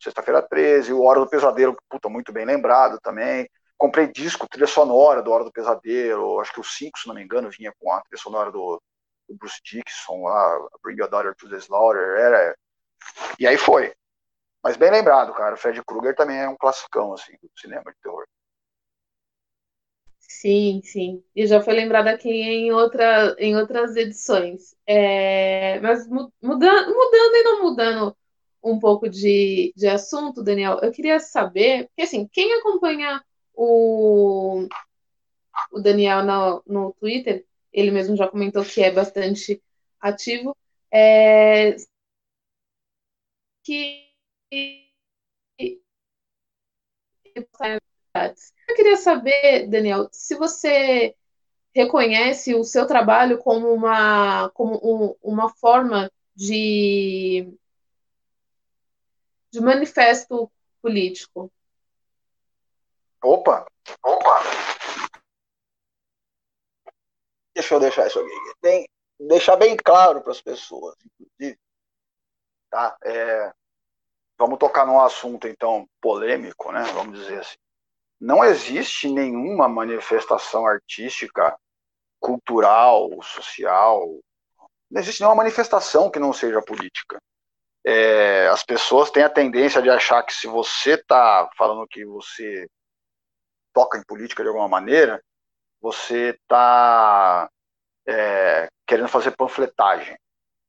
Sexta-feira 0.00 0.40
13, 0.40 0.92
o 0.92 1.02
Hora 1.02 1.18
do 1.18 1.28
Pesadelo, 1.28 1.76
puta, 1.88 2.08
muito 2.08 2.32
bem 2.32 2.44
lembrado 2.44 3.00
também. 3.02 3.48
Comprei 3.76 4.06
disco, 4.06 4.48
trilha 4.48 4.66
sonora 4.66 5.22
do 5.22 5.30
Hora 5.32 5.44
do 5.44 5.52
Pesadelo, 5.52 6.40
acho 6.40 6.52
que 6.52 6.60
o 6.60 6.64
5, 6.64 6.98
se 6.98 7.08
não 7.08 7.14
me 7.14 7.22
engano, 7.22 7.50
vinha 7.50 7.72
com 7.78 7.92
a 7.92 8.00
trilha 8.02 8.20
sonora 8.20 8.52
do, 8.52 8.80
do 9.28 9.36
Bruce 9.36 9.60
Dixon 9.64 10.22
lá, 10.22 10.68
Bring 10.82 10.98
Your 10.98 11.10
Daughter 11.10 11.34
to 11.34 11.48
the 11.48 11.56
Slaughter, 11.56 12.16
era... 12.16 12.56
E 13.38 13.46
aí 13.46 13.56
foi. 13.56 13.92
Mas 14.62 14.76
bem 14.76 14.90
lembrado, 14.90 15.32
cara, 15.34 15.56
Fred 15.56 15.82
Krueger 15.84 16.14
também 16.14 16.38
é 16.38 16.48
um 16.48 16.56
classicão, 16.56 17.12
assim, 17.12 17.32
do 17.42 17.50
cinema 17.56 17.90
de 17.92 18.00
terror. 18.02 18.26
Sim, 20.20 20.80
sim. 20.84 21.24
E 21.34 21.46
já 21.46 21.60
foi 21.60 21.74
lembrado 21.74 22.08
aqui 22.08 22.28
em, 22.30 22.70
outra, 22.72 23.34
em 23.38 23.56
outras 23.56 23.96
edições. 23.96 24.76
É, 24.86 25.80
mas 25.80 26.06
mudando, 26.08 26.94
mudando 26.94 27.34
e 27.34 27.42
não 27.42 27.62
mudando 27.62 28.16
um 28.62 28.78
pouco 28.78 29.08
de, 29.08 29.72
de 29.76 29.86
assunto, 29.88 30.42
Daniel, 30.42 30.78
eu 30.82 30.92
queria 30.92 31.18
saber, 31.18 31.86
porque 31.88 32.02
assim, 32.02 32.28
quem 32.28 32.52
acompanha 32.54 33.22
o, 33.54 34.68
o 35.72 35.80
Daniel 35.80 36.24
no, 36.24 36.62
no 36.66 36.92
Twitter, 36.94 37.44
ele 37.72 37.90
mesmo 37.90 38.16
já 38.16 38.28
comentou 38.28 38.64
que 38.64 38.82
é 38.82 38.90
bastante 38.90 39.62
ativo, 40.00 40.56
é, 40.92 41.76
que 43.64 44.07
eu 48.68 48.76
queria 48.76 48.96
saber, 48.96 49.68
Daniel, 49.68 50.08
se 50.12 50.34
você 50.34 51.14
reconhece 51.74 52.54
o 52.54 52.64
seu 52.64 52.86
trabalho 52.86 53.38
como 53.38 53.72
uma, 53.72 54.50
como 54.50 54.80
um, 54.82 55.14
uma 55.22 55.48
forma 55.50 56.10
de, 56.34 57.52
de 59.50 59.60
manifesto 59.60 60.50
político. 60.80 61.52
Opa, 63.22 63.66
opa. 64.02 64.40
Deixa 67.54 67.74
eu 67.74 67.80
deixar 67.80 68.06
isso 68.06 68.20
aqui. 68.20 68.30
Bem, 68.62 68.88
deixar 69.18 69.56
bem 69.56 69.76
claro 69.76 70.20
para 70.20 70.30
as 70.30 70.40
pessoas, 70.40 70.94
inclusive. 71.04 71.58
Tá? 72.70 72.96
É, 73.02 73.52
vamos 74.38 74.58
tocar 74.58 74.86
num 74.86 75.00
assunto, 75.00 75.48
então, 75.48 75.88
polêmico, 76.00 76.70
né? 76.72 76.82
Vamos 76.94 77.18
dizer 77.18 77.40
assim. 77.40 77.56
Não 78.20 78.44
existe 78.44 79.08
nenhuma 79.08 79.68
manifestação 79.68 80.66
artística, 80.66 81.56
cultural, 82.20 83.10
social, 83.22 84.18
não 84.90 85.00
existe 85.00 85.20
nenhuma 85.20 85.36
manifestação 85.36 86.10
que 86.10 86.18
não 86.18 86.32
seja 86.32 86.62
política. 86.62 87.18
É, 87.84 88.48
as 88.48 88.64
pessoas 88.64 89.10
têm 89.10 89.22
a 89.22 89.30
tendência 89.30 89.80
de 89.80 89.90
achar 89.90 90.22
que 90.22 90.32
se 90.32 90.46
você 90.46 90.94
está 90.94 91.48
falando 91.56 91.86
que 91.86 92.04
você 92.04 92.66
toca 93.72 93.98
em 93.98 94.04
política 94.04 94.42
de 94.42 94.48
alguma 94.48 94.68
maneira, 94.68 95.22
você 95.80 96.30
está 96.30 97.48
é, 98.06 98.68
querendo 98.86 99.08
fazer 99.08 99.36
panfletagem. 99.36 100.16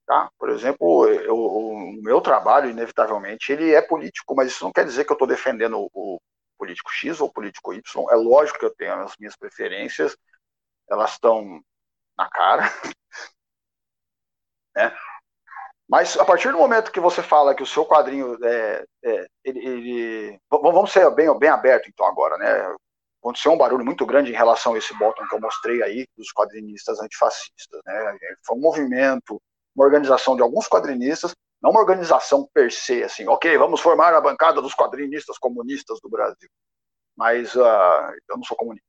Tá? 0.09 0.27
Por 0.39 0.49
exemplo, 0.49 1.07
eu, 1.07 1.35
o 1.37 2.01
meu 2.01 2.19
trabalho, 2.19 2.67
inevitavelmente, 2.67 3.51
ele 3.51 3.75
é 3.75 3.79
político, 3.79 4.33
mas 4.35 4.47
isso 4.47 4.63
não 4.63 4.71
quer 4.71 4.83
dizer 4.83 5.05
que 5.05 5.11
eu 5.11 5.13
estou 5.13 5.27
defendendo 5.27 5.87
o 5.93 6.19
político 6.57 6.89
X 6.91 7.21
ou 7.21 7.27
o 7.27 7.31
político 7.31 7.71
Y. 7.75 7.83
É 8.09 8.15
lógico 8.15 8.57
que 8.57 8.65
eu 8.65 8.73
tenho 8.73 8.93
as 9.03 9.15
minhas 9.19 9.35
preferências, 9.37 10.17
elas 10.89 11.11
estão 11.11 11.61
na 12.17 12.27
cara. 12.27 12.63
né? 14.75 14.97
Mas 15.87 16.17
a 16.17 16.25
partir 16.25 16.51
do 16.51 16.57
momento 16.57 16.91
que 16.91 16.99
você 16.99 17.21
fala 17.21 17.53
que 17.53 17.61
o 17.61 17.67
seu 17.67 17.85
quadrinho 17.85 18.35
é, 18.43 18.83
é 19.03 19.27
ele, 19.43 19.59
ele, 19.59 20.39
vamos 20.49 20.91
ser 20.91 21.07
bem, 21.11 21.37
bem 21.37 21.49
aberto 21.49 21.87
então 21.87 22.07
agora, 22.07 22.35
né? 22.39 22.75
Aconteceu 23.21 23.51
um 23.51 23.57
barulho 23.59 23.85
muito 23.85 24.07
grande 24.07 24.31
em 24.31 24.35
relação 24.35 24.73
a 24.73 24.77
esse 24.79 24.97
botão 24.97 25.27
que 25.27 25.35
eu 25.35 25.39
mostrei 25.39 25.83
aí 25.83 26.07
dos 26.17 26.31
quadrinistas 26.31 26.99
antifascistas, 26.99 27.79
né? 27.85 28.17
Foi 28.43 28.57
um 28.57 28.61
movimento, 28.61 29.39
uma 29.79 29.85
organização 29.85 30.35
de 30.35 30.41
alguns 30.41 30.67
quadrinistas, 30.67 31.33
não 31.61 31.71
uma 31.71 31.79
organização 31.79 32.45
per 32.53 32.69
se, 32.69 33.01
assim, 33.01 33.25
ok, 33.29 33.57
vamos 33.57 33.79
formar 33.79 34.13
a 34.13 34.19
bancada 34.19 34.61
dos 34.61 34.75
quadrinistas 34.75 35.37
comunistas 35.37 35.99
do 36.01 36.09
Brasil. 36.09 36.49
Mas 37.15 37.55
uh, 37.55 38.13
eu 38.27 38.35
não 38.35 38.43
sou 38.43 38.57
comunista. 38.57 38.85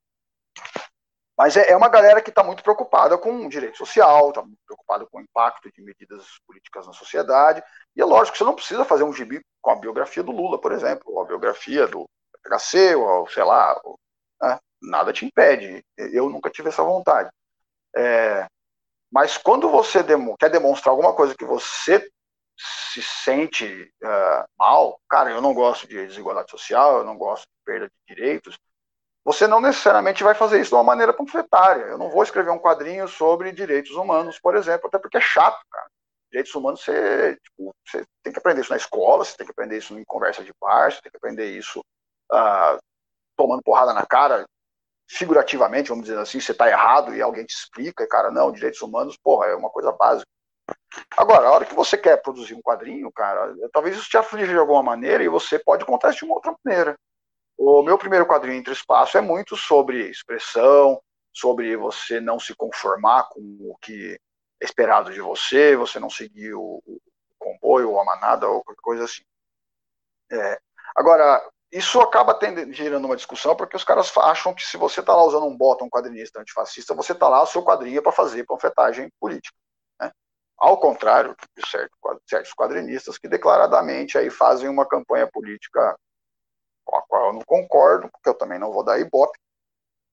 Mas 1.38 1.56
é, 1.56 1.70
é 1.70 1.76
uma 1.76 1.88
galera 1.88 2.20
que 2.20 2.30
está 2.30 2.42
muito 2.42 2.62
preocupada 2.62 3.16
com 3.16 3.46
o 3.46 3.48
direito 3.48 3.78
social, 3.78 4.28
está 4.28 4.42
muito 4.42 4.58
preocupada 4.66 5.06
com 5.06 5.18
o 5.18 5.22
impacto 5.22 5.70
de 5.72 5.80
medidas 5.80 6.26
políticas 6.44 6.86
na 6.86 6.92
sociedade. 6.92 7.62
E 7.94 8.00
é 8.00 8.04
lógico 8.04 8.32
que 8.32 8.38
você 8.38 8.44
não 8.44 8.54
precisa 8.54 8.84
fazer 8.84 9.04
um 9.04 9.12
gibi 9.12 9.40
com 9.62 9.70
a 9.70 9.76
biografia 9.76 10.22
do 10.22 10.32
Lula, 10.32 10.60
por 10.60 10.72
exemplo, 10.72 11.04
ou 11.06 11.22
a 11.22 11.24
biografia 11.24 11.86
do 11.86 12.04
PHC, 12.42 12.96
ou 12.96 13.28
sei 13.28 13.44
lá, 13.44 13.80
ou, 13.84 13.96
né? 14.42 14.58
nada 14.82 15.12
te 15.12 15.24
impede. 15.24 15.82
Eu 15.96 16.28
nunca 16.28 16.50
tive 16.50 16.68
essa 16.68 16.82
vontade. 16.82 17.30
É, 17.96 18.46
mas 19.10 19.36
quando 19.36 19.68
você 19.68 20.04
quer 20.38 20.50
demonstrar 20.50 20.92
alguma 20.92 21.14
coisa 21.14 21.34
que 21.34 21.44
você 21.44 22.08
se 22.56 23.02
sente 23.02 23.90
uh, 24.02 24.44
mal, 24.58 25.00
cara, 25.08 25.30
eu 25.30 25.40
não 25.40 25.54
gosto 25.54 25.88
de 25.88 26.06
desigualdade 26.06 26.50
social, 26.50 26.98
eu 26.98 27.04
não 27.04 27.16
gosto 27.16 27.42
de 27.42 27.64
perda 27.64 27.86
de 27.86 28.14
direitos, 28.14 28.58
você 29.24 29.46
não 29.46 29.60
necessariamente 29.60 30.24
vai 30.24 30.34
fazer 30.34 30.60
isso 30.60 30.70
de 30.70 30.74
uma 30.74 30.84
maneira 30.84 31.12
panfletária. 31.12 31.84
Eu 31.84 31.98
não 31.98 32.08
vou 32.10 32.22
escrever 32.22 32.50
um 32.50 32.58
quadrinho 32.58 33.06
sobre 33.06 33.52
direitos 33.52 33.92
humanos, 33.92 34.38
por 34.38 34.56
exemplo, 34.56 34.88
até 34.88 34.98
porque 34.98 35.18
é 35.18 35.20
chato, 35.20 35.60
cara. 35.70 35.88
Direitos 36.30 36.54
humanos, 36.54 36.82
você, 36.82 37.36
tipo, 37.36 37.74
você 37.84 38.04
tem 38.22 38.32
que 38.32 38.38
aprender 38.38 38.62
isso 38.62 38.70
na 38.70 38.76
escola, 38.76 39.24
você 39.24 39.36
tem 39.36 39.46
que 39.46 39.52
aprender 39.52 39.78
isso 39.78 39.98
em 39.98 40.04
conversa 40.04 40.44
de 40.44 40.52
bar, 40.60 40.90
você 40.90 41.00
tem 41.02 41.10
que 41.10 41.16
aprender 41.16 41.46
isso 41.50 41.80
uh, 42.32 42.78
tomando 43.36 43.62
porrada 43.62 43.92
na 43.92 44.06
cara, 44.06 44.46
figurativamente, 45.10 45.88
vamos 45.88 46.04
dizer 46.04 46.18
assim, 46.18 46.40
você 46.40 46.52
está 46.52 46.68
errado 46.68 47.14
e 47.14 47.20
alguém 47.20 47.44
te 47.44 47.52
explica, 47.52 48.04
e, 48.04 48.06
cara, 48.06 48.30
não, 48.30 48.52
direitos 48.52 48.80
humanos, 48.80 49.16
porra, 49.16 49.46
é 49.46 49.54
uma 49.56 49.68
coisa 49.68 49.90
básica. 49.90 50.26
Agora, 51.16 51.48
a 51.48 51.50
hora 51.50 51.64
que 51.66 51.74
você 51.74 51.98
quer 51.98 52.22
produzir 52.22 52.54
um 52.54 52.62
quadrinho, 52.62 53.10
cara, 53.10 53.52
talvez 53.72 53.96
isso 53.96 54.08
te 54.08 54.16
aflige 54.16 54.52
de 54.52 54.58
alguma 54.58 54.84
maneira 54.84 55.24
e 55.24 55.28
você 55.28 55.58
pode 55.58 55.84
contar 55.84 56.10
isso 56.10 56.20
de 56.20 56.24
uma 56.26 56.36
outra 56.36 56.54
maneira. 56.64 56.96
O 57.58 57.82
meu 57.82 57.98
primeiro 57.98 58.24
quadrinho 58.24 58.58
Entre 58.58 58.72
Espaço 58.72 59.18
é 59.18 59.20
muito 59.20 59.56
sobre 59.56 60.08
expressão, 60.08 61.02
sobre 61.32 61.76
você 61.76 62.20
não 62.20 62.38
se 62.38 62.54
conformar 62.54 63.28
com 63.30 63.40
o 63.40 63.76
que 63.82 64.16
é 64.62 64.64
esperado 64.64 65.12
de 65.12 65.20
você, 65.20 65.74
você 65.74 65.98
não 65.98 66.08
seguir 66.08 66.54
o, 66.54 66.80
o 66.86 67.00
comboio, 67.36 67.90
ou 67.90 68.00
a 68.00 68.04
manada, 68.04 68.48
ou 68.48 68.62
qualquer 68.62 68.80
coisa 68.80 69.04
assim. 69.04 69.22
É. 70.30 70.60
Agora, 70.94 71.42
isso 71.72 72.00
acaba 72.00 72.34
tendo, 72.34 72.72
gerando 72.72 73.04
uma 73.04 73.16
discussão, 73.16 73.54
porque 73.54 73.76
os 73.76 73.84
caras 73.84 74.12
acham 74.18 74.52
que 74.52 74.62
se 74.62 74.76
você 74.76 75.00
está 75.00 75.14
lá 75.14 75.22
usando 75.24 75.46
um 75.46 75.56
botão 75.56 75.86
um 75.86 75.90
quadrinista 75.90 76.40
antifascista, 76.40 76.94
você 76.94 77.12
está 77.12 77.28
lá, 77.28 77.42
o 77.42 77.46
seu 77.46 77.62
quadrinho 77.62 77.98
é 77.98 78.02
para 78.02 78.12
fazer 78.12 78.44
panfletagem 78.44 79.08
política. 79.20 79.56
Né? 80.00 80.10
Ao 80.58 80.78
contrário 80.78 81.36
de 81.56 81.62
certos 82.28 82.52
quadrinistas 82.54 83.18
que 83.18 83.28
declaradamente 83.28 84.18
aí 84.18 84.30
fazem 84.30 84.68
uma 84.68 84.86
campanha 84.86 85.28
política 85.28 85.96
com 86.84 86.96
a 86.96 87.02
qual 87.02 87.26
eu 87.26 87.32
não 87.34 87.42
concordo, 87.42 88.10
porque 88.10 88.28
eu 88.28 88.34
também 88.34 88.58
não 88.58 88.72
vou 88.72 88.82
dar 88.82 88.98
ibope, 88.98 89.38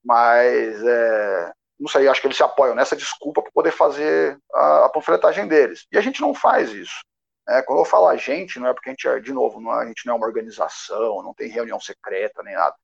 mas 0.03 0.83
é, 0.83 1.51
não 1.79 1.87
sei, 1.87 2.07
acho 2.07 2.21
que 2.21 2.27
eles 2.27 2.37
se 2.37 2.43
apoiam 2.43 2.75
nessa 2.75 2.95
desculpa 2.95 3.41
para 3.41 3.51
poder 3.51 3.71
fazer 3.71 4.39
a, 4.53 4.85
a, 4.85 4.89
panfletagem 4.89 5.47
deles. 5.47 5.85
E 5.91 5.97
a 5.97 6.01
gente 6.01 6.21
não 6.21 6.33
faz 6.33 6.71
isso. 6.71 7.01
Né? 7.47 7.61
Quando 7.61 7.79
eu 7.79 7.85
falo 7.85 8.07
a 8.07 8.17
gente, 8.17 8.59
não 8.59 8.67
é 8.67 8.73
porque 8.73 8.89
a 8.89 8.91
gente 8.91 9.07
é, 9.07 9.19
de 9.19 9.31
novo, 9.31 9.61
não 9.61 9.73
é, 9.73 9.83
a 9.83 9.87
gente 9.87 10.05
não 10.05 10.13
é 10.13 10.17
uma 10.17 10.27
organização, 10.27 11.23
não 11.23 11.33
tem 11.33 11.49
reunião 11.49 11.79
secreta 11.79 12.43
nem 12.43 12.55
nada. 12.55 12.75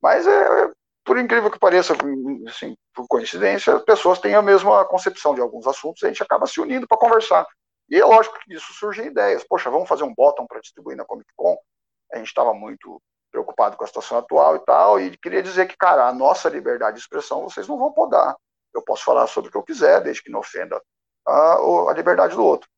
Mas 0.00 0.26
é, 0.26 0.64
é 0.64 0.72
por 1.04 1.18
incrível 1.18 1.50
que 1.50 1.58
pareça, 1.58 1.94
assim, 2.48 2.76
por 2.94 3.06
coincidência, 3.08 3.74
as 3.74 3.82
pessoas 3.82 4.20
têm 4.20 4.34
a 4.34 4.42
mesma 4.42 4.84
concepção 4.84 5.34
de 5.34 5.40
alguns 5.40 5.66
assuntos 5.66 6.02
e 6.02 6.06
a 6.06 6.08
gente 6.08 6.22
acaba 6.22 6.46
se 6.46 6.60
unindo 6.60 6.86
para 6.86 6.98
conversar. 6.98 7.46
E 7.90 8.00
é 8.00 8.04
lógico 8.04 8.38
que 8.38 8.48
disso 8.48 8.72
surgem 8.72 9.06
ideias. 9.06 9.44
Poxa, 9.44 9.70
vamos 9.70 9.88
fazer 9.88 10.04
um 10.04 10.14
bottom 10.14 10.46
para 10.46 10.60
distribuir 10.60 10.96
na 10.96 11.04
Comic 11.04 11.28
Con? 11.36 11.56
A 12.12 12.18
gente 12.18 12.28
estava 12.28 12.54
muito 12.54 13.02
preocupado 13.32 13.76
com 13.76 13.84
a 13.84 13.86
situação 13.86 14.18
atual 14.18 14.56
e 14.56 14.60
tal, 14.60 15.00
e 15.00 15.16
queria 15.16 15.42
dizer 15.42 15.66
que, 15.66 15.76
cara, 15.76 16.06
a 16.06 16.12
nossa 16.12 16.48
liberdade 16.48 16.96
de 16.96 17.02
expressão 17.02 17.42
vocês 17.42 17.66
não 17.66 17.78
vão 17.78 17.92
podar. 17.92 18.36
Eu 18.74 18.82
posso 18.82 19.04
falar 19.04 19.26
sobre 19.26 19.48
o 19.48 19.50
que 19.50 19.58
eu 19.58 19.62
quiser, 19.62 20.02
desde 20.02 20.22
que 20.22 20.30
não 20.30 20.40
ofenda 20.40 20.80
a, 21.26 21.54
a 21.90 21.92
liberdade 21.94 22.36
do 22.36 22.44
outro. 22.44 22.68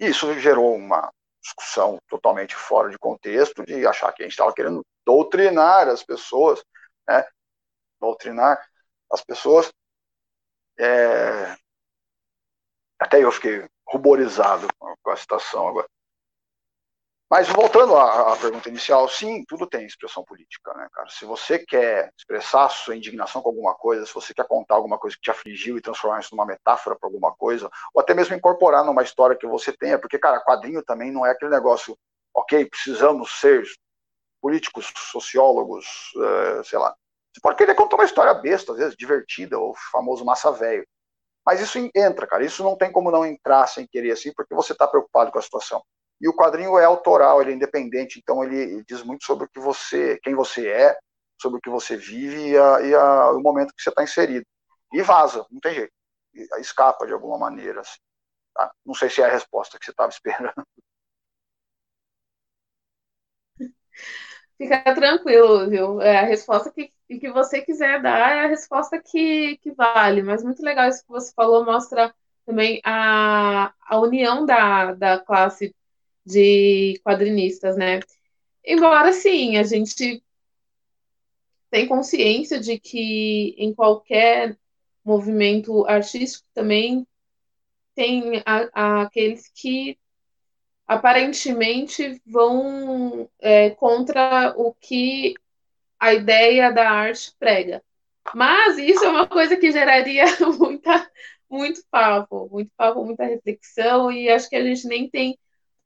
E 0.00 0.08
isso 0.08 0.32
gerou 0.40 0.74
uma 0.74 1.12
discussão 1.42 1.98
totalmente 2.08 2.54
fora 2.54 2.88
de 2.88 2.98
contexto, 2.98 3.64
de 3.64 3.86
achar 3.86 4.10
que 4.12 4.22
a 4.22 4.24
gente 4.24 4.32
estava 4.32 4.52
querendo 4.54 4.84
doutrinar 5.04 5.88
as 5.88 6.02
pessoas, 6.02 6.64
né? 7.06 7.22
doutrinar 8.00 8.58
as 9.12 9.22
pessoas. 9.22 9.70
É... 10.78 11.54
Até 12.98 13.22
eu 13.22 13.30
fiquei 13.30 13.68
ruborizado 13.86 14.66
com 14.78 15.10
a 15.10 15.16
situação 15.16 15.68
agora. 15.68 15.88
Mas 17.30 17.48
voltando 17.48 17.94
à, 17.94 18.32
à, 18.32 18.36
pergunta 18.36 18.68
inicial, 18.68 19.08
sim, 19.08 19.44
tudo 19.46 19.64
tem 19.64 19.86
expressão 19.86 20.24
política, 20.24 20.74
né, 20.74 20.88
cara? 20.92 21.08
Se 21.08 21.24
você 21.24 21.60
quer 21.60 22.12
expressar 22.18 22.68
sua 22.68 22.96
indignação 22.96 23.40
com 23.40 23.50
alguma 23.50 23.72
coisa, 23.72 24.04
se 24.04 24.12
você 24.12 24.34
quer 24.34 24.48
contar 24.48 24.74
alguma 24.74 24.98
coisa 24.98 25.14
que 25.14 25.22
te 25.22 25.30
afligiu 25.30 25.78
e 25.78 25.80
transformar 25.80 26.18
isso 26.18 26.34
numa 26.34 26.44
metáfora 26.44 26.96
para 26.98 27.08
alguma 27.08 27.32
coisa, 27.32 27.70
ou 27.94 28.00
até 28.00 28.14
mesmo 28.14 28.34
incorporar 28.34 28.84
numa 28.84 29.04
história 29.04 29.36
que 29.36 29.46
você 29.46 29.72
tenha, 29.72 29.96
porque, 29.96 30.18
cara, 30.18 30.40
quadrinho 30.40 30.82
também 30.82 31.12
não 31.12 31.24
é 31.24 31.30
aquele 31.30 31.52
negócio, 31.52 31.96
ok, 32.34 32.64
precisamos 32.64 33.38
ser 33.38 33.64
políticos, 34.40 34.92
sociólogos, 34.96 35.86
uh, 36.16 36.64
sei 36.64 36.80
lá. 36.80 36.92
Você 37.32 37.40
pode 37.40 37.56
querer 37.56 37.76
contar 37.76 37.94
uma 37.94 38.04
história 38.04 38.34
besta, 38.34 38.72
às 38.72 38.78
vezes, 38.78 38.96
divertida, 38.96 39.56
ou 39.56 39.72
famoso 39.92 40.24
massa 40.24 40.50
velho. 40.50 40.84
Mas 41.46 41.60
isso 41.60 41.78
entra, 41.94 42.26
cara. 42.26 42.44
Isso 42.44 42.64
não 42.64 42.76
tem 42.76 42.90
como 42.90 43.10
não 43.10 43.24
entrar 43.24 43.68
sem 43.68 43.86
querer 43.86 44.10
assim, 44.10 44.32
porque 44.34 44.52
você 44.52 44.72
está 44.72 44.88
preocupado 44.88 45.30
com 45.30 45.38
a 45.38 45.42
situação. 45.42 45.80
E 46.20 46.28
o 46.28 46.34
quadrinho 46.34 46.78
é 46.78 46.84
autoral, 46.84 47.40
ele 47.40 47.52
é 47.52 47.54
independente, 47.54 48.18
então 48.18 48.44
ele 48.44 48.84
diz 48.84 49.02
muito 49.02 49.24
sobre 49.24 49.46
o 49.46 49.48
que 49.48 49.58
você, 49.60 50.18
quem 50.22 50.34
você 50.34 50.68
é, 50.68 50.98
sobre 51.40 51.58
o 51.58 51.60
que 51.62 51.70
você 51.70 51.96
vive 51.96 52.50
e, 52.50 52.58
a, 52.58 52.80
e 52.82 52.94
a, 52.94 53.30
o 53.32 53.40
momento 53.40 53.74
que 53.74 53.82
você 53.82 53.88
está 53.90 54.02
inserido. 54.02 54.44
E 54.92 55.02
vaza, 55.02 55.46
não 55.50 55.60
tem 55.60 55.74
jeito. 55.74 55.92
Escapa 56.58 57.06
de 57.06 57.12
alguma 57.12 57.38
maneira. 57.38 57.80
Assim, 57.80 57.98
tá? 58.54 58.72
Não 58.84 58.94
sei 58.94 59.10
se 59.10 59.22
é 59.22 59.26
a 59.26 59.32
resposta 59.32 59.78
que 59.78 59.84
você 59.86 59.92
estava 59.92 60.10
esperando. 60.12 60.52
Fica 64.58 64.82
tranquilo, 64.94 65.68
viu? 65.70 66.00
É 66.02 66.18
a 66.18 66.22
resposta 66.24 66.70
que, 66.70 66.92
que 67.08 67.30
você 67.30 67.62
quiser 67.62 68.02
dar 68.02 68.32
é 68.32 68.44
a 68.44 68.48
resposta 68.48 69.00
que, 69.02 69.56
que 69.58 69.72
vale. 69.72 70.22
Mas 70.22 70.44
muito 70.44 70.62
legal 70.62 70.88
isso 70.88 71.02
que 71.02 71.08
você 71.08 71.32
falou, 71.34 71.64
mostra 71.64 72.14
também 72.44 72.80
a, 72.84 73.72
a 73.86 73.98
união 74.00 74.44
da, 74.44 74.92
da 74.94 75.18
classe 75.18 75.74
de 76.30 77.00
quadrinistas, 77.04 77.76
né? 77.76 78.00
Embora 78.64 79.12
sim, 79.12 79.56
a 79.56 79.62
gente 79.62 80.22
tem 81.70 81.86
consciência 81.86 82.60
de 82.60 82.78
que 82.78 83.54
em 83.56 83.72
qualquer 83.74 84.58
movimento 85.04 85.86
artístico 85.86 86.46
também 86.52 87.06
tem 87.94 88.42
a, 88.44 88.68
a, 88.72 89.02
aqueles 89.02 89.48
que 89.54 89.98
aparentemente 90.86 92.20
vão 92.26 93.30
é, 93.38 93.70
contra 93.70 94.52
o 94.56 94.74
que 94.74 95.34
a 95.98 96.14
ideia 96.14 96.72
da 96.72 96.90
arte 96.90 97.32
prega. 97.38 97.82
Mas 98.34 98.78
isso 98.78 99.04
é 99.04 99.08
uma 99.08 99.26
coisa 99.26 99.56
que 99.56 99.70
geraria 99.70 100.24
muita, 100.58 101.10
muito 101.48 101.82
papo, 101.90 102.48
muito 102.50 102.70
papo, 102.76 103.04
muita 103.04 103.24
reflexão, 103.24 104.10
e 104.10 104.28
acho 104.28 104.48
que 104.48 104.56
a 104.56 104.64
gente 104.64 104.86
nem 104.86 105.08
tem 105.08 105.38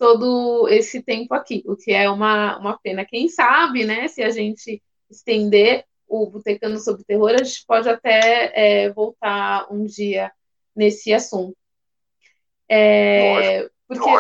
todo 0.05 0.69
esse 0.69 1.03
tempo 1.03 1.33
aqui, 1.33 1.65
o 1.67 1.75
que 1.75 1.91
é 1.91 2.11
uma, 2.11 2.59
uma 2.59 2.79
pena. 2.79 3.07
Quem 3.07 3.27
sabe, 3.27 3.87
né, 3.87 4.07
se 4.07 4.23
a 4.23 4.29
gente 4.29 4.83
estender 5.11 5.87
o 6.07 6.27
Botecano 6.27 6.79
sobre 6.79 7.05
Terror, 7.05 7.31
a 7.31 7.43
gente 7.43 7.65
pode 7.67 7.89
até 7.89 8.53
é, 8.55 8.93
voltar 8.93 9.67
um 9.73 9.87
dia 9.87 10.31
nesse 10.77 11.11
assunto. 11.11 11.57
É, 12.69 13.67
porque 13.89 14.11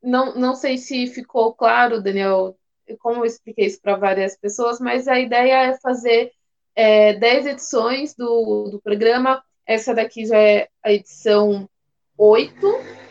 não, 0.00 0.36
não 0.36 0.54
sei 0.54 0.78
se 0.78 1.08
ficou 1.08 1.52
claro, 1.52 2.00
Daniel, 2.00 2.56
como 3.00 3.22
eu 3.22 3.24
expliquei 3.24 3.66
isso 3.66 3.80
para 3.82 3.96
várias 3.96 4.38
pessoas, 4.38 4.78
mas 4.78 5.08
a 5.08 5.18
ideia 5.18 5.64
é 5.64 5.78
fazer 5.80 6.30
é, 6.76 7.12
10 7.14 7.46
edições 7.46 8.14
do, 8.14 8.68
do 8.70 8.80
programa. 8.80 9.42
Essa 9.66 9.92
daqui 9.92 10.26
já 10.26 10.38
é 10.38 10.68
a 10.80 10.92
edição 10.92 11.68
8 12.16 13.07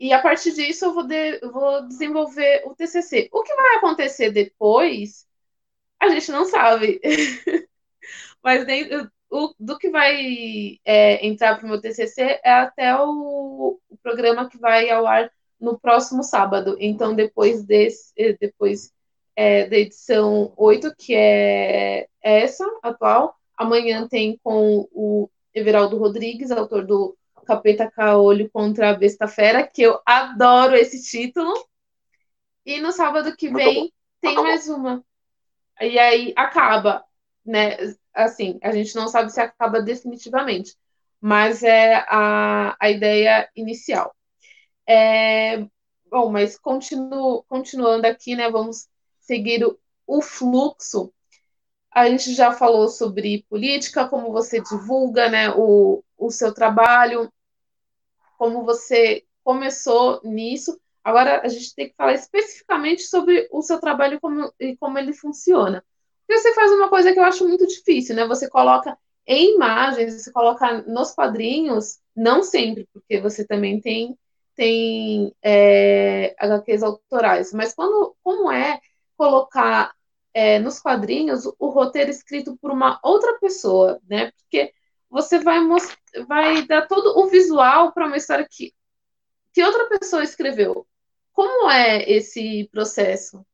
e 0.00 0.14
a 0.14 0.22
partir 0.22 0.52
disso 0.54 0.86
eu 0.86 0.94
vou, 0.94 1.06
de, 1.06 1.38
vou 1.40 1.86
desenvolver 1.86 2.62
o 2.64 2.74
TCC. 2.74 3.28
O 3.30 3.42
que 3.42 3.54
vai 3.54 3.76
acontecer 3.76 4.30
depois, 4.32 5.26
a 6.00 6.08
gente 6.08 6.32
não 6.32 6.46
sabe. 6.46 7.00
Mas 8.42 8.64
dentro, 8.64 9.10
o, 9.30 9.54
do 9.60 9.76
que 9.78 9.90
vai 9.90 10.78
é, 10.84 11.26
entrar 11.26 11.56
para 11.56 11.66
o 11.66 11.68
meu 11.68 11.80
TCC 11.80 12.40
é 12.42 12.50
até 12.50 12.96
o, 12.96 13.78
o, 13.90 13.96
programa 14.02 14.48
que 14.48 14.58
vai 14.58 14.88
ao 14.90 15.06
ar 15.06 15.30
no 15.60 15.78
próximo 15.78 16.22
sábado. 16.22 16.76
Então, 16.80 17.14
depois, 17.14 17.62
desse, 17.64 18.12
eh, 18.16 18.36
depois 18.40 18.90
é, 19.36 19.66
da 19.68 19.76
edição 19.76 20.52
8, 20.56 20.94
que 20.96 21.14
é 21.14 22.08
essa, 22.22 22.64
atual, 22.82 23.36
amanhã 23.56 24.08
tem 24.08 24.40
com 24.42 24.88
o 24.92 25.28
Everaldo 25.54 25.98
Rodrigues, 25.98 26.50
autor 26.50 26.86
do 26.86 27.16
Capeta 27.50 27.90
Caolho 27.90 28.48
contra 28.48 28.90
a 28.90 28.94
Besta 28.94 29.26
Fera, 29.26 29.66
que 29.66 29.82
eu 29.82 30.00
adoro 30.06 30.76
esse 30.76 31.02
título. 31.02 31.52
E 32.64 32.78
no 32.78 32.92
sábado 32.92 33.36
que 33.36 33.50
vem 33.50 33.92
tem 34.20 34.36
mais 34.36 34.68
uma. 34.68 35.04
E 35.80 35.98
aí 35.98 36.32
acaba, 36.36 37.04
né? 37.44 37.76
Assim, 38.14 38.60
a 38.62 38.70
gente 38.70 38.94
não 38.94 39.08
sabe 39.08 39.32
se 39.32 39.40
acaba 39.40 39.82
definitivamente, 39.82 40.76
mas 41.20 41.64
é 41.64 42.04
a, 42.08 42.76
a 42.78 42.88
ideia 42.88 43.50
inicial. 43.56 44.14
É, 44.86 45.66
bom, 46.08 46.30
mas 46.30 46.56
continuo, 46.56 47.42
continuando 47.48 48.06
aqui, 48.06 48.36
né? 48.36 48.48
Vamos 48.48 48.86
seguir 49.18 49.64
o, 49.64 49.76
o 50.06 50.22
fluxo. 50.22 51.12
A 51.90 52.08
gente 52.08 52.32
já 52.32 52.52
falou 52.52 52.86
sobre 52.88 53.44
política, 53.50 54.06
como 54.08 54.30
você 54.30 54.60
divulga 54.60 55.28
né, 55.28 55.50
o, 55.50 56.04
o 56.16 56.30
seu 56.30 56.54
trabalho, 56.54 57.28
como 58.40 58.64
você 58.64 59.22
começou 59.44 60.18
nisso. 60.24 60.80
Agora 61.04 61.42
a 61.44 61.48
gente 61.48 61.74
tem 61.74 61.90
que 61.90 61.94
falar 61.94 62.14
especificamente 62.14 63.02
sobre 63.02 63.46
o 63.52 63.60
seu 63.60 63.78
trabalho 63.78 64.18
como, 64.18 64.50
e 64.58 64.74
como 64.78 64.98
ele 64.98 65.12
funciona. 65.12 65.84
Porque 66.26 66.40
você 66.40 66.54
faz 66.54 66.72
uma 66.72 66.88
coisa 66.88 67.12
que 67.12 67.18
eu 67.18 67.24
acho 67.24 67.46
muito 67.46 67.66
difícil, 67.66 68.16
né? 68.16 68.26
Você 68.26 68.48
coloca 68.48 68.96
em 69.26 69.56
imagens, 69.56 70.14
você 70.14 70.32
coloca 70.32 70.80
nos 70.86 71.12
quadrinhos, 71.12 71.98
não 72.16 72.42
sempre, 72.42 72.88
porque 72.94 73.20
você 73.20 73.46
também 73.46 73.78
tem, 73.78 74.18
tem 74.56 75.34
é, 75.42 76.34
HQs 76.38 76.82
autorais, 76.82 77.52
mas 77.52 77.74
quando, 77.74 78.16
como 78.22 78.50
é 78.50 78.80
colocar 79.18 79.92
é, 80.32 80.58
nos 80.58 80.80
quadrinhos 80.80 81.44
o 81.58 81.68
roteiro 81.68 82.10
escrito 82.10 82.56
por 82.56 82.70
uma 82.70 82.98
outra 83.02 83.38
pessoa, 83.38 84.00
né? 84.08 84.32
Porque 84.32 84.72
você 85.10 85.40
vai, 85.40 85.58
vai 86.26 86.66
dar 86.66 86.86
todo 86.86 87.18
o 87.18 87.28
visual 87.28 87.92
para 87.92 88.06
uma 88.06 88.16
história 88.16 88.46
que, 88.48 88.72
que 89.52 89.62
outra 89.62 89.88
pessoa 89.88 90.22
escreveu. 90.22 90.86
Como 91.32 91.68
é 91.68 92.08
esse 92.08 92.68
processo? 92.70 93.44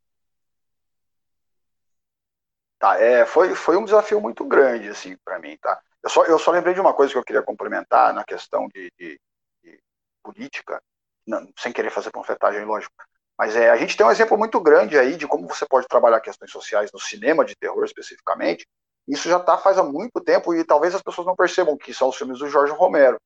Tá, 2.78 3.00
é, 3.00 3.24
foi, 3.24 3.54
foi 3.54 3.76
um 3.76 3.84
desafio 3.84 4.20
muito 4.20 4.44
grande, 4.44 4.88
assim, 4.88 5.16
para 5.24 5.38
mim, 5.38 5.56
tá? 5.56 5.80
Eu 6.02 6.10
só, 6.10 6.24
eu 6.26 6.38
só 6.38 6.50
lembrei 6.50 6.74
de 6.74 6.80
uma 6.80 6.92
coisa 6.92 7.12
que 7.12 7.18
eu 7.18 7.24
queria 7.24 7.42
complementar 7.42 8.12
na 8.12 8.22
questão 8.22 8.68
de, 8.68 8.92
de, 8.98 9.18
de 9.64 9.80
política, 10.22 10.82
não, 11.26 11.50
sem 11.58 11.72
querer 11.72 11.90
fazer 11.90 12.10
panfletagem, 12.10 12.64
lógico. 12.64 12.94
Mas 13.38 13.56
é, 13.56 13.70
a 13.70 13.76
gente 13.76 13.96
tem 13.96 14.04
um 14.06 14.10
exemplo 14.10 14.36
muito 14.36 14.60
grande 14.60 14.98
aí 14.98 15.16
de 15.16 15.26
como 15.26 15.48
você 15.48 15.66
pode 15.66 15.86
trabalhar 15.88 16.20
questões 16.20 16.50
sociais 16.50 16.90
no 16.92 17.00
cinema 17.00 17.44
de 17.44 17.56
terror 17.56 17.84
especificamente, 17.84 18.66
isso 19.06 19.28
já 19.28 19.38
está 19.38 19.56
faz 19.56 19.78
há 19.78 19.82
muito 19.82 20.20
tempo 20.20 20.54
e 20.54 20.64
talvez 20.64 20.94
as 20.94 21.02
pessoas 21.02 21.26
não 21.26 21.36
percebam 21.36 21.76
que 21.76 21.94
são 21.94 22.08
os 22.08 22.16
filmes 22.16 22.38
do 22.38 22.48
Jorge 22.48 22.72
Romero, 22.72 23.18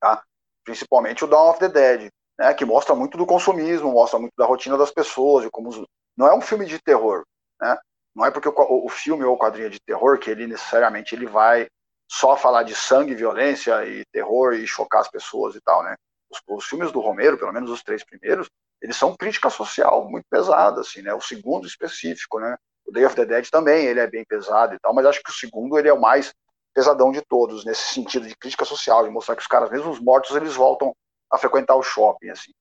tá? 0.00 0.22
principalmente 0.64 1.24
o 1.24 1.28
Dawn 1.28 1.50
of 1.50 1.58
the 1.58 1.68
Dead, 1.68 2.10
né? 2.38 2.54
que 2.54 2.64
mostra 2.64 2.94
muito 2.94 3.16
do 3.16 3.26
consumismo, 3.26 3.92
mostra 3.92 4.18
muito 4.18 4.34
da 4.36 4.46
rotina 4.46 4.76
das 4.76 4.90
pessoas 4.90 5.44
e 5.44 5.50
como 5.50 5.70
não 6.16 6.26
é 6.26 6.34
um 6.34 6.40
filme 6.40 6.66
de 6.66 6.78
terror, 6.78 7.24
né? 7.60 7.78
Não 8.14 8.26
é 8.26 8.30
porque 8.30 8.48
o, 8.48 8.54
o 8.84 8.88
filme 8.88 9.24
ou 9.24 9.34
o 9.34 9.38
quadrinho 9.38 9.66
é 9.66 9.70
de 9.70 9.80
terror 9.80 10.18
que 10.18 10.30
ele 10.30 10.46
necessariamente 10.46 11.14
ele 11.14 11.26
vai 11.26 11.68
só 12.10 12.36
falar 12.36 12.64
de 12.64 12.74
sangue, 12.74 13.14
violência 13.14 13.86
e 13.86 14.04
terror 14.06 14.52
e 14.54 14.66
chocar 14.66 15.00
as 15.00 15.08
pessoas 15.08 15.54
e 15.54 15.60
tal, 15.60 15.82
né? 15.84 15.94
Os, 16.28 16.42
os, 16.48 16.64
filmes 16.66 16.90
do 16.90 17.00
Romero, 17.00 17.38
pelo 17.38 17.52
menos 17.52 17.70
os 17.70 17.82
três 17.82 18.04
primeiros, 18.04 18.48
eles 18.82 18.96
são 18.96 19.16
crítica 19.16 19.48
social 19.48 20.08
muito 20.10 20.26
pesada, 20.28 20.80
assim, 20.80 21.02
né? 21.02 21.14
O 21.14 21.20
segundo 21.20 21.66
específico, 21.66 22.40
né? 22.40 22.56
O 22.90 22.92
Day 22.92 23.04
of 23.06 23.14
the 23.14 23.24
Dead 23.24 23.48
também, 23.48 23.86
ele 23.86 24.00
é 24.00 24.06
bem 24.06 24.24
pesado 24.24 24.74
e 24.74 24.78
tal, 24.80 24.92
mas 24.92 25.06
acho 25.06 25.22
que 25.22 25.30
o 25.30 25.34
segundo 25.34 25.78
ele 25.78 25.88
é 25.88 25.92
o 25.92 26.00
mais 26.00 26.34
pesadão 26.74 27.12
de 27.12 27.22
todos, 27.22 27.64
nesse 27.64 27.94
sentido 27.94 28.26
de 28.26 28.36
crítica 28.36 28.64
social, 28.64 29.04
de 29.04 29.10
mostrar 29.10 29.36
que 29.36 29.42
os 29.42 29.46
caras, 29.46 29.70
mesmo 29.70 29.90
os 29.90 30.00
mortos, 30.00 30.34
eles 30.34 30.54
voltam 30.54 30.94
a 31.30 31.38
frequentar 31.38 31.76
o 31.76 31.82
shopping, 31.82 32.30
assim. 32.30 32.52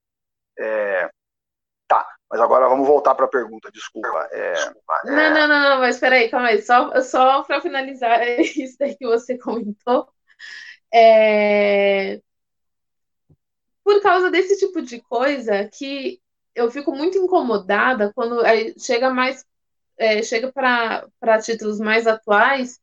É... 0.58 1.10
Tá, 1.88 2.08
mas 2.30 2.40
agora 2.40 2.70
vamos 2.70 2.88
voltar 2.88 3.16
para 3.16 3.26
a 3.26 3.30
pergunta, 3.30 3.72
desculpa. 3.72 4.30
É... 4.32 4.54
Não, 5.06 5.34
não, 5.34 5.48
não, 5.48 5.70
não, 5.70 5.80
mas 5.80 6.00
peraí, 6.00 6.30
calma 6.30 6.50
aí, 6.50 6.62
só, 6.62 7.02
só 7.02 7.44
para 7.44 7.62
finalizar 7.62 8.22
isso 8.40 8.78
daí 8.80 8.96
que 8.96 9.08
você 9.08 9.36
comentou. 9.38 10.08
É... 10.94 12.22
Por 13.84 14.00
causa 14.02 14.30
desse 14.30 14.60
tipo 14.60 14.80
de 14.84 15.02
coisa 15.02 15.68
que 15.68 16.22
eu 16.54 16.70
fico 16.70 16.92
muito 16.92 17.18
incomodada 17.18 18.12
quando 18.14 18.44
chega 18.78 19.10
mais 19.10 19.44
é, 20.00 20.24
chega 20.24 20.52
para 20.52 21.42
títulos 21.42 21.80
mais 21.80 22.08
atuais, 22.08 22.80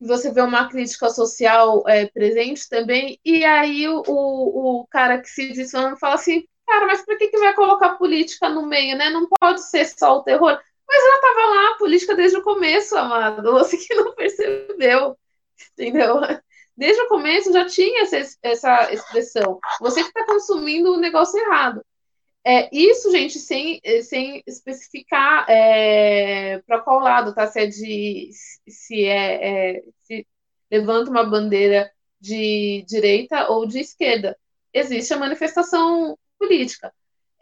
você 0.00 0.32
vê 0.32 0.40
uma 0.40 0.68
crítica 0.68 1.10
social 1.10 1.82
é, 1.86 2.06
presente 2.06 2.68
também, 2.68 3.20
e 3.24 3.44
aí 3.44 3.88
o, 3.88 4.02
o, 4.06 4.86
cara 4.90 5.20
que 5.20 5.28
se 5.28 5.52
diz 5.52 5.70
fala 5.70 6.14
assim, 6.14 6.44
cara, 6.66 6.86
mas 6.86 7.04
por 7.04 7.18
que, 7.18 7.28
que 7.28 7.38
vai 7.38 7.54
colocar 7.54 7.96
política 7.96 8.48
no 8.48 8.66
meio, 8.66 8.96
né? 8.96 9.10
Não 9.10 9.28
pode 9.40 9.62
ser 9.62 9.86
só 9.86 10.18
o 10.18 10.22
terror. 10.22 10.58
Mas 10.86 11.04
ela 11.04 11.14
estava 11.16 11.46
lá, 11.54 11.70
a 11.70 11.78
política 11.78 12.14
desde 12.14 12.38
o 12.38 12.42
começo, 12.42 12.96
amado. 12.96 13.52
Você 13.52 13.76
que 13.76 13.94
não 13.94 14.14
percebeu, 14.14 15.18
entendeu? 15.72 16.20
Desde 16.76 17.02
o 17.02 17.08
começo 17.08 17.52
já 17.52 17.66
tinha 17.66 18.02
essa, 18.02 18.38
essa 18.42 18.92
expressão. 18.92 19.58
Você 19.80 20.02
que 20.02 20.08
está 20.08 20.24
consumindo 20.24 20.92
o 20.94 21.00
negócio 21.00 21.38
errado. 21.40 21.84
É, 22.46 22.68
isso, 22.74 23.10
gente, 23.10 23.38
sem, 23.38 23.80
sem 24.02 24.42
especificar 24.46 25.44
é, 25.50 26.60
para 26.66 26.80
qual 26.80 27.00
lado, 27.00 27.34
tá? 27.34 27.46
Se 27.46 27.60
é 27.60 27.66
de 27.66 28.30
se 28.68 29.04
é, 29.04 29.76
é, 29.76 29.82
se 30.02 30.26
levanta 30.70 31.10
uma 31.10 31.24
bandeira 31.24 31.90
de 32.20 32.84
direita 32.88 33.48
ou 33.50 33.66
de 33.66 33.80
esquerda. 33.80 34.36
Existe 34.72 35.12
a 35.12 35.18
manifestação 35.18 36.16
política. 36.38 36.92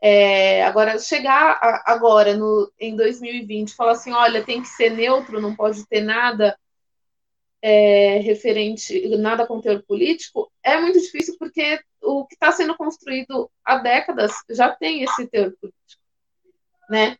É, 0.02 0.64
agora, 0.64 0.98
chegar 0.98 1.58
a, 1.62 1.92
agora 1.92 2.36
no, 2.36 2.70
em 2.78 2.94
2020 2.96 3.74
falar 3.74 3.92
assim, 3.92 4.12
olha, 4.12 4.44
tem 4.44 4.60
que 4.60 4.68
ser 4.68 4.90
neutro, 4.90 5.40
não 5.40 5.54
pode 5.54 5.86
ter 5.86 6.02
nada 6.02 6.56
é, 7.68 8.18
referente, 8.18 9.08
nada 9.18 9.44
com 9.44 9.60
teor 9.60 9.82
político, 9.82 10.52
é 10.62 10.80
muito 10.80 11.00
difícil 11.00 11.34
porque 11.36 11.80
o 12.00 12.24
que 12.24 12.36
está 12.36 12.52
sendo 12.52 12.76
construído 12.76 13.50
há 13.64 13.78
décadas 13.78 14.36
já 14.48 14.72
tem 14.72 15.02
esse 15.02 15.26
teor 15.26 15.52
político, 15.60 16.00
né? 16.88 17.18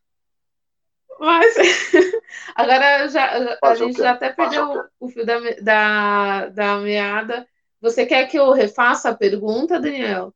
Mas 1.19 1.57
agora 2.55 3.09
já, 3.09 3.59
a 3.61 3.75
gente 3.75 3.99
já 3.99 4.13
até 4.13 4.33
perdeu 4.33 4.85
o 5.01 5.09
fio 5.09 5.27
da, 5.27 5.41
da, 5.61 6.49
da 6.51 6.77
meada. 6.77 7.45
Você 7.81 8.07
quer 8.07 8.29
que 8.29 8.39
eu 8.39 8.53
refaça 8.53 9.09
a 9.11 9.17
pergunta, 9.17 9.81
Daniel? 9.81 10.33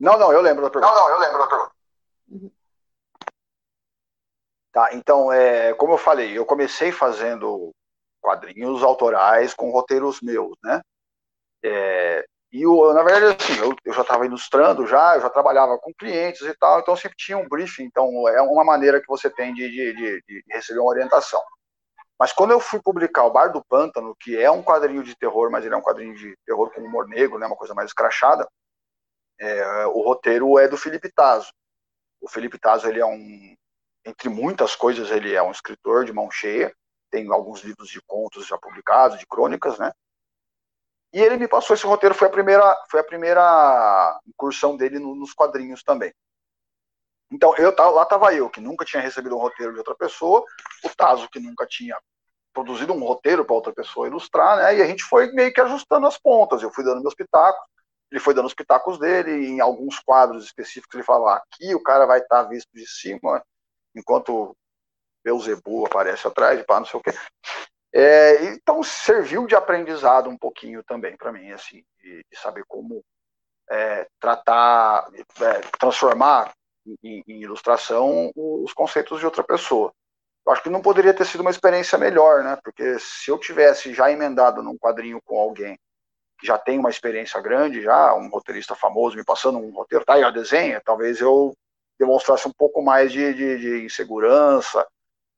Não, 0.00 0.18
não, 0.18 0.32
eu 0.32 0.40
lembro 0.40 0.64
da 0.64 0.70
pergunta. 0.70 0.92
Não, 0.92 1.00
não, 1.00 1.10
eu 1.10 1.20
lembro 1.20 1.38
da 1.38 1.46
pergunta. 1.46 1.72
Uhum. 2.30 2.50
Tá, 4.72 4.92
então, 4.92 5.32
é, 5.32 5.72
como 5.74 5.92
eu 5.92 5.98
falei, 5.98 6.36
eu 6.36 6.44
comecei 6.44 6.90
fazendo 6.90 7.70
quadrinhos 8.24 8.82
autorais 8.82 9.52
com 9.52 9.70
roteiros 9.70 10.22
meus, 10.22 10.56
né? 10.62 10.80
É, 11.62 12.24
e, 12.50 12.62
eu, 12.62 12.94
na 12.94 13.02
verdade, 13.02 13.36
assim, 13.38 13.60
eu, 13.60 13.76
eu 13.84 13.92
já 13.92 14.00
estava 14.00 14.24
ilustrando 14.24 14.86
já, 14.86 15.16
eu 15.16 15.20
já 15.20 15.28
trabalhava 15.28 15.76
com 15.78 15.92
clientes 15.92 16.40
e 16.40 16.54
tal, 16.54 16.80
então 16.80 16.96
sempre 16.96 17.16
tinha 17.18 17.36
um 17.36 17.46
briefing, 17.46 17.84
então 17.84 18.26
é 18.28 18.40
uma 18.40 18.64
maneira 18.64 19.00
que 19.00 19.06
você 19.06 19.28
tem 19.28 19.52
de, 19.52 19.68
de, 19.68 19.92
de, 19.92 20.22
de 20.26 20.44
receber 20.48 20.80
uma 20.80 20.88
orientação. 20.90 21.42
Mas 22.18 22.32
quando 22.32 22.52
eu 22.52 22.60
fui 22.60 22.80
publicar 22.80 23.24
O 23.24 23.30
Bar 23.30 23.48
do 23.48 23.62
Pântano, 23.62 24.16
que 24.18 24.38
é 24.40 24.50
um 24.50 24.62
quadrinho 24.62 25.02
de 25.02 25.14
terror, 25.16 25.50
mas 25.50 25.64
ele 25.64 25.74
é 25.74 25.76
um 25.76 25.82
quadrinho 25.82 26.14
de 26.14 26.34
terror 26.46 26.70
com 26.72 26.80
humor 26.80 27.06
negro, 27.08 27.38
né, 27.38 27.46
uma 27.46 27.56
coisa 27.56 27.74
mais 27.74 27.90
escrachada, 27.90 28.48
é, 29.38 29.86
o 29.88 30.00
roteiro 30.00 30.58
é 30.58 30.66
do 30.66 30.78
Felipe 30.78 31.10
Tazo. 31.12 31.52
O 32.22 32.28
Felipe 32.28 32.58
Tazo 32.58 32.88
ele 32.88 33.00
é 33.00 33.06
um, 33.06 33.54
entre 34.06 34.28
muitas 34.28 34.74
coisas, 34.74 35.10
ele 35.10 35.34
é 35.34 35.42
um 35.42 35.50
escritor 35.50 36.04
de 36.04 36.12
mão 36.12 36.30
cheia, 36.30 36.72
tem 37.14 37.30
alguns 37.30 37.62
livros 37.62 37.88
de 37.88 38.02
contos 38.02 38.44
já 38.44 38.58
publicados, 38.58 39.20
de 39.20 39.26
crônicas, 39.26 39.78
né? 39.78 39.92
E 41.12 41.20
ele 41.22 41.36
me 41.36 41.46
passou 41.46 41.74
esse 41.74 41.86
roteiro, 41.86 42.12
foi 42.12 42.26
a 42.26 42.30
primeira, 42.30 42.76
foi 42.90 42.98
a 42.98 43.04
primeira 43.04 44.20
incursão 44.26 44.76
dele 44.76 44.98
nos 44.98 45.32
quadrinhos 45.32 45.84
também. 45.84 46.12
Então, 47.30 47.54
eu 47.56 47.72
lá 47.92 48.02
estava 48.02 48.34
eu, 48.34 48.50
que 48.50 48.60
nunca 48.60 48.84
tinha 48.84 49.00
recebido 49.00 49.36
um 49.36 49.38
roteiro 49.40 49.72
de 49.72 49.78
outra 49.78 49.94
pessoa, 49.94 50.44
o 50.82 50.88
Tazo, 50.96 51.28
que 51.30 51.38
nunca 51.38 51.64
tinha 51.66 51.96
produzido 52.52 52.92
um 52.92 53.04
roteiro 53.04 53.44
para 53.44 53.54
outra 53.54 53.72
pessoa 53.72 54.08
ilustrar, 54.08 54.56
né? 54.56 54.76
E 54.76 54.82
a 54.82 54.86
gente 54.86 55.04
foi 55.04 55.30
meio 55.32 55.52
que 55.52 55.60
ajustando 55.60 56.08
as 56.08 56.18
pontas. 56.18 56.62
Eu 56.62 56.72
fui 56.72 56.82
dando 56.82 57.00
meus 57.00 57.14
pitacos, 57.14 57.64
ele 58.10 58.20
foi 58.20 58.34
dando 58.34 58.46
os 58.46 58.54
pitacos 58.54 58.98
dele, 58.98 59.46
em 59.46 59.60
alguns 59.60 60.00
quadros 60.00 60.44
específicos 60.44 60.94
ele 60.94 61.04
falava, 61.04 61.36
aqui 61.36 61.76
o 61.76 61.82
cara 61.82 62.06
vai 62.06 62.18
estar 62.18 62.42
tá 62.42 62.48
visto 62.48 62.70
de 62.74 62.86
cima, 62.88 63.40
enquanto 63.94 64.56
Beuzebu 65.24 65.86
aparece 65.86 66.26
atrás, 66.26 66.62
pá, 66.64 66.78
não 66.78 66.86
sei 66.86 67.00
o 67.00 67.02
quê. 67.02 67.10
É, 67.96 68.46
então 68.46 68.82
serviu 68.82 69.46
de 69.46 69.54
aprendizado 69.54 70.28
um 70.28 70.36
pouquinho 70.36 70.82
também 70.82 71.16
para 71.16 71.32
mim, 71.32 71.52
assim, 71.52 71.84
de, 72.02 72.24
de, 72.28 72.38
saber 72.38 72.64
como 72.66 73.04
é, 73.70 74.06
tratar, 74.20 75.08
é, 75.40 75.60
transformar 75.78 76.52
em, 77.02 77.22
em, 77.26 77.40
ilustração 77.40 78.32
os 78.34 78.72
conceitos 78.72 79.20
de 79.20 79.24
outra 79.24 79.44
pessoa. 79.44 79.92
Eu 80.44 80.52
acho 80.52 80.62
que 80.62 80.68
não 80.68 80.82
poderia 80.82 81.14
ter 81.14 81.24
sido 81.24 81.40
uma 81.40 81.52
experiência 81.52 81.96
melhor, 81.96 82.42
né? 82.42 82.58
Porque 82.62 82.98
se 82.98 83.30
eu 83.30 83.38
tivesse 83.38 83.94
já 83.94 84.10
emendado 84.10 84.62
num 84.62 84.76
quadrinho 84.76 85.20
com 85.24 85.38
alguém 85.38 85.78
que 86.38 86.46
já 86.46 86.58
tem 86.58 86.78
uma 86.78 86.90
experiência 86.90 87.40
grande, 87.40 87.80
já 87.80 88.12
um 88.14 88.28
roteirista 88.28 88.74
famoso 88.74 89.16
me 89.16 89.24
passando 89.24 89.58
um 89.58 89.70
roteiro, 89.70 90.04
tá 90.04 90.14
aí 90.14 90.24
a 90.24 90.30
desenha, 90.30 90.82
talvez 90.84 91.20
eu 91.20 91.56
demonstrasse 91.98 92.46
um 92.48 92.52
pouco 92.52 92.82
mais 92.82 93.12
de, 93.12 93.32
de, 93.32 93.58
de 93.58 93.84
insegurança, 93.84 94.84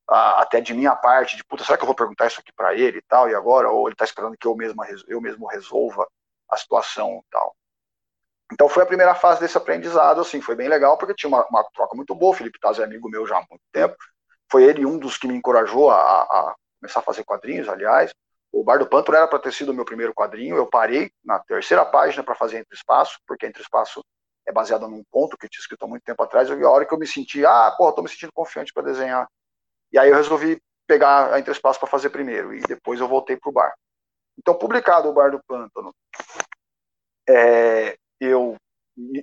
até 0.08 0.60
de 0.60 0.72
minha 0.72 0.94
parte, 0.94 1.36
de 1.36 1.44
puta, 1.44 1.64
será 1.64 1.76
que 1.76 1.82
eu 1.82 1.86
vou 1.86 1.94
perguntar 1.94 2.26
isso 2.26 2.40
aqui 2.40 2.52
para 2.52 2.74
ele 2.74 2.98
e 2.98 3.02
tal, 3.02 3.28
e 3.28 3.34
agora? 3.34 3.68
Ou 3.70 3.88
ele 3.88 3.94
está 3.94 4.04
esperando 4.04 4.36
que 4.38 4.46
eu 4.46 4.54
mesmo, 4.54 4.82
eu 5.08 5.20
mesmo 5.20 5.46
resolva 5.46 6.06
a 6.48 6.56
situação 6.56 7.22
e 7.26 7.30
tal. 7.30 7.56
Então 8.52 8.68
foi 8.68 8.84
a 8.84 8.86
primeira 8.86 9.14
fase 9.14 9.40
desse 9.40 9.58
aprendizado, 9.58 10.20
assim, 10.20 10.40
foi 10.40 10.54
bem 10.54 10.68
legal, 10.68 10.96
porque 10.96 11.14
tinha 11.14 11.28
uma, 11.28 11.44
uma 11.48 11.64
troca 11.74 11.96
muito 11.96 12.14
boa, 12.14 12.32
o 12.32 12.36
Felipe 12.36 12.60
Taz 12.60 12.78
é 12.78 12.84
amigo 12.84 13.08
meu 13.08 13.26
já 13.26 13.38
há 13.38 13.44
muito 13.50 13.62
tempo, 13.72 13.96
foi 14.50 14.62
ele 14.62 14.86
um 14.86 14.98
dos 14.98 15.18
que 15.18 15.26
me 15.26 15.34
encorajou 15.34 15.90
a, 15.90 16.22
a 16.22 16.54
começar 16.80 17.00
a 17.00 17.02
fazer 17.02 17.24
quadrinhos, 17.24 17.68
aliás, 17.68 18.12
o 18.52 18.62
Bar 18.62 18.78
do 18.78 18.86
Pântano 18.86 19.18
era 19.18 19.26
para 19.26 19.40
ter 19.40 19.52
sido 19.52 19.70
o 19.70 19.74
meu 19.74 19.84
primeiro 19.84 20.14
quadrinho, 20.14 20.56
eu 20.56 20.66
parei 20.66 21.10
na 21.24 21.40
terceira 21.40 21.84
página 21.84 22.22
para 22.22 22.36
fazer 22.36 22.58
Entre 22.58 22.76
Espaço, 22.76 23.18
porque 23.26 23.46
Entre 23.46 23.60
Espaço 23.60 24.04
é 24.46 24.52
baseada 24.52 24.86
num 24.86 25.02
ponto 25.10 25.36
que 25.36 25.46
eu 25.46 25.50
tinha 25.50 25.60
escrito 25.60 25.84
há 25.84 25.88
muito 25.88 26.04
tempo 26.04 26.22
atrás, 26.22 26.48
e 26.48 26.52
a 26.52 26.70
hora 26.70 26.86
que 26.86 26.94
eu 26.94 26.98
me 26.98 27.06
senti, 27.06 27.44
ah, 27.44 27.74
pô, 27.76 27.92
tô 27.92 28.00
me 28.00 28.08
sentindo 28.08 28.30
confiante 28.32 28.72
para 28.72 28.84
desenhar. 28.84 29.26
E 29.92 29.98
aí 29.98 30.10
eu 30.10 30.16
resolvi 30.16 30.60
pegar 30.86 31.32
a 31.32 31.38
Interespaço 31.38 31.78
para 31.78 31.88
fazer 31.88 32.10
primeiro, 32.10 32.54
e 32.54 32.60
depois 32.62 33.00
eu 33.00 33.08
voltei 33.08 33.36
pro 33.36 33.52
bar. 33.52 33.74
Então, 34.38 34.54
publicado 34.54 35.08
o 35.08 35.12
Bar 35.12 35.30
do 35.30 35.40
Pântano, 35.46 35.94
é, 37.28 37.96
eu, 38.20 38.56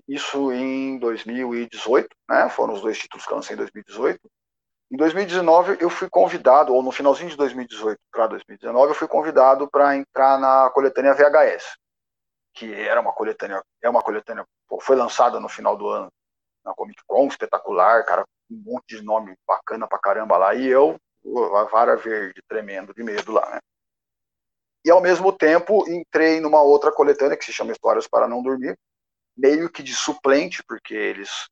isso 0.08 0.52
em 0.52 0.98
2018, 0.98 2.08
né, 2.30 2.50
foram 2.50 2.74
os 2.74 2.82
dois 2.82 2.98
títulos 2.98 3.26
que 3.26 3.32
eu 3.32 3.38
lancei 3.38 3.54
em 3.54 3.58
2018. 3.58 4.20
Em 4.92 4.98
2019, 4.98 5.78
eu 5.80 5.90
fui 5.90 6.10
convidado, 6.10 6.74
ou 6.74 6.84
no 6.84 6.92
finalzinho 6.92 7.30
de 7.30 7.38
2018 7.38 8.00
para 8.12 8.28
2019, 8.28 8.92
eu 8.92 8.96
fui 8.96 9.08
convidado 9.08 9.70
para 9.70 9.96
entrar 9.96 10.38
na 10.40 10.70
coletânea 10.72 11.14
VHS, 11.14 11.78
que 12.54 12.74
era 12.74 13.02
uma 13.02 13.14
coletânea, 13.14 13.64
é 13.82 13.90
uma 13.90 14.02
coletânea 14.02 14.46
foi 14.82 14.96
lançada 14.96 15.40
no 15.40 15.48
final 15.48 15.78
do 15.78 15.88
ano 15.88 16.12
na 16.66 16.74
Comic 16.74 17.02
Con, 17.06 17.28
espetacular, 17.28 18.06
cara, 18.06 18.26
um 18.50 18.62
monte 18.66 18.98
de 18.98 19.02
nome 19.02 19.36
bacana 19.48 19.88
pra 19.88 20.00
caramba 20.00 20.38
lá, 20.38 20.54
e 20.54 20.68
eu, 20.68 20.98
a 21.56 21.64
vara 21.66 21.96
verde, 21.96 22.42
tremendo 22.48 22.94
de 22.94 23.04
medo 23.04 23.32
lá, 23.32 23.50
né? 23.50 23.60
E 24.86 24.92
ao 24.92 25.02
mesmo 25.02 25.32
tempo 25.32 25.90
entrei 25.90 26.42
numa 26.42 26.62
outra 26.62 26.92
coletânea 26.92 27.38
que 27.38 27.46
se 27.46 27.54
chama 27.54 27.72
Histórias 27.72 28.08
para 28.08 28.28
Não 28.28 28.44
Dormir, 28.44 28.78
meio 29.36 29.70
que 29.70 29.82
de 29.82 29.96
suplente, 29.96 30.62
porque 30.68 30.94
eles 30.94 31.46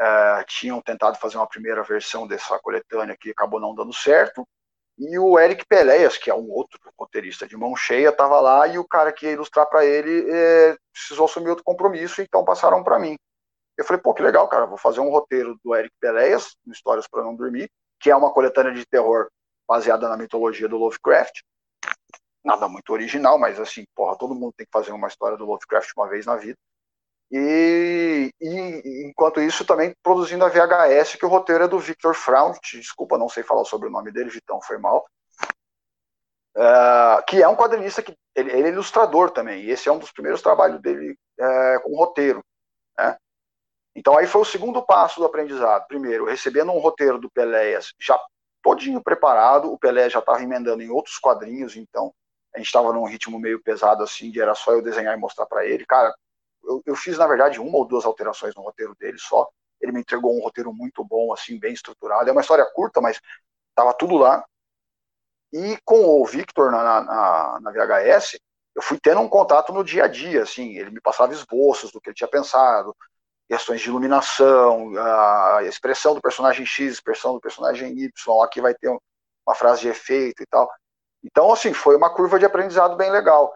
uh, 0.00 0.44
tinham 0.46 0.80
tentado 0.80 1.18
fazer 1.18 1.36
uma 1.36 1.48
primeira 1.48 1.82
versão 1.82 2.26
dessa 2.26 2.58
coletânea 2.60 3.16
que 3.18 3.30
acabou 3.30 3.58
não 3.58 3.74
dando 3.74 3.92
certo, 3.92 4.46
e 4.98 5.18
o 5.18 5.38
Eric 5.38 5.66
Peleias, 5.66 6.16
que 6.16 6.30
é 6.30 6.34
um 6.34 6.50
outro 6.50 6.80
roteirista 6.98 7.46
de 7.46 7.56
mão 7.56 7.76
cheia, 7.76 8.08
estava 8.08 8.40
lá 8.40 8.66
e 8.66 8.78
o 8.78 8.88
cara 8.88 9.12
que 9.12 9.26
ia 9.26 9.32
ilustrar 9.32 9.66
para 9.68 9.84
ele 9.84 10.30
é, 10.30 10.76
precisou 10.90 11.26
assumir 11.26 11.50
outro 11.50 11.64
compromisso, 11.64 12.22
então 12.22 12.44
passaram 12.44 12.82
para 12.82 12.98
mim. 12.98 13.16
Eu 13.76 13.84
falei, 13.84 14.00
pô, 14.00 14.14
que 14.14 14.22
legal, 14.22 14.48
cara, 14.48 14.66
vou 14.66 14.78
fazer 14.78 15.00
um 15.00 15.10
roteiro 15.10 15.58
do 15.62 15.74
Eric 15.74 15.94
Peleias, 16.00 16.56
Histórias 16.66 17.06
para 17.06 17.22
Não 17.22 17.36
Dormir, 17.36 17.70
que 18.00 18.10
é 18.10 18.16
uma 18.16 18.32
coletânea 18.32 18.72
de 18.72 18.86
terror 18.86 19.28
baseada 19.68 20.08
na 20.08 20.16
mitologia 20.16 20.68
do 20.68 20.78
Lovecraft. 20.78 21.42
Nada 22.44 22.68
muito 22.68 22.92
original, 22.92 23.38
mas 23.38 23.58
assim, 23.60 23.84
porra, 23.94 24.16
todo 24.16 24.34
mundo 24.34 24.54
tem 24.56 24.64
que 24.64 24.72
fazer 24.72 24.92
uma 24.92 25.08
história 25.08 25.36
do 25.36 25.44
Lovecraft 25.44 25.90
uma 25.96 26.08
vez 26.08 26.24
na 26.24 26.36
vida. 26.36 26.56
E, 27.30 28.30
e, 28.40 29.08
enquanto 29.08 29.40
isso, 29.40 29.64
também 29.64 29.92
produzindo 30.02 30.44
a 30.44 30.48
VHS, 30.48 31.16
que 31.16 31.26
o 31.26 31.28
roteiro 31.28 31.64
é 31.64 31.68
do 31.68 31.78
Victor 31.78 32.14
Fraunt, 32.14 32.58
desculpa, 32.72 33.18
não 33.18 33.28
sei 33.28 33.42
falar 33.42 33.64
sobre 33.64 33.88
o 33.88 33.90
nome 33.90 34.12
dele, 34.12 34.30
Vitão, 34.30 34.60
foi 34.62 34.78
mal. 34.78 35.04
Uh, 36.56 37.22
que 37.26 37.42
é 37.42 37.48
um 37.48 37.56
quadrinista 37.56 38.02
que 38.02 38.16
ele, 38.34 38.50
ele, 38.50 38.68
é 38.68 38.70
ilustrador 38.70 39.30
também, 39.30 39.64
e 39.64 39.70
esse 39.70 39.88
é 39.88 39.92
um 39.92 39.98
dos 39.98 40.10
primeiros 40.10 40.40
trabalhos 40.40 40.80
dele 40.80 41.18
uh, 41.38 41.82
com 41.82 41.96
roteiro. 41.96 42.42
Né? 42.96 43.16
Então 43.96 44.16
aí 44.16 44.26
foi 44.26 44.42
o 44.42 44.44
segundo 44.44 44.82
passo 44.82 45.18
do 45.18 45.26
aprendizado. 45.26 45.86
Primeiro, 45.88 46.26
recebendo 46.26 46.70
um 46.70 46.78
roteiro 46.78 47.18
do 47.18 47.30
Peléas 47.30 47.94
já 47.98 48.20
todinho 48.62 49.02
preparado, 49.02 49.72
o 49.72 49.78
Pelé 49.78 50.10
já 50.10 50.18
estava 50.18 50.42
emendando 50.42 50.82
em 50.82 50.90
outros 50.90 51.18
quadrinhos, 51.18 51.76
então 51.76 52.12
a 52.52 52.58
gente 52.58 52.66
estava 52.66 52.92
num 52.92 53.04
ritmo 53.04 53.38
meio 53.38 53.62
pesado 53.62 54.02
assim, 54.02 54.30
de 54.30 54.40
era 54.40 54.56
só 54.56 54.72
eu 54.72 54.82
desenhar 54.82 55.16
e 55.16 55.20
mostrar 55.20 55.46
para 55.46 55.64
ele. 55.64 55.86
Cara, 55.86 56.12
eu, 56.64 56.82
eu, 56.84 56.96
fiz, 56.96 57.16
na 57.16 57.28
verdade, 57.28 57.60
uma 57.60 57.78
ou 57.78 57.86
duas 57.86 58.04
alterações 58.04 58.54
no 58.54 58.62
roteiro 58.62 58.94
dele 58.96 59.18
só. 59.18 59.48
Ele 59.80 59.92
me 59.92 60.00
entregou 60.00 60.36
um 60.36 60.42
roteiro 60.42 60.72
muito 60.72 61.04
bom, 61.04 61.32
assim, 61.32 61.58
bem 61.58 61.72
estruturado. 61.72 62.28
É 62.28 62.32
uma 62.32 62.40
história 62.40 62.66
curta, 62.74 63.00
mas 63.00 63.20
estava 63.70 63.94
tudo 63.94 64.16
lá. 64.16 64.44
E 65.52 65.78
com 65.84 66.20
o 66.20 66.24
Victor 66.24 66.72
na, 66.72 66.82
na, 66.82 67.60
na, 67.60 67.70
VHS, 67.70 68.38
eu 68.74 68.82
fui 68.82 68.98
tendo 68.98 69.20
um 69.20 69.28
contato 69.28 69.72
no 69.72 69.84
dia 69.84 70.04
a 70.04 70.08
dia, 70.08 70.42
assim, 70.42 70.76
ele 70.76 70.90
me 70.90 71.00
passava 71.00 71.32
esboços 71.32 71.92
do 71.92 72.00
que 72.00 72.08
ele 72.08 72.16
tinha 72.16 72.28
pensado, 72.28 72.96
questões 73.48 73.80
de 73.80 73.88
iluminação, 73.88 74.92
a 74.96 75.60
expressão 75.62 76.14
do 76.14 76.20
personagem 76.20 76.66
X, 76.66 76.94
expressão 76.94 77.34
do 77.34 77.40
personagem 77.40 77.96
Y, 77.98 78.42
aqui 78.42 78.60
vai 78.60 78.74
ter 78.74 78.88
uma 78.88 79.54
frase 79.54 79.82
de 79.82 79.88
efeito 79.88 80.42
e 80.42 80.46
tal. 80.46 80.68
Então, 81.22 81.52
assim, 81.52 81.72
foi 81.72 81.96
uma 81.96 82.12
curva 82.12 82.38
de 82.38 82.44
aprendizado 82.44 82.96
bem 82.96 83.10
legal 83.10 83.54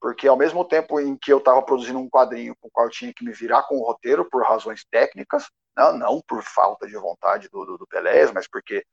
porque 0.00 0.28
ao 0.28 0.36
mesmo 0.36 0.64
tempo 0.64 1.00
em 1.00 1.16
que 1.16 1.32
eu 1.32 1.38
estava 1.38 1.62
produzindo 1.62 1.98
um 1.98 2.08
quadrinho 2.08 2.54
com 2.60 2.68
o 2.68 2.70
qual 2.70 2.86
eu 2.86 2.90
tinha 2.90 3.12
que 3.12 3.24
me 3.24 3.32
virar 3.32 3.64
com 3.64 3.76
o 3.76 3.84
roteiro 3.84 4.28
por 4.28 4.42
razões 4.44 4.84
técnicas, 4.90 5.46
não, 5.76 5.96
não 5.96 6.22
por 6.26 6.42
falta 6.42 6.86
de 6.86 6.96
vontade 6.96 7.48
do, 7.48 7.64
do, 7.64 7.78
do 7.78 7.86
Pelés, 7.86 8.30
mas 8.32 8.48
porque 8.48 8.84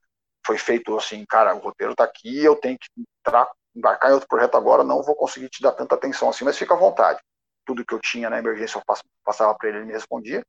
foi 0.44 0.58
feito 0.58 0.96
assim, 0.96 1.24
cara, 1.26 1.54
o 1.54 1.58
roteiro 1.58 1.92
está 1.92 2.04
aqui, 2.04 2.44
eu 2.44 2.56
tenho 2.56 2.78
que 2.78 2.88
entrar, 3.20 3.48
embarcar 3.74 4.10
em 4.10 4.14
outro 4.14 4.28
projeto 4.28 4.56
agora, 4.56 4.84
não 4.84 5.02
vou 5.02 5.14
conseguir 5.14 5.48
te 5.48 5.62
dar 5.62 5.72
tanta 5.72 5.94
atenção 5.94 6.28
assim, 6.28 6.44
mas 6.44 6.58
fica 6.58 6.74
à 6.74 6.76
vontade. 6.76 7.20
Tudo 7.66 7.84
que 7.84 7.92
eu 7.92 8.00
tinha 8.00 8.30
na 8.30 8.38
emergência 8.38 8.78
eu 8.78 8.82
passava 9.24 9.54
para 9.54 9.68
ele, 9.68 9.78
ele 9.78 9.86
me 9.86 9.92
respondia. 9.92 10.42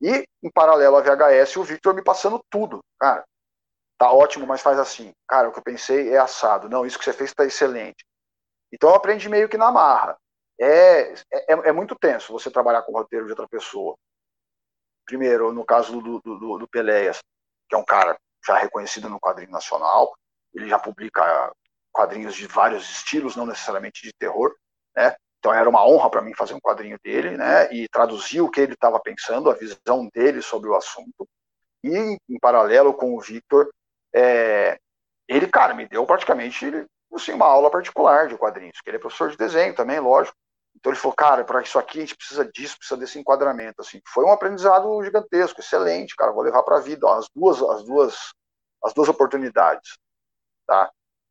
E, 0.00 0.24
em 0.42 0.50
paralelo 0.50 0.96
à 0.96 1.02
VHS, 1.02 1.56
o 1.56 1.64
Victor 1.64 1.94
me 1.94 2.02
passando 2.02 2.42
tudo. 2.48 2.80
Cara, 2.98 3.24
tá 3.98 4.10
ótimo, 4.10 4.46
mas 4.46 4.62
faz 4.62 4.78
assim. 4.78 5.12
Cara, 5.28 5.48
o 5.48 5.52
que 5.52 5.58
eu 5.58 5.62
pensei 5.62 6.14
é 6.14 6.18
assado. 6.18 6.68
Não, 6.68 6.86
isso 6.86 6.98
que 6.98 7.04
você 7.04 7.12
fez 7.12 7.30
está 7.30 7.44
excelente. 7.44 8.04
Então 8.72 8.90
eu 8.90 8.94
aprendi 8.94 9.28
meio 9.28 9.48
que 9.48 9.58
na 9.58 9.70
marra. 9.70 10.16
É, 10.58 11.12
é, 11.12 11.44
é, 11.48 11.72
muito 11.72 11.96
tenso 11.96 12.32
você 12.32 12.50
trabalhar 12.50 12.82
com 12.82 12.92
o 12.92 12.94
roteiro 12.96 13.26
de 13.26 13.32
outra 13.32 13.48
pessoa. 13.48 13.96
Primeiro, 15.04 15.52
no 15.52 15.64
caso 15.64 16.00
do, 16.00 16.20
do, 16.20 16.38
do, 16.38 16.58
do 16.58 16.68
Peléas, 16.68 17.18
que 17.68 17.74
é 17.74 17.78
um 17.78 17.84
cara 17.84 18.16
já 18.46 18.56
reconhecida 18.56 19.08
no 19.08 19.20
quadrinho 19.20 19.50
nacional. 19.50 20.14
Ele 20.54 20.68
já 20.68 20.78
publica 20.78 21.52
quadrinhos 21.92 22.34
de 22.34 22.46
vários 22.46 22.88
estilos, 22.88 23.36
não 23.36 23.46
necessariamente 23.46 24.02
de 24.02 24.12
terror, 24.18 24.54
né? 24.96 25.14
Então 25.40 25.52
era 25.54 25.68
uma 25.68 25.86
honra 25.86 26.10
para 26.10 26.20
mim 26.20 26.34
fazer 26.34 26.52
um 26.54 26.60
quadrinho 26.60 26.98
dele, 27.02 27.36
né? 27.36 27.72
E 27.72 27.88
traduzir 27.88 28.42
o 28.42 28.50
que 28.50 28.60
ele 28.60 28.74
estava 28.74 29.00
pensando, 29.00 29.50
a 29.50 29.54
visão 29.54 30.08
dele 30.14 30.42
sobre 30.42 30.68
o 30.68 30.76
assunto. 30.76 31.26
E 31.82 32.18
em 32.28 32.38
paralelo 32.38 32.92
com 32.92 33.16
o 33.16 33.20
Victor, 33.20 33.70
é, 34.14 34.78
ele, 35.26 35.46
cara, 35.46 35.72
me 35.74 35.88
deu 35.88 36.04
praticamente 36.04 36.86
assim, 37.14 37.32
uma 37.32 37.46
aula 37.46 37.70
particular 37.70 38.28
de 38.28 38.36
quadrinhos, 38.36 38.80
que 38.82 38.90
ele 38.90 38.98
é 38.98 39.00
professor 39.00 39.30
de 39.30 39.36
desenho 39.36 39.74
também, 39.74 39.98
lógico. 39.98 40.36
Então 40.76 40.92
ele 40.92 41.00
falou, 41.00 41.16
cara, 41.16 41.42
para 41.42 41.62
isso 41.62 41.78
aqui 41.78 41.98
a 41.98 42.00
gente 42.02 42.16
precisa 42.16 42.44
disso, 42.44 42.76
precisa 42.76 42.98
desse 42.98 43.18
enquadramento, 43.18 43.80
assim. 43.80 44.00
Foi 44.06 44.24
um 44.24 44.32
aprendizado 44.32 45.02
gigantesco, 45.02 45.60
excelente, 45.60 46.14
cara. 46.14 46.32
Vou 46.32 46.42
levar 46.42 46.62
para 46.62 46.76
a 46.76 46.80
vida 46.80 47.06
ó, 47.06 47.14
as 47.18 47.28
duas, 47.34 47.62
as 47.62 47.84
duas, 47.84 48.32
as 48.84 48.92
duas 48.92 49.08
oportunidades, 49.08 49.98
tá? 50.66 50.90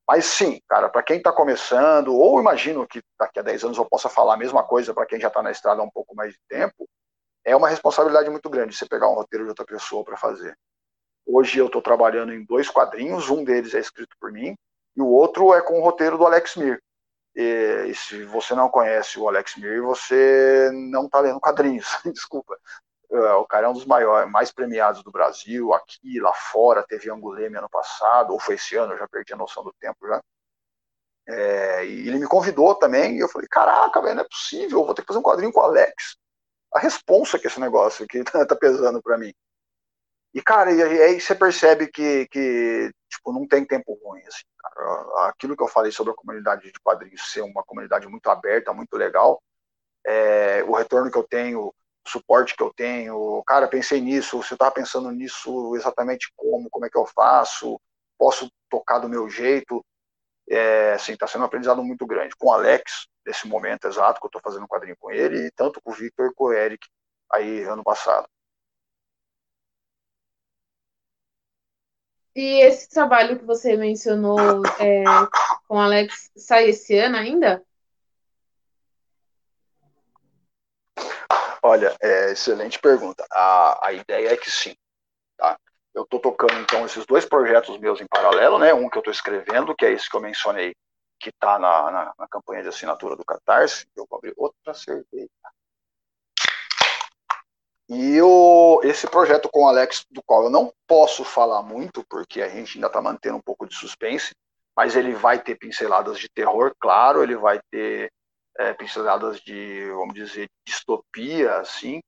Mas 0.10 0.26
sim, 0.26 0.60
cara, 0.68 0.90
para 0.90 1.04
quem 1.04 1.18
está 1.18 1.32
começando, 1.32 2.16
ou 2.16 2.40
imagino 2.40 2.88
que 2.88 3.00
daqui 3.20 3.38
a 3.38 3.44
10 3.44 3.66
anos 3.66 3.78
eu 3.78 3.86
possa 3.86 4.10
falar 4.10 4.34
a 4.34 4.38
mesma 4.38 4.64
coisa 4.64 4.92
para 4.92 5.06
quem 5.06 5.20
já 5.20 5.28
está 5.28 5.44
na 5.44 5.52
estrada 5.52 5.82
há 5.82 5.86
um 5.86 5.90
pouco 5.92 6.16
mais 6.16 6.34
de 6.34 6.40
tempo, 6.50 6.90
é 7.46 7.56
uma 7.56 7.70
responsabilidade 7.70 8.28
muito 8.28 8.50
grande 8.50 8.76
você 8.76 8.88
pegar 8.88 9.08
um 9.08 9.14
roteiro 9.14 9.46
de 9.46 9.50
outra 9.52 9.64
pessoa 9.64 10.04
para 10.04 10.18
fazer. 10.18 10.58
Hoje 11.28 11.60
eu 11.60 11.68
estou 11.68 11.80
trabalhando 11.80 12.34
em 12.34 12.44
dois 12.44 12.72
quadrinhos, 12.72 13.30
um 13.30 13.44
deles 13.44 13.76
é 13.76 13.80
escrito 13.80 14.16
por 14.20 14.32
mim, 14.32 14.56
e 14.98 15.02
o 15.04 15.06
outro 15.06 15.54
é 15.54 15.62
com 15.62 15.80
o 15.80 15.84
roteiro 15.84 16.18
do 16.18 16.26
Alex 16.26 16.56
Mir. 16.56 16.82
E, 17.36 17.86
e 17.90 17.94
se 17.94 18.24
você 18.24 18.56
não 18.56 18.68
conhece 18.68 19.20
o 19.20 19.28
Alex 19.28 19.58
Mir, 19.58 19.80
você 19.80 20.72
não 20.74 21.06
está 21.06 21.20
lendo 21.20 21.40
quadrinhos, 21.40 21.86
desculpa. 22.12 22.58
É, 23.12 23.34
o 23.34 23.46
cara 23.46 23.66
é 23.66 23.70
um 23.70 23.74
dos 23.74 23.86
maiores, 23.86 24.32
mais 24.32 24.52
premiados 24.52 25.04
do 25.04 25.12
Brasil, 25.12 25.74
aqui, 25.74 26.20
lá 26.20 26.34
fora, 26.34 26.86
teve 26.88 27.10
Anguleme 27.10 27.58
ano 27.58 27.70
passado, 27.70 28.34
ou 28.34 28.40
foi 28.40 28.56
esse 28.56 28.76
ano, 28.76 28.98
já 28.98 29.08
perdi 29.08 29.34
a 29.34 29.38
noção 29.38 29.64
do 29.64 29.74
tempo 29.80 30.08
já. 30.08 30.22
É, 31.28 31.86
e 31.86 32.08
ele 32.08 32.20
me 32.20 32.28
convidou 32.28 32.76
também, 32.76 33.18
e 33.18 33.20
eu 33.20 33.30
falei, 33.30 33.48
caraca, 33.48 34.02
velho, 34.02 34.16
não 34.16 34.24
é 34.24 34.28
possível, 34.28 34.86
vou 34.86 34.94
ter 34.94 35.02
que 35.02 35.08
fazer 35.08 35.20
um 35.20 35.24
quadrinho 35.24 35.52
com 35.52 35.60
o 35.60 35.64
Alex. 35.64 36.18
A 36.74 36.80
responsa 36.80 37.40
que 37.40 37.48
esse 37.48 37.60
negócio 37.60 38.06
aqui 38.06 38.24
tá, 38.26 38.46
tá 38.46 38.56
pesando 38.56 39.02
para 39.02 39.18
mim. 39.18 39.34
E, 40.34 40.42
cara, 40.42 40.72
e 40.72 40.82
aí 40.82 41.20
você 41.20 41.34
percebe 41.34 41.88
que, 41.88 42.28
que 42.28 42.92
tipo, 43.10 43.34
não 43.34 43.48
tem 43.48 43.66
tempo 43.66 44.00
ruim, 44.04 44.22
assim, 44.28 44.46
cara. 44.60 45.30
Aquilo 45.30 45.58
que 45.58 45.64
eu 45.64 45.68
falei 45.68 45.92
sobre 45.92 46.14
a 46.14 46.16
comunidade 46.16 46.72
de 46.72 46.80
quadrinhos 46.80 47.32
ser 47.32 47.42
uma 47.42 47.64
comunidade 47.64 48.08
muito 48.08 48.30
aberta, 48.30 48.74
muito 48.74 48.96
legal, 48.96 49.42
é, 50.06 50.64
o 50.64 50.74
retorno 50.74 51.12
que 51.12 51.18
eu 51.18 51.24
tenho, 51.24 51.74
suporte 52.08 52.56
que 52.56 52.64
eu 52.64 52.74
tenho, 52.74 53.44
cara, 53.46 53.68
pensei 53.68 54.02
nisso, 54.02 54.42
você 54.42 54.54
estava 54.54 54.72
pensando 54.72 55.12
nisso 55.12 55.76
exatamente 55.76 56.32
como, 56.36 56.70
como 56.70 56.86
é 56.86 56.90
que 56.90 56.98
eu 56.98 57.06
faço, 57.06 57.80
posso 58.18 58.52
tocar 58.70 59.00
do 59.00 59.10
meu 59.10 59.30
jeito, 59.30 59.86
é, 60.50 60.94
assim, 60.94 61.14
está 61.14 61.28
sendo 61.28 61.42
um 61.42 61.46
aprendizado 61.46 61.84
muito 61.84 62.06
grande. 62.06 62.36
Com 62.38 62.48
o 62.48 62.54
Alex, 62.54 63.08
nesse 63.26 63.48
momento 63.48 63.88
exato 63.88 64.20
que 64.20 64.26
eu 64.26 64.30
estou 64.30 64.42
fazendo 64.42 64.64
um 64.64 64.68
quadrinho 64.68 64.98
com 65.00 65.12
ele, 65.12 65.48
e 65.48 65.52
tanto 65.52 65.82
com 65.82 65.92
o 65.92 65.94
Victor 65.94 66.30
e 66.32 66.34
com 66.34 66.46
o 66.46 66.54
Eric, 66.54 66.88
aí 67.32 67.64
ano 67.64 67.84
passado. 67.84 68.28
E 72.36 72.62
esse 72.62 72.90
trabalho 72.90 73.38
que 73.38 73.46
você 73.46 73.76
mencionou 73.76 74.40
é, 74.80 75.04
com 75.68 75.76
o 75.76 75.80
Alex 75.80 76.32
sai 76.38 76.70
esse 76.70 76.98
ano 76.98 77.18
ainda? 77.18 77.64
Olha, 81.70 81.96
é, 82.02 82.32
excelente 82.32 82.80
pergunta. 82.80 83.24
A, 83.32 83.90
a 83.90 83.94
ideia 83.94 84.34
é 84.34 84.36
que 84.36 84.50
sim. 84.50 84.76
Tá? 85.38 85.56
Eu 85.94 86.02
estou 86.02 86.20
tocando, 86.20 86.60
então, 86.60 86.84
esses 86.84 87.06
dois 87.06 87.26
projetos 87.26 87.78
meus 87.78 88.02
em 88.02 88.08
paralelo, 88.08 88.58
né? 88.58 88.74
Um 88.74 88.90
que 88.90 88.98
eu 88.98 89.02
estou 89.02 89.14
escrevendo, 89.14 89.76
que 89.76 89.86
é 89.86 89.92
esse 89.92 90.10
que 90.10 90.18
eu 90.18 90.20
mencionei, 90.20 90.74
que 91.20 91.30
está 91.30 91.60
na, 91.60 91.92
na, 91.92 92.14
na, 92.18 92.28
campanha 92.28 92.64
de 92.64 92.70
assinatura 92.70 93.16
do 93.16 93.24
Catarse. 93.24 93.88
Eu 93.96 94.08
vou 94.10 94.18
abrir 94.18 94.34
outra 94.36 94.74
cerveja. 94.74 95.30
E 97.88 98.20
o, 98.20 98.82
esse 98.84 99.06
projeto 99.06 99.48
com 99.48 99.66
o 99.66 99.68
Alex, 99.68 100.08
do 100.10 100.24
qual 100.24 100.46
eu 100.46 100.50
não 100.50 100.74
posso 100.88 101.24
falar 101.24 101.62
muito, 101.62 102.04
porque 102.10 102.42
a 102.42 102.50
gente 102.50 102.78
ainda 102.78 102.88
está 102.88 103.00
mantendo 103.00 103.38
um 103.38 103.42
pouco 103.42 103.68
de 103.68 103.76
suspense, 103.76 104.36
mas 104.76 104.96
ele 104.96 105.14
vai 105.14 105.38
ter 105.38 105.54
pinceladas 105.54 106.18
de 106.18 106.30
terror, 106.30 106.74
claro, 106.80 107.22
ele 107.22 107.36
vai 107.36 107.60
ter 107.70 108.12
é, 108.60 108.74
pinceladas 108.74 109.40
de, 109.40 109.90
vamos 109.92 110.14
dizer, 110.14 110.50
distopia, 110.68 111.56
assim, 111.60 112.02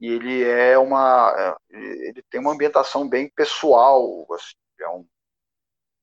e 0.00 0.08
ele 0.08 0.42
é 0.42 0.76
uma, 0.76 1.32
é, 1.70 1.76
ele 1.78 2.22
tem 2.28 2.40
uma 2.40 2.52
ambientação 2.52 3.08
bem 3.08 3.30
pessoal, 3.30 4.26
assim, 4.34 4.56
é 4.80 4.88
um, 4.88 5.06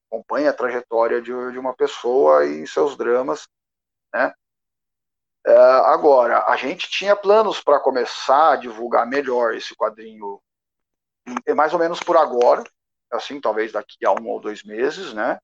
acompanha 0.09 0.51
a 0.51 0.53
trajetória 0.53 1.21
de, 1.21 1.31
de 1.51 1.59
uma 1.59 1.75
pessoa 1.75 2.45
e 2.45 2.65
seus 2.65 2.95
dramas, 2.95 3.45
né? 4.13 4.33
É, 5.45 5.53
agora, 5.53 6.45
a 6.45 6.55
gente 6.55 6.89
tinha 6.89 7.15
planos 7.15 7.61
para 7.61 7.79
começar 7.79 8.53
a 8.53 8.55
divulgar 8.55 9.05
melhor 9.05 9.53
esse 9.53 9.75
quadrinho, 9.75 10.41
mais 11.55 11.73
ou 11.73 11.79
menos 11.79 11.99
por 11.99 12.15
agora, 12.15 12.63
assim, 13.11 13.41
talvez 13.41 13.73
daqui 13.73 14.05
a 14.05 14.11
um 14.13 14.29
ou 14.29 14.39
dois 14.39 14.63
meses, 14.63 15.13
né? 15.13 15.39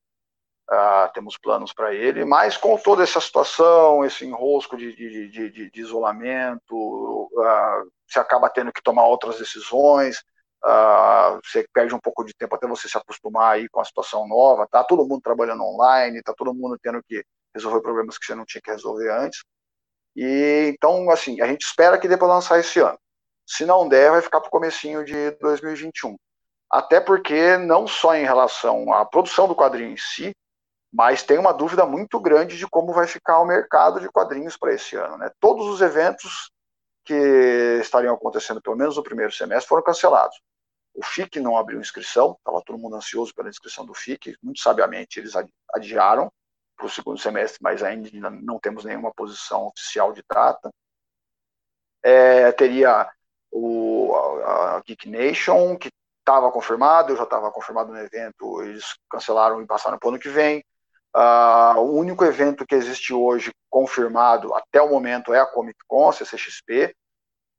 Uh, 0.68 1.14
temos 1.14 1.38
planos 1.38 1.72
para 1.74 1.94
ele, 1.94 2.26
mas 2.26 2.58
com 2.58 2.76
toda 2.76 3.04
essa 3.04 3.22
situação, 3.22 4.04
esse 4.04 4.26
enrosco 4.26 4.76
de, 4.76 4.96
de, 4.96 5.30
de, 5.30 5.70
de 5.70 5.80
isolamento, 5.80 6.74
uh, 6.76 7.92
você 8.08 8.18
acaba 8.18 8.50
tendo 8.50 8.74
que 8.74 8.82
tomar 8.82 9.06
outras 9.06 9.38
decisões, 9.38 10.18
uh, 10.66 11.40
você 11.44 11.68
perde 11.72 11.94
um 11.94 12.00
pouco 12.00 12.24
de 12.26 12.34
tempo 12.34 12.56
até 12.56 12.68
você 12.68 12.90
se 12.90 12.98
acostumar 12.98 13.54
aí 13.54 13.70
com 13.70 13.80
a 13.80 13.86
situação 13.86 14.28
nova, 14.28 14.68
tá 14.68 14.84
todo 14.84 15.08
mundo 15.08 15.22
trabalhando 15.22 15.64
online, 15.64 16.24
tá 16.24 16.34
todo 16.36 16.52
mundo 16.52 16.80
tendo 16.82 17.00
que 17.04 17.24
resolver 17.54 17.82
problemas 17.82 18.18
que 18.18 18.26
você 18.26 18.34
não 18.34 18.44
tinha 18.44 18.62
que 18.62 18.72
resolver 18.72 19.12
antes. 19.12 19.44
E 20.16 20.72
então, 20.74 21.10
assim, 21.12 21.42
a 21.42 21.48
gente 21.48 21.62
espera 21.62 22.00
que 22.00 22.08
dê 22.08 22.18
para 22.18 22.28
lançar 22.28 22.60
esse 22.60 22.80
ano. 22.80 22.98
Se 23.46 23.66
não 23.66 23.88
der, 23.88 24.12
vai 24.12 24.22
ficar 24.22 24.42
para 24.42 24.48
o 24.48 24.52
comecinho 24.52 25.06
de 25.06 25.32
2021. 25.40 26.16
Até 26.72 27.00
porque 27.00 27.58
não 27.58 27.86
só 27.86 28.16
em 28.16 28.24
relação 28.24 28.92
à 28.92 29.06
produção 29.06 29.48
do 29.48 29.56
quadrinho 29.56 29.92
em 29.92 29.98
si, 29.98 30.36
mas 30.96 31.24
tem 31.24 31.38
uma 31.38 31.52
dúvida 31.52 31.86
muito 31.86 32.18
grande 32.22 32.58
de 32.58 32.66
como 32.66 32.94
vai 32.94 33.06
ficar 33.06 33.42
o 33.42 33.46
mercado 33.46 34.00
de 34.00 34.08
quadrinhos 34.08 34.56
para 34.56 34.74
esse 34.74 34.96
ano. 34.96 35.18
Né? 35.18 35.30
Todos 35.42 35.68
os 35.68 35.82
eventos 35.82 36.50
que 37.04 37.80
estariam 37.82 38.16
acontecendo, 38.16 38.62
pelo 38.62 38.78
menos 38.78 38.96
no 38.96 39.04
primeiro 39.04 39.34
semestre, 39.34 39.68
foram 39.68 39.84
cancelados. 39.84 40.42
O 40.94 41.04
FIC 41.04 41.42
não 41.42 41.58
abriu 41.58 41.82
inscrição, 41.82 42.38
estava 42.38 42.64
todo 42.66 42.80
mundo 42.80 42.96
ansioso 42.96 43.36
pela 43.36 43.50
inscrição 43.50 43.86
do 43.86 43.94
FIC, 43.94 44.38
muito 44.42 44.62
sabiamente 44.62 45.20
eles 45.20 45.34
adiaram, 45.74 46.32
para 46.78 46.86
o 46.86 46.90
segundo 46.90 47.20
semestre, 47.20 47.60
mas 47.62 47.84
ainda 47.84 48.30
não 48.30 48.58
temos 48.58 48.86
nenhuma 48.86 49.14
posição 49.14 49.68
oficial 49.68 50.14
de 50.14 50.24
data. 50.30 50.72
É, 52.02 52.54
teria 52.54 53.10
o, 53.52 54.16
a, 54.16 54.78
a 54.78 54.82
Geek 54.82 55.10
Nation, 55.10 55.78
que 55.78 55.90
estava 56.20 56.50
confirmado, 56.52 57.12
eu 57.12 57.18
já 57.18 57.24
estava 57.24 57.52
confirmado 57.52 57.92
no 57.92 58.00
evento, 58.00 58.62
eles 58.62 58.98
cancelaram 59.10 59.62
e 59.62 59.68
passaram 59.68 60.00
para 60.00 60.08
o 60.08 60.10
ano 60.12 60.20
que 60.20 60.30
vem. 60.30 60.64
Uh, 61.16 61.80
o 61.80 61.94
único 61.94 62.26
evento 62.26 62.66
que 62.66 62.76
existe 62.76 63.14
hoje 63.14 63.50
confirmado 63.70 64.54
até 64.54 64.82
o 64.82 64.90
momento 64.90 65.34
é 65.34 65.40
a 65.40 65.46
Comic 65.46 65.80
Con, 65.88 66.10
a 66.10 66.12
CCXP, 66.12 66.94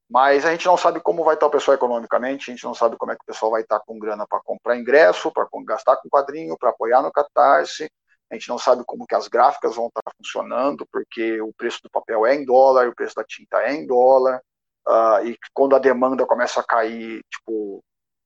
mas 0.07 0.45
a 0.45 0.51
gente 0.51 0.67
não 0.67 0.77
sabe 0.77 0.99
como 0.99 1.23
vai 1.23 1.33
estar 1.33 1.47
o 1.47 1.49
pessoal 1.49 1.73
economicamente, 1.73 2.51
a 2.51 2.53
gente 2.53 2.63
não 2.63 2.75
sabe 2.75 2.95
como 2.97 3.11
é 3.11 3.15
que 3.15 3.23
o 3.23 3.25
pessoal 3.25 3.51
vai 3.51 3.61
estar 3.61 3.79
com 3.79 3.97
grana 3.97 4.27
para 4.27 4.39
comprar 4.41 4.77
ingresso, 4.77 5.31
para 5.31 5.47
gastar 5.65 5.97
com 5.97 6.07
quadrinho, 6.07 6.55
para 6.55 6.69
apoiar 6.69 7.01
no 7.01 7.11
Catarse, 7.11 7.89
a 8.29 8.35
gente 8.35 8.47
não 8.47 8.59
sabe 8.59 8.83
como 8.85 9.07
que 9.07 9.15
as 9.15 9.27
gráficas 9.27 9.75
vão 9.75 9.87
estar 9.87 10.03
funcionando, 10.15 10.85
porque 10.91 11.41
o 11.41 11.51
preço 11.53 11.81
do 11.81 11.89
papel 11.89 12.27
é 12.27 12.35
em 12.35 12.45
dólar, 12.45 12.87
o 12.87 12.95
preço 12.95 13.15
da 13.15 13.23
tinta 13.23 13.57
é 13.63 13.73
em 13.73 13.87
dólar, 13.87 14.39
uh, 14.87 15.25
e 15.25 15.35
quando 15.51 15.75
a 15.75 15.79
demanda 15.79 16.27
começa 16.27 16.59
a 16.59 16.63
cair, 16.63 17.21
tipo, 17.31 17.83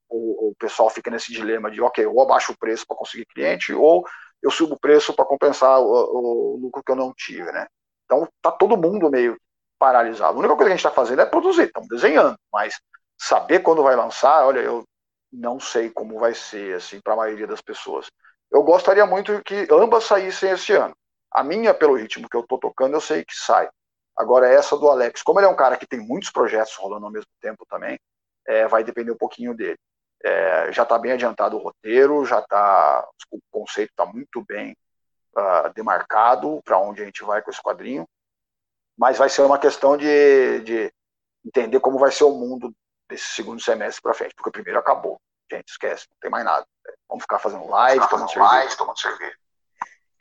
o, 0.09 0.49
o 0.49 0.55
pessoal 0.59 0.89
fica 0.89 1.09
nesse 1.09 1.32
dilema 1.32 1.71
de, 1.71 1.82
ok, 1.82 2.05
ou 2.05 2.21
abaixo 2.21 2.51
o 2.51 2.57
preço 2.57 2.86
para 2.86 2.97
conseguir 2.97 3.25
cliente, 3.27 3.73
ou 3.73 4.05
eu 4.42 4.52
subo 4.52 4.76
o 4.76 4.80
preço 4.80 5.14
para 5.14 5.26
compensar 5.26 5.80
o, 5.80 5.86
o, 5.86 6.58
lucro 6.58 6.84
que 6.84 6.92
eu 6.92 6.96
não 6.96 7.14
tive, 7.14 7.52
né? 7.52 7.68
Então 8.06 8.28
tá 8.42 8.52
todo 8.52 8.78
mundo 8.78 9.10
meio 9.10 9.38
paralisado. 9.78 10.36
A 10.36 10.39
única 10.39 10.56
coisa 10.56 10.70
que 10.70 10.74
a 10.74 10.76
gente 10.76 10.86
está 10.86 10.92
fazendo 10.92 11.22
é 11.22 11.26
produzir, 11.26 11.64
estamos 11.64 11.88
desenhando, 11.89 12.38
mas 12.52 12.80
saber 13.18 13.60
quando 13.60 13.84
vai 13.84 13.96
lançar, 13.96 14.46
olha, 14.46 14.60
eu 14.60 14.84
não 15.32 15.60
sei 15.60 15.89
como 15.89 16.20
vai 16.20 16.34
ser, 16.34 16.76
assim, 16.76 17.00
para 17.00 17.14
a 17.14 17.18
maioria 17.18 17.48
das 17.48 17.62
pessoas. 17.62 18.10
Eu 18.52 18.64
gostaria 18.64 19.06
muito 19.06 19.42
que 19.44 19.68
ambas 19.72 20.04
saíssem 20.04 20.52
esse 20.52 20.74
ano. 20.74 20.96
A 21.32 21.44
minha, 21.44 21.74
pelo 21.74 21.96
ritmo 21.96 22.28
que 22.28 22.36
eu 22.36 22.42
estou 22.42 22.60
tocando, 22.60 22.96
eu 22.96 23.02
sei 23.02 23.24
que 23.24 23.34
sai. 23.34 23.70
Agora, 24.18 24.50
essa 24.50 24.78
do 24.78 24.89
Alex, 24.89 25.24
como 25.24 25.39
ele 25.39 25.48
é 25.48 25.50
um 25.50 25.56
cara 25.56 25.78
que 25.78 25.88
tem 25.88 26.00
muitos 26.00 26.30
projetos 26.30 26.76
rolando 26.76 27.06
ao 27.06 27.12
mesmo 27.12 27.32
tempo 27.39 27.66
também, 27.70 27.98
é, 28.46 28.68
vai 28.68 28.84
depender 28.84 29.12
um 29.12 29.18
pouquinho 29.18 29.56
dele. 29.56 29.80
É, 30.24 30.72
já 30.72 30.84
está 30.84 30.97
bem 30.99 31.13
adiantado 31.13 31.57
o 31.57 31.59
roteiro, 31.59 32.26
já 32.26 32.39
está 32.39 33.07
o 33.32 33.39
conceito 33.49 33.89
está 33.89 34.05
muito 34.05 34.43
bem 34.45 34.76
uh, 35.36 35.74
demarcado 35.74 36.61
para 36.63 36.78
onde 36.78 37.01
a 37.01 37.05
gente 37.05 37.24
vai 37.24 37.41
com 37.41 37.49
esse 37.49 37.61
quadrinho, 37.61 38.07
mas 38.97 39.17
vai 39.17 39.30
ser 39.30 39.41
uma 39.41 39.57
questão 39.57 39.97
de, 39.97 40.59
de 40.61 40.93
entender 41.45 41.80
como 41.80 41.97
vai 41.97 42.11
ser 42.11 42.26
o 42.26 42.32
mundo 42.32 42.74
desse 43.09 43.28
segundo 43.30 43.61
semestre 43.61 44.01
para 44.01 44.13
frente, 44.13 44.36
porque 44.36 44.49
o 44.49 44.53
primeiro 44.53 44.80
acabou, 44.80 45.19
gente, 45.51 45.69
esquece, 45.69 46.07
não 46.09 46.17
tem 46.22 46.30
mais 46.30 46.45
nada. 46.45 46.65
Vamos 47.07 47.24
ficar 47.24 47.39
fazendo 47.39 47.67
live, 47.67 48.07
tomando 48.09 48.32
cerveja. 48.32 48.78
tomando 48.78 48.99
cerveja. 48.99 49.36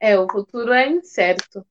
É, 0.00 0.18
o 0.18 0.26
futuro 0.30 0.72
é 0.72 0.88
incerto, 0.88 1.64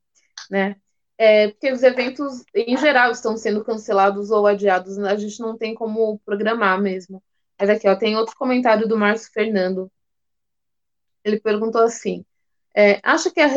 né? 0.50 0.76
É, 1.18 1.50
porque 1.50 1.72
os 1.72 1.84
eventos, 1.84 2.46
em 2.56 2.78
geral, 2.78 3.12
estão 3.12 3.36
sendo 3.36 3.64
cancelados 3.66 4.32
ou 4.32 4.48
adiados, 4.48 4.98
a 5.00 5.16
gente 5.18 5.40
não 5.42 5.58
tem 5.58 5.76
como 5.76 6.18
programar 6.20 6.80
mesmo. 6.80 7.22
Mas 7.60 7.70
aqui, 7.70 7.90
ó, 7.90 7.96
tem 7.96 8.16
outro 8.16 8.36
comentário 8.38 8.88
do 8.88 8.98
Márcio 8.98 9.32
Fernando. 9.34 9.92
Ele 11.24 11.40
perguntou 11.40 11.82
assim: 11.82 12.26
é, 12.76 13.00
acha 13.04 13.30
que 13.30 13.42
a, 13.42 13.50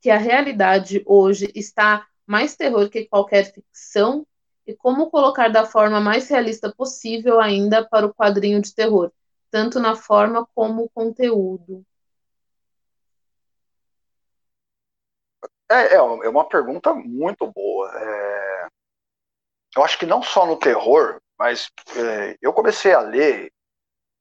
que 0.00 0.10
a 0.10 0.16
realidade 0.16 1.02
hoje 1.04 1.50
está 1.54 2.06
mais 2.24 2.54
terror 2.54 2.88
que 2.88 3.06
qualquer 3.06 3.52
ficção? 3.52 4.24
E 4.66 4.74
como 4.74 5.10
colocar 5.10 5.48
da 5.48 5.66
forma 5.66 6.00
mais 6.00 6.28
realista 6.28 6.72
possível 6.72 7.40
ainda 7.40 7.84
para 7.88 8.06
o 8.06 8.14
quadrinho 8.14 8.60
de 8.62 8.72
terror, 8.72 9.10
tanto 9.50 9.80
na 9.80 9.96
forma 9.96 10.46
como 10.54 10.88
conteúdo? 10.90 11.84
É, 15.68 15.94
é, 15.94 15.96
é 15.96 16.28
uma 16.28 16.48
pergunta 16.48 16.94
muito 16.94 17.50
boa. 17.50 17.90
É... 17.96 18.68
Eu 19.76 19.84
acho 19.84 19.98
que 19.98 20.06
não 20.06 20.22
só 20.22 20.46
no 20.46 20.56
terror, 20.56 21.20
mas 21.40 21.70
é, 21.96 22.36
eu 22.42 22.52
comecei 22.52 22.92
a 22.92 23.00
ler 23.00 23.50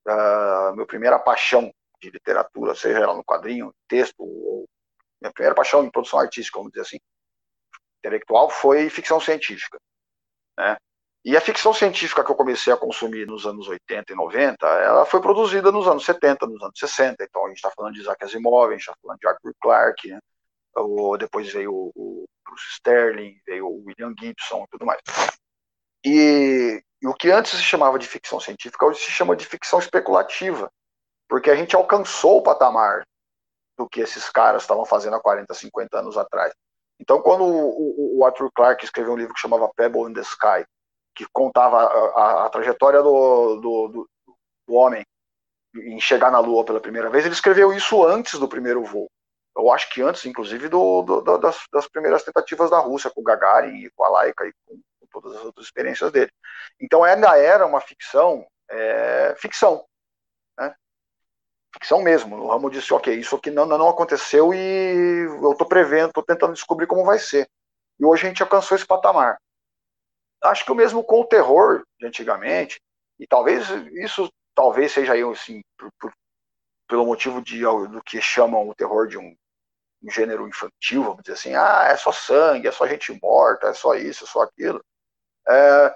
uh, 0.08 0.74
minha 0.74 0.88
primeira 0.88 1.20
paixão 1.20 1.70
de 2.02 2.10
literatura, 2.10 2.74
seja 2.74 3.00
ela 3.00 3.14
no 3.14 3.26
quadrinho, 3.26 3.76
texto, 3.90 4.22
ou 4.22 4.66
minha 5.22 5.34
primeira 5.34 5.54
paixão 5.54 5.84
em 5.84 5.92
produção 5.92 6.18
artística, 6.18 6.58
vamos 6.58 6.72
dizer 6.72 6.84
assim, 6.84 6.98
intelectual, 7.98 8.50
foi 8.50 8.90
ficção 8.90 9.20
científica. 9.20 9.78
Né? 10.58 10.78
E 11.26 11.36
a 11.36 11.42
ficção 11.42 11.74
científica 11.74 12.24
que 12.24 12.32
eu 12.32 12.36
comecei 12.38 12.72
a 12.72 12.78
consumir 12.78 13.28
nos 13.28 13.46
anos 13.46 13.68
80 13.68 14.14
e 14.14 14.16
90, 14.16 14.66
ela 14.66 15.06
foi 15.06 15.20
produzida 15.20 15.74
nos 15.74 15.90
anos 15.90 16.06
70, 16.06 16.48
nos 16.48 16.64
anos 16.64 16.80
60. 16.80 17.22
Então 17.22 17.44
a 17.44 17.50
gente 17.50 17.58
está 17.58 17.70
falando 17.72 17.96
de 17.96 18.00
Isaac 18.00 18.24
Asimov, 18.24 18.70
a 18.70 18.72
gente 18.72 18.88
está 18.88 18.96
falando 19.02 19.20
de 19.20 19.28
Arthur 19.28 19.54
Clarke, 19.62 20.08
né? 20.08 20.20
o, 20.78 21.18
depois 21.18 21.52
veio 21.52 21.74
o, 21.74 21.92
o, 21.94 22.26
Bruce 22.46 22.64
Sterling, 22.76 23.38
veio 23.46 23.68
o 23.68 23.84
William 23.84 24.16
Gibson 24.18 24.64
e 24.64 24.68
tudo 24.72 24.86
mais. 24.86 25.02
E, 26.06 26.82
e, 27.02 27.08
o 27.08 27.14
que 27.14 27.32
antes 27.32 27.52
se 27.52 27.64
chamava 27.64 27.98
de 27.98 28.08
ficção 28.08 28.40
científica, 28.40 28.86
hoje 28.86 29.00
se 29.00 29.12
chama 29.12 29.36
de 29.36 29.46
ficção 29.46 29.80
especulativa, 29.80 30.72
porque 31.28 31.50
a 31.50 31.56
gente 31.56 31.76
alcançou 31.76 32.38
o 32.38 32.44
patamar 32.44 33.04
do 33.78 33.88
que 33.88 34.02
esses 34.02 34.30
caras 34.30 34.64
estavam 34.64 34.86
fazendo 34.86 35.16
há 35.16 35.22
40, 35.22 35.54
50 35.54 36.00
anos 36.00 36.18
atrás. 36.18 36.54
Então, 37.00 37.22
quando 37.22 37.46
o, 37.46 38.26
Arthur 38.26 38.52
Clarke 38.54 38.84
escreveu 38.84 39.14
um 39.14 39.18
livro 39.18 39.34
que 39.34 39.40
chamava 39.40 39.72
Pebble 39.74 40.10
in 40.10 40.14
the 40.14 40.22
Sky, 40.22 40.66
que 41.16 41.26
contava 41.32 41.78
a, 41.78 41.84
a, 41.84 42.46
a 42.46 42.50
trajetória 42.50 43.02
do, 43.02 43.56
do, 43.56 43.88
do, 43.88 44.10
do 44.68 44.74
homem 44.74 45.06
em 45.76 46.00
chegar 46.00 46.30
na 46.30 46.40
Lua 46.40 46.66
pela 46.66 46.82
primeira 46.82 47.10
vez, 47.10 47.24
ele 47.24 47.34
escreveu 47.34 47.72
isso 47.72 48.04
antes 48.04 48.38
do 48.38 48.50
primeiro 48.50 48.84
voo 48.84 49.08
eu 49.60 49.72
acho 49.72 49.90
que 49.90 50.02
antes, 50.02 50.26
inclusive, 50.26 50.70
do, 50.70 51.02
do, 51.02 51.38
das, 51.38 51.58
das, 51.72 51.88
primeiras 51.88 52.24
tentativas 52.24 52.70
da 52.70 52.80
Rússia, 52.80 53.10
com 53.10 53.22
o 53.22 53.24
Gagarin 53.24 53.76
e 53.76 53.90
com 53.92 54.06
a 54.06 54.10
Laika 54.10 54.46
e 54.46 54.54
com 54.66 54.80
todas 55.12 55.36
as 55.36 55.44
outras 55.44 55.66
experiências 55.66 56.12
dele. 56.12 56.32
Então 56.80 57.04
ainda 57.04 57.38
era 57.38 57.66
uma 57.66 57.82
ficção, 57.82 58.46
é, 58.70 59.36
ficção, 59.38 59.86
né? 60.58 60.74
ficção 61.74 62.02
mesmo. 62.02 62.36
O 62.38 62.48
Ramo 62.48 62.70
disse, 62.70 62.94
ok, 62.94 63.14
isso 63.14 63.36
aqui 63.36 63.52
não, 63.52 63.66
não 63.66 63.90
aconteceu 63.90 64.54
e 64.54 65.26
eu 65.42 65.52
estou 65.52 65.68
prevendo, 65.68 66.10
estou 66.10 66.24
tentando 66.24 66.54
descobrir 66.54 66.88
como 66.88 67.06
vai 67.06 67.20
ser. 67.20 67.48
E 68.00 68.06
hoje 68.06 68.26
a 68.26 68.30
gente 68.30 68.44
alcançou 68.44 68.76
esse 68.76 68.86
patamar. 68.86 69.38
Acho 70.44 70.64
que 70.64 70.72
o 70.72 70.76
mesmo 70.76 71.04
com 71.04 71.22
o 71.22 71.28
terror 71.28 71.84
de 72.00 72.08
antigamente, 72.08 72.80
e 73.20 73.28
talvez 73.28 73.70
isso 74.04 74.30
talvez 74.56 74.92
seja 74.92 75.14
aí 75.14 75.22
assim, 75.24 75.62
por, 75.78 75.92
por, 76.00 76.14
pelo 76.88 77.06
motivo 77.06 77.42
de 77.42 77.62
do 77.62 78.02
que 78.02 78.22
chamam 78.22 78.68
o 78.68 78.76
terror 78.76 79.08
de 79.08 79.18
um 79.18 79.36
um 80.02 80.10
gênero 80.10 80.48
infantil, 80.48 81.04
vamos 81.04 81.22
dizer 81.24 81.34
assim, 81.34 81.56
ah, 81.56 81.88
é 81.90 81.98
só 81.98 82.12
sangue, 82.12 82.68
é 82.68 82.72
só 82.72 82.88
gente 82.88 83.18
morta, 83.22 83.68
é 83.68 83.74
só 83.74 83.96
isso, 83.96 84.24
é 84.24 84.28
só 84.28 84.42
aquilo. 84.42 84.84
É, 85.50 85.96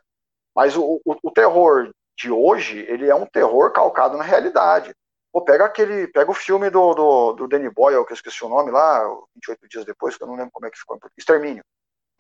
mas 0.56 0.76
o, 0.76 1.02
o, 1.06 1.16
o, 1.24 1.32
terror 1.32 1.92
de 2.18 2.32
hoje, 2.32 2.80
ele 2.90 3.10
é 3.10 3.16
um 3.16 3.26
terror 3.26 3.72
calcado 3.72 4.18
na 4.18 4.24
realidade. 4.24 4.94
Pô, 5.32 5.42
pega 5.42 5.66
aquele, 5.66 6.08
pega 6.08 6.30
o 6.30 6.36
filme 6.36 6.70
do, 6.70 6.94
do, 6.94 7.34
do 7.34 7.48
Danny 7.48 7.70
Boyle, 7.70 8.06
que 8.06 8.14
eu 8.14 8.16
esqueci 8.16 8.44
o 8.44 8.50
nome 8.50 8.72
lá, 8.72 9.04
28 9.36 9.68
dias 9.68 9.86
depois, 9.86 10.16
que 10.16 10.24
eu 10.24 10.28
não 10.28 10.36
lembro 10.36 10.52
como 10.52 10.66
é 10.66 10.72
que 10.72 10.78
ficou. 10.78 11.00
Extermínio. 11.18 11.64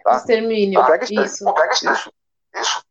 Tá? 0.03 0.17
Extermínio, 0.17 0.86
pega 0.86 1.03
Extermínio. 1.03 1.25
Isso. 1.25 1.53
Pega 1.53 1.73
Isso, 1.73 2.13
isso. 2.55 2.86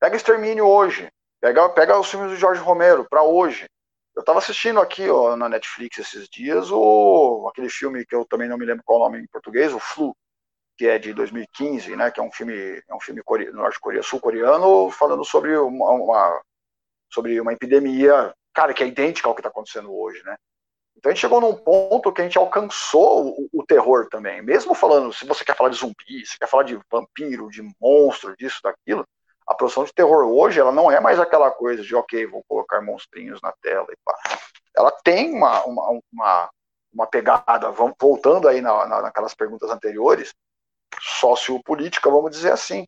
Pega 0.00 0.16
Extermínio 0.16 0.66
hoje. 0.66 1.10
Pega, 1.40 1.68
pega 1.68 1.98
os 1.98 2.10
filmes 2.10 2.30
do 2.30 2.36
Jorge 2.36 2.60
Romero 2.60 3.06
para 3.08 3.22
hoje. 3.22 3.68
Eu 4.14 4.20
estava 4.20 4.40
assistindo 4.40 4.80
aqui 4.80 5.08
ó, 5.08 5.36
na 5.36 5.48
Netflix 5.48 5.98
esses 5.98 6.28
dias 6.28 6.72
o, 6.72 7.46
aquele 7.48 7.68
filme 7.68 8.04
que 8.04 8.14
eu 8.16 8.24
também 8.24 8.48
não 8.48 8.58
me 8.58 8.66
lembro 8.66 8.82
qual 8.84 8.98
o 8.98 9.04
nome 9.04 9.20
em 9.20 9.26
português, 9.28 9.72
o 9.72 9.78
Flu, 9.78 10.16
que 10.78 10.86
é 10.86 10.96
de 10.96 11.12
2015, 11.12 11.96
né, 11.96 12.08
que 12.08 12.20
é 12.20 12.22
um 12.22 12.30
filme, 12.30 12.54
é 12.88 12.94
um 12.94 13.00
filme 13.00 13.20
norte-coreano, 13.52 14.04
sul-coreano, 14.04 14.90
falando 14.92 15.24
sobre 15.24 15.58
uma, 15.58 15.90
uma, 15.90 16.42
sobre 17.12 17.40
uma 17.40 17.52
epidemia, 17.52 18.32
cara, 18.54 18.72
que 18.72 18.84
é 18.84 18.86
idêntica 18.86 19.28
ao 19.28 19.34
que 19.34 19.40
está 19.40 19.48
acontecendo 19.48 19.92
hoje, 19.92 20.22
né? 20.22 20.36
Então 20.96 21.10
a 21.10 21.14
gente 21.14 21.20
chegou 21.20 21.40
num 21.40 21.54
ponto 21.54 22.12
que 22.12 22.20
a 22.20 22.24
gente 22.24 22.38
alcançou 22.38 23.28
o, 23.28 23.48
o, 23.52 23.66
terror 23.66 24.08
também. 24.08 24.42
Mesmo 24.42 24.74
falando, 24.74 25.12
se 25.12 25.24
você 25.26 25.44
quer 25.44 25.56
falar 25.56 25.70
de 25.70 25.76
zumbi, 25.76 26.26
se 26.26 26.38
quer 26.38 26.48
falar 26.48 26.64
de 26.64 26.78
vampiro, 26.90 27.50
de 27.50 27.62
monstro, 27.80 28.36
disso, 28.36 28.60
daquilo, 28.62 29.04
a 29.46 29.54
produção 29.54 29.84
de 29.84 29.92
terror 29.92 30.26
hoje, 30.26 30.60
ela 30.60 30.72
não 30.72 30.90
é 30.90 31.00
mais 31.00 31.18
aquela 31.18 31.50
coisa 31.50 31.82
de, 31.82 31.94
ok, 31.94 32.26
vou 32.26 32.44
colocar 32.48 32.80
monstrinhos 32.80 33.40
na 33.42 33.52
tela 33.62 33.86
e 33.90 33.96
pá. 34.04 34.16
Ela 34.76 34.92
tem 35.02 35.32
uma, 35.32 35.64
uma, 35.64 36.00
uma, 36.12 36.50
uma 36.92 37.06
pegada, 37.06 37.70
voltando 37.70 38.48
aí 38.48 38.60
na, 38.60 38.86
na, 38.86 39.02
naquelas 39.02 39.34
perguntas 39.34 39.70
anteriores, 39.70 40.34
sociopolítica, 41.00 42.10
vamos 42.10 42.30
dizer 42.30 42.52
assim. 42.52 42.86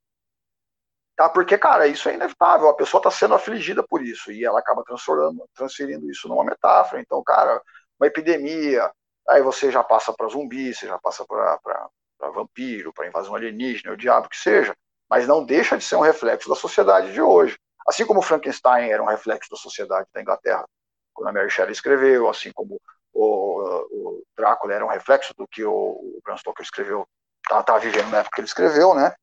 Tá? 1.16 1.28
Porque, 1.28 1.58
cara, 1.58 1.86
isso 1.86 2.08
é 2.08 2.14
inevitável, 2.14 2.68
a 2.68 2.74
pessoa 2.74 3.00
está 3.00 3.10
sendo 3.10 3.34
afligida 3.34 3.82
por 3.86 4.02
isso, 4.02 4.32
e 4.32 4.44
ela 4.44 4.58
acaba 4.60 4.82
transformando, 4.84 5.46
transferindo 5.54 6.10
isso 6.10 6.28
numa 6.28 6.44
metáfora. 6.44 7.00
Então, 7.00 7.22
cara, 7.22 7.60
uma 7.98 8.06
epidemia, 8.06 8.90
aí 9.28 9.42
você 9.42 9.70
já 9.70 9.82
passa 9.84 10.12
para 10.12 10.28
zumbi, 10.28 10.74
você 10.74 10.86
já 10.86 10.98
passa 10.98 11.24
para 11.26 12.30
vampiro, 12.32 12.92
para 12.92 13.06
invasão 13.06 13.34
alienígena, 13.34 13.92
o 13.92 13.96
diabo 13.96 14.28
que 14.28 14.36
seja 14.36 14.74
mas 15.10 15.26
não 15.26 15.44
deixa 15.44 15.76
de 15.76 15.82
ser 15.82 15.96
um 15.96 16.00
reflexo 16.00 16.48
da 16.48 16.54
sociedade 16.54 17.12
de 17.12 17.20
hoje. 17.20 17.58
Assim 17.86 18.06
como 18.06 18.22
Frankenstein 18.22 18.90
era 18.90 19.02
um 19.02 19.06
reflexo 19.06 19.50
da 19.50 19.56
sociedade 19.56 20.08
da 20.14 20.22
Inglaterra, 20.22 20.64
quando 21.12 21.28
a 21.28 21.32
Mary 21.32 21.50
Shelley 21.50 21.72
escreveu, 21.72 22.28
assim 22.28 22.52
como 22.52 22.80
o, 23.12 23.60
o 23.90 24.22
Drácula 24.36 24.72
era 24.72 24.84
um 24.86 24.88
reflexo 24.88 25.34
do 25.36 25.48
que 25.48 25.64
o, 25.64 25.72
o 25.72 26.20
Bram 26.24 26.36
Stoker 26.36 26.62
escreveu, 26.62 27.04
estava 27.50 27.64
tá, 27.64 27.74
tá 27.74 27.78
vivendo 27.78 28.10
na 28.10 28.18
época 28.18 28.36
que 28.36 28.40
ele 28.40 28.48
escreveu, 28.48 28.94
né? 28.94 29.14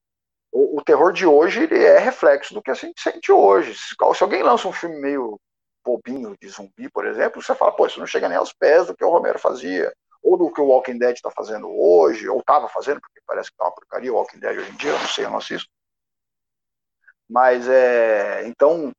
O, 0.51 0.80
o, 0.80 0.84
terror 0.84 1.11
de 1.13 1.25
hoje 1.25 1.63
ele 1.63 1.84
é 1.84 1.97
reflexo 1.97 2.53
do 2.53 2.61
que 2.61 2.71
a 2.71 2.73
gente 2.73 3.01
sente 3.01 3.32
hoje. 3.32 3.75
Se, 3.75 3.95
se 4.15 4.23
alguém 4.23 4.43
lança 4.43 4.67
um 4.67 4.73
filme 4.73 4.99
meio 4.99 5.39
bobinho 5.84 6.36
de 6.39 6.49
zumbi, 6.49 6.89
por 6.89 7.05
exemplo, 7.05 7.41
você 7.41 7.55
fala, 7.55 7.71
pô, 7.71 7.86
isso 7.86 7.99
não 7.99 8.07
chega 8.07 8.28
nem 8.28 8.38
aos 8.38 8.53
pés 8.53 8.88
do 8.88 8.95
que 8.95 9.03
o 9.03 9.09
Romero 9.09 9.39
fazia 9.39 9.93
ou 10.21 10.38
do 10.38 10.51
que 10.51 10.59
o 10.59 10.65
Walking 10.65 10.97
Dead 10.97 11.15
está 11.15 11.32
fazendo 11.32 11.69
hoje, 11.69 12.28
ou 12.28 12.39
estava 12.39 12.67
fazendo, 12.67 12.99
porque 12.99 13.21
parece 13.25 13.49
que 13.49 13.53
está 13.53 13.65
uma 13.65 13.71
porcaria 13.71 14.11
o 14.11 14.15
Walking 14.15 14.39
Dead 14.39 14.57
hoje 14.57 14.71
em 14.71 14.75
dia, 14.75 14.91
eu 14.91 14.99
não 14.99 15.07
sei, 15.07 15.25
eu 15.25 15.30
não 15.30 15.38
assisto. 15.38 15.69
Mas 17.30 17.67
é. 17.67 18.45
Então, 18.47 18.91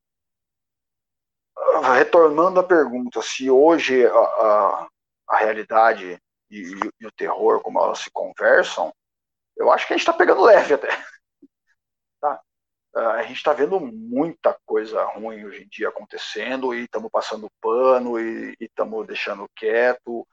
retornando 1.96 2.60
à 2.60 2.62
pergunta, 2.62 3.20
se 3.20 3.50
hoje 3.50 4.06
a, 4.06 4.10
a, 4.10 4.88
a 5.28 5.36
realidade 5.36 6.18
e, 6.50 6.72
e, 7.00 7.06
o 7.06 7.12
terror, 7.12 7.60
como 7.60 7.78
elas 7.78 7.98
se 8.00 8.10
conversam, 8.10 8.92
eu 9.58 9.70
acho 9.70 9.86
que 9.86 9.92
a 9.92 9.96
gente 9.96 10.06
está 10.06 10.12
pegando 10.12 10.42
leve 10.42 10.74
até. 10.74 10.88
Tá? 12.20 12.40
A 12.96 13.22
gente 13.22 13.36
está 13.36 13.52
vendo 13.52 13.78
muita 13.78 14.58
coisa 14.66 15.04
ruim 15.04 15.44
hoje 15.44 15.62
em 15.62 15.68
dia 15.68 15.88
acontecendo 15.88 16.74
e 16.74 16.82
estamos 16.82 17.08
passando 17.12 17.48
pano 17.60 18.18
e 18.18 18.56
estamos 18.58 19.06
deixando 19.06 19.48
quieto, 19.54 20.26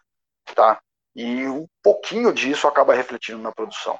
tá? 0.55 0.81
E 1.15 1.47
um 1.47 1.67
pouquinho 1.83 2.33
disso 2.33 2.67
acaba 2.67 2.95
refletindo 2.95 3.37
na 3.37 3.51
produção. 3.51 3.99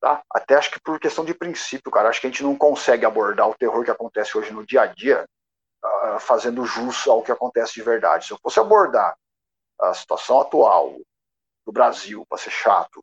Tá? 0.00 0.22
Até 0.30 0.56
acho 0.56 0.70
que 0.70 0.80
por 0.80 0.98
questão 0.98 1.24
de 1.24 1.32
princípio, 1.32 1.90
cara, 1.90 2.08
acho 2.08 2.20
que 2.20 2.26
a 2.26 2.30
gente 2.30 2.42
não 2.42 2.56
consegue 2.56 3.06
abordar 3.06 3.48
o 3.48 3.54
terror 3.54 3.84
que 3.84 3.90
acontece 3.90 4.36
hoje 4.36 4.52
no 4.52 4.66
dia 4.66 4.82
a 4.82 4.86
dia 4.86 5.24
uh, 5.84 6.18
fazendo 6.18 6.66
jus 6.66 7.06
ao 7.06 7.22
que 7.22 7.32
acontece 7.32 7.74
de 7.74 7.82
verdade. 7.82 8.26
Se 8.26 8.32
eu 8.32 8.38
fosse 8.42 8.58
abordar 8.58 9.16
a 9.80 9.94
situação 9.94 10.40
atual 10.40 10.96
do 11.64 11.72
Brasil, 11.72 12.26
para 12.28 12.38
ser 12.38 12.50
chato, 12.50 13.02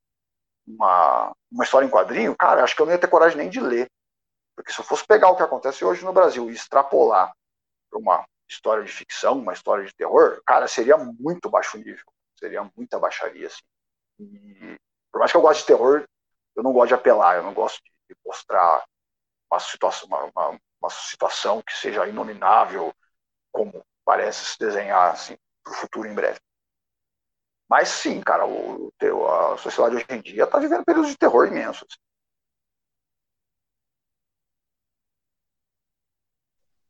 uma, 0.76 1.32
uma 1.51 1.63
história 1.63 1.86
em 1.86 1.89
quadrinho, 1.89 2.36
cara, 2.36 2.63
acho 2.63 2.76
que 2.76 2.82
eu 2.82 2.86
não 2.86 2.93
ia 2.93 2.99
ter 2.99 3.07
coragem 3.07 3.38
nem 3.38 3.49
de 3.49 3.59
ler. 3.59 3.88
Porque 4.55 4.72
se 4.72 4.80
eu 4.80 4.86
fosse 4.86 5.05
pegar 5.05 5.30
o 5.30 5.36
que 5.36 5.43
acontece 5.43 5.84
hoje 5.84 6.03
no 6.03 6.13
Brasil 6.13 6.49
e 6.49 6.53
extrapolar 6.53 7.32
para 7.89 7.99
uma 7.99 8.26
história 8.49 8.84
de 8.84 8.91
ficção, 8.91 9.39
uma 9.39 9.53
história 9.53 9.86
de 9.86 9.93
terror, 9.93 10.41
cara, 10.45 10.67
seria 10.67 10.97
muito 10.97 11.49
baixo 11.49 11.78
nível. 11.78 12.05
Seria 12.38 12.69
muita 12.76 12.99
baixaria, 12.99 13.47
assim. 13.47 13.61
E, 14.19 14.76
por 15.11 15.19
mais 15.19 15.32
que 15.32 15.38
eu 15.38 15.41
goste 15.41 15.61
de 15.63 15.67
terror, 15.67 16.03
eu 16.55 16.63
não 16.63 16.74
gosto 16.74 16.89
de 16.89 16.95
apelar, 16.95 17.38
eu 17.38 17.43
não 17.43 17.53
gosto 17.53 17.82
de 17.84 18.15
mostrar 18.26 18.84
uma 19.49 19.59
situação, 19.59 20.07
uma, 20.07 20.24
uma, 20.36 20.59
uma 20.82 20.89
situação 20.89 21.61
que 21.61 21.74
seja 21.74 22.07
inominável, 22.07 22.93
como 23.51 23.84
parece 24.05 24.45
se 24.45 24.59
desenhar 24.59 25.11
assim. 25.11 25.38
o 25.67 25.74
futuro 25.74 26.07
em 26.07 26.13
breve. 26.13 26.39
Mas 27.72 27.88
sim, 27.88 28.19
cara, 28.19 28.45
o, 28.45 28.91
a 29.30 29.57
sociedade 29.57 29.95
hoje 29.95 30.05
em 30.09 30.22
dia 30.22 30.43
está 30.43 30.59
vivendo 30.59 30.84
períodos 30.84 31.11
de 31.11 31.17
terror 31.17 31.47
imensos. 31.47 31.97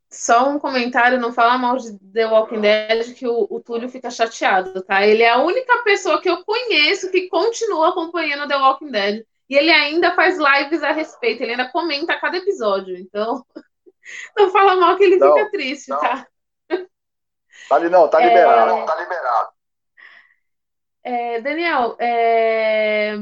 Só 0.09 0.49
um 0.49 0.57
comentário, 0.57 1.19
não 1.19 1.31
fala 1.31 1.55
mal 1.59 1.77
de 1.77 1.99
The 2.11 2.25
Walking 2.25 2.61
Dead, 2.61 3.13
que 3.13 3.27
o, 3.27 3.45
o, 3.47 3.59
Túlio 3.59 3.89
fica 3.89 4.09
chateado, 4.09 4.81
tá? 4.81 5.05
Ele 5.05 5.21
é 5.21 5.29
a 5.29 5.37
única 5.37 5.83
pessoa 5.83 6.19
que 6.19 6.27
eu 6.27 6.43
conheço 6.43 7.11
que 7.11 7.29
continua 7.29 7.89
acompanhando 7.89 8.47
The 8.47 8.57
Walking 8.57 8.89
Dead. 8.89 9.23
E 9.47 9.55
ele 9.55 9.69
ainda 9.69 10.15
faz 10.15 10.39
lives 10.39 10.81
a 10.81 10.91
respeito, 10.91 11.43
ele 11.43 11.51
ainda 11.51 11.71
comenta 11.71 12.19
cada 12.19 12.37
episódio. 12.37 12.97
Então, 12.97 13.45
não 14.35 14.49
fala 14.49 14.75
mal 14.77 14.97
que 14.97 15.03
ele 15.03 15.17
não, 15.17 15.31
fica 15.35 15.51
triste, 15.51 15.89
não. 15.89 15.99
tá? 15.99 16.27
Tá, 17.69 17.79
não, 17.81 18.07
tá 18.07 18.19
liberado, 18.19 18.71
é... 18.77 18.85
tá 18.87 18.95
liberado. 18.95 19.50
É, 21.03 21.41
Daniel, 21.41 21.95
é... 21.99 23.15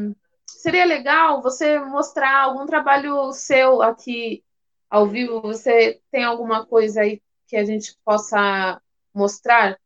seria 0.47 0.85
legal 0.85 1.41
você 1.41 1.79
mostrar 1.79 2.43
algum 2.43 2.65
trabalho 2.65 3.31
seu 3.31 3.81
aqui 3.81 4.43
ao 4.89 5.07
vivo, 5.07 5.41
você 5.41 6.01
tem 6.11 6.23
alguma 6.23 6.65
coisa 6.65 7.01
aí 7.01 7.21
que 7.47 7.55
a 7.55 7.63
gente 7.63 7.95
possa 8.03 8.81
mostrar? 9.13 9.77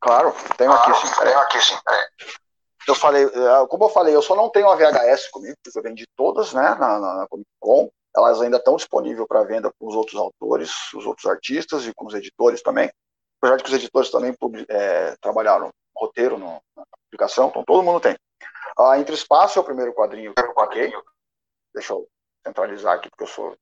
Claro, 0.00 0.34
tenho 0.56 0.72
aqui 0.72 0.94
sim. 0.94 1.20
Tenho 1.22 1.38
aqui 1.38 1.60
sim. 1.60 1.74
Eu 2.86 2.94
falei, 2.94 3.24
é, 3.24 3.66
como 3.68 3.84
eu 3.84 3.88
falei, 3.88 4.14
eu 4.14 4.20
só 4.22 4.34
não 4.36 4.50
tenho 4.50 4.68
a 4.68 4.76
VHS 4.76 5.30
comigo, 5.30 5.56
porque 5.62 5.78
eu 5.78 5.82
vendi 5.82 6.04
todas, 6.16 6.52
né, 6.52 6.76
na, 6.78 6.98
na 6.98 7.26
Comic 7.28 7.48
Con. 7.58 7.88
Elas 8.16 8.40
ainda 8.40 8.58
estão 8.58 8.76
disponíveis 8.76 9.26
para 9.26 9.42
venda 9.42 9.72
com 9.78 9.88
os 9.88 9.94
outros 9.94 10.20
autores, 10.20 10.70
os 10.94 11.04
outros 11.04 11.26
artistas 11.26 11.86
e 11.86 11.94
com 11.94 12.06
os 12.06 12.14
editores 12.14 12.62
também. 12.62 12.90
Apesar 13.40 13.56
de 13.56 13.64
que 13.64 13.70
os 13.70 13.76
editores 13.76 14.10
também 14.10 14.36
é, 14.68 15.16
trabalharam 15.20 15.70
roteiro 15.96 16.38
no, 16.38 16.62
na 16.76 16.84
publicação, 17.04 17.48
então 17.48 17.64
todo 17.64 17.82
mundo 17.82 18.00
tem. 18.00 18.16
Ah, 18.78 18.98
Entre 18.98 19.14
Espaço 19.14 19.58
é 19.58 19.62
o 19.62 19.64
primeiro 19.64 19.94
quadrinho 19.94 20.34
que 20.34 20.42
eu 20.42 20.54
paguei. 20.54 20.92
Deixa 21.72 21.92
eu 21.92 22.08
centralizar 22.44 22.94
aqui, 22.94 23.08
porque 23.08 23.24
eu 23.24 23.28
sou 23.28 23.56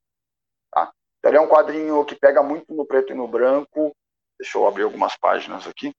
Tá? 0.72 0.92
Ele 1.24 1.36
é 1.36 1.40
um 1.40 1.48
quadrinho 1.48 2.04
que 2.04 2.16
pega 2.16 2.42
muito 2.42 2.74
no 2.74 2.86
preto 2.86 3.12
e 3.12 3.16
no 3.16 3.28
branco. 3.28 3.94
Deixa 4.40 4.58
eu 4.58 4.66
abrir 4.66 4.82
algumas 4.82 5.16
páginas 5.16 5.66
aqui. 5.66 5.94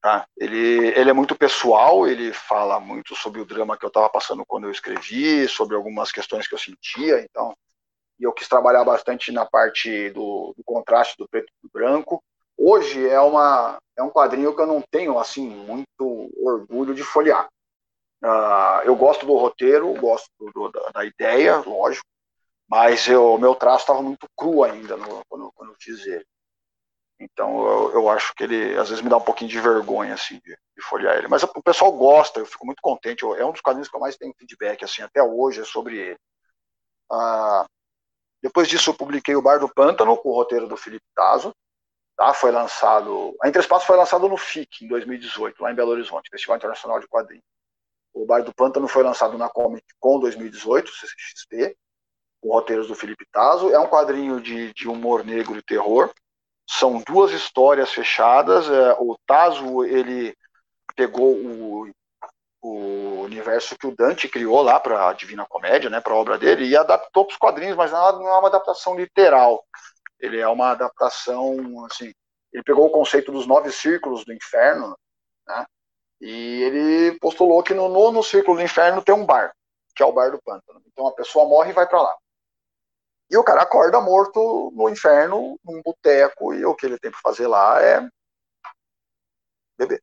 Tá? 0.00 0.26
Ele, 0.36 0.88
ele 0.88 1.10
é 1.10 1.12
muito 1.12 1.34
pessoal, 1.34 2.06
ele 2.06 2.32
fala 2.32 2.78
muito 2.78 3.16
sobre 3.16 3.40
o 3.40 3.44
drama 3.44 3.76
que 3.76 3.84
eu 3.84 3.88
estava 3.88 4.08
passando 4.08 4.46
quando 4.46 4.64
eu 4.64 4.70
escrevi, 4.70 5.48
sobre 5.48 5.74
algumas 5.74 6.12
questões 6.12 6.46
que 6.46 6.54
eu 6.54 6.58
sentia. 6.58 7.20
Então, 7.20 7.56
e 8.18 8.24
eu 8.24 8.32
quis 8.32 8.48
trabalhar 8.48 8.84
bastante 8.84 9.32
na 9.32 9.44
parte 9.44 10.10
do, 10.10 10.54
do 10.56 10.62
contraste 10.64 11.16
do 11.18 11.28
preto 11.28 11.52
e 11.52 11.66
do 11.66 11.70
branco. 11.70 12.22
Hoje 12.58 13.06
é, 13.06 13.20
uma, 13.20 13.78
é 13.96 14.02
um 14.02 14.10
quadrinho 14.10 14.54
que 14.54 14.62
eu 14.62 14.66
não 14.66 14.82
tenho 14.90 15.18
assim 15.18 15.48
muito 15.48 16.30
orgulho 16.38 16.94
de 16.94 17.02
folhear. 17.02 17.48
Uh, 18.22 18.80
eu 18.84 18.96
gosto 18.96 19.26
do 19.26 19.36
roteiro, 19.36 19.92
gosto 19.94 20.30
do, 20.54 20.70
da, 20.70 20.90
da, 20.90 21.04
ideia, 21.04 21.58
lógico, 21.58 22.06
mas 22.66 23.06
o 23.08 23.36
meu 23.36 23.54
traço 23.54 23.80
estava 23.80 24.00
muito 24.00 24.26
cru 24.34 24.64
ainda 24.64 24.96
no, 24.96 25.22
quando, 25.28 25.52
quando, 25.52 25.70
eu 25.72 25.76
fiz 25.78 26.06
ele. 26.06 26.24
Então 27.20 27.66
eu, 27.66 27.92
eu, 27.92 28.08
acho 28.08 28.34
que 28.34 28.44
ele 28.44 28.76
às 28.78 28.88
vezes 28.88 29.02
me 29.02 29.10
dá 29.10 29.18
um 29.18 29.24
pouquinho 29.24 29.50
de 29.50 29.60
vergonha 29.60 30.14
assim 30.14 30.40
de, 30.42 30.56
de 30.76 30.82
folhear 30.82 31.18
ele. 31.18 31.28
Mas 31.28 31.42
o 31.42 31.62
pessoal 31.62 31.92
gosta, 31.92 32.40
eu 32.40 32.46
fico 32.46 32.64
muito 32.64 32.80
contente. 32.80 33.22
Eu, 33.22 33.34
é 33.34 33.44
um 33.44 33.52
dos 33.52 33.60
quadrinhos 33.60 33.88
que 33.88 33.96
eu 33.96 34.00
mais 34.00 34.16
tenho 34.16 34.34
feedback 34.38 34.82
assim 34.82 35.02
até 35.02 35.22
hoje 35.22 35.60
é 35.60 35.64
sobre 35.64 35.98
ele. 35.98 36.18
Ah, 37.10 37.66
depois 38.42 38.68
disso 38.68 38.90
eu 38.90 38.94
publiquei 38.94 39.36
o 39.36 39.42
Bar 39.42 39.58
do 39.58 39.72
Pântano 39.72 40.16
com 40.16 40.30
o 40.30 40.34
roteiro 40.34 40.66
do 40.66 40.76
Felipe 40.76 41.06
Tazo. 41.14 41.54
Tá? 42.16 42.32
Foi 42.32 42.50
lançado. 42.50 43.36
A 43.42 43.48
Entre 43.48 43.60
Espaço 43.60 43.86
foi 43.86 43.96
lançado 43.96 44.28
no 44.28 44.36
FIC 44.36 44.84
em 44.84 44.88
2018 44.88 45.62
lá 45.62 45.70
em 45.70 45.74
Belo 45.74 45.90
Horizonte, 45.90 46.30
Festival 46.30 46.56
Internacional 46.56 47.00
de 47.00 47.06
Quadrinhos. 47.06 47.44
O 48.14 48.24
Bar 48.24 48.42
do 48.42 48.54
Pântano 48.54 48.88
foi 48.88 49.02
lançado 49.02 49.36
na 49.36 49.48
Comic 49.48 49.84
Con 50.00 50.18
2018, 50.18 50.90
CCXP 50.90 51.76
com 52.40 52.50
roteiros 52.50 52.88
do 52.88 52.94
Felipe 52.94 53.26
Tazo. 53.30 53.70
É 53.70 53.78
um 53.78 53.88
quadrinho 53.88 54.40
de, 54.40 54.72
de 54.72 54.88
humor 54.88 55.24
negro 55.24 55.58
e 55.58 55.62
terror. 55.62 56.12
São 56.68 57.02
duas 57.06 57.32
histórias 57.32 57.92
fechadas. 57.92 58.68
É, 58.70 58.92
o 58.98 59.16
Tazo, 59.26 59.84
ele 59.84 60.34
pegou 60.94 61.34
o, 61.34 61.90
o 62.62 63.20
universo 63.22 63.76
que 63.76 63.86
o 63.86 63.94
Dante 63.94 64.28
criou 64.28 64.62
lá 64.62 64.80
para 64.80 65.08
a 65.08 65.12
Divina 65.12 65.44
Comédia, 65.46 65.90
né, 65.90 66.00
para 66.00 66.12
a 66.12 66.16
obra 66.16 66.38
dele, 66.38 66.66
e 66.66 66.76
adaptou 66.76 67.24
para 67.24 67.32
os 67.32 67.38
quadrinhos, 67.38 67.76
mas 67.76 67.92
não 67.92 68.28
é 68.28 68.38
uma 68.38 68.48
adaptação 68.48 68.96
literal. 68.96 69.64
Ele 70.18 70.38
é 70.38 70.48
uma 70.48 70.70
adaptação, 70.70 71.84
assim, 71.84 72.12
ele 72.52 72.62
pegou 72.62 72.86
o 72.86 72.90
conceito 72.90 73.30
dos 73.30 73.46
nove 73.46 73.70
círculos 73.70 74.24
do 74.24 74.32
inferno, 74.32 74.96
né, 75.46 75.66
e 76.20 76.62
ele 76.62 77.18
postulou 77.18 77.62
que 77.62 77.74
no 77.74 77.88
nono 77.88 78.22
círculo 78.22 78.56
do 78.56 78.62
inferno 78.62 79.02
tem 79.02 79.14
um 79.14 79.26
bar, 79.26 79.54
que 79.94 80.02
é 80.02 80.06
o 80.06 80.12
bar 80.12 80.30
do 80.30 80.40
pântano. 80.42 80.82
Então 80.86 81.06
a 81.06 81.12
pessoa 81.12 81.46
morre 81.46 81.70
e 81.70 81.74
vai 81.74 81.86
para 81.86 82.00
lá. 82.00 82.16
E 83.28 83.36
o 83.36 83.44
cara 83.44 83.62
acorda 83.62 84.00
morto 84.00 84.70
no 84.74 84.88
inferno, 84.88 85.58
num 85.64 85.82
boteco, 85.82 86.54
e 86.54 86.64
o 86.64 86.74
que 86.74 86.86
ele 86.86 86.98
tem 86.98 87.10
para 87.10 87.20
fazer 87.20 87.46
lá 87.46 87.82
é 87.82 88.08
beber. 89.76 90.02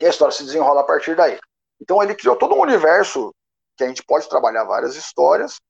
E 0.00 0.06
a 0.06 0.10
história 0.10 0.34
se 0.34 0.44
desenrola 0.44 0.82
a 0.82 0.84
partir 0.84 1.16
daí. 1.16 1.40
Então 1.80 2.02
ele 2.02 2.14
criou 2.14 2.36
todo 2.36 2.54
um 2.54 2.60
universo 2.60 3.34
que 3.76 3.82
a 3.82 3.88
gente 3.88 4.04
pode 4.04 4.28
trabalhar 4.28 4.64
várias 4.64 4.94
histórias, 4.94 5.60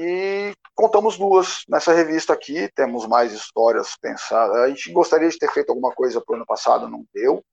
e 0.00 0.54
contamos 0.76 1.18
duas 1.18 1.64
nessa 1.68 1.92
revista 1.92 2.32
aqui, 2.32 2.70
temos 2.72 3.04
mais 3.04 3.32
histórias 3.32 3.96
pensadas. 3.96 4.56
A 4.58 4.68
gente 4.68 4.92
gostaria 4.92 5.28
de 5.28 5.36
ter 5.36 5.50
feito 5.50 5.70
alguma 5.70 5.92
coisa 5.92 6.20
para 6.20 6.34
o 6.34 6.36
ano 6.36 6.46
passado, 6.46 6.88
não 6.88 7.04
deu. 7.12 7.44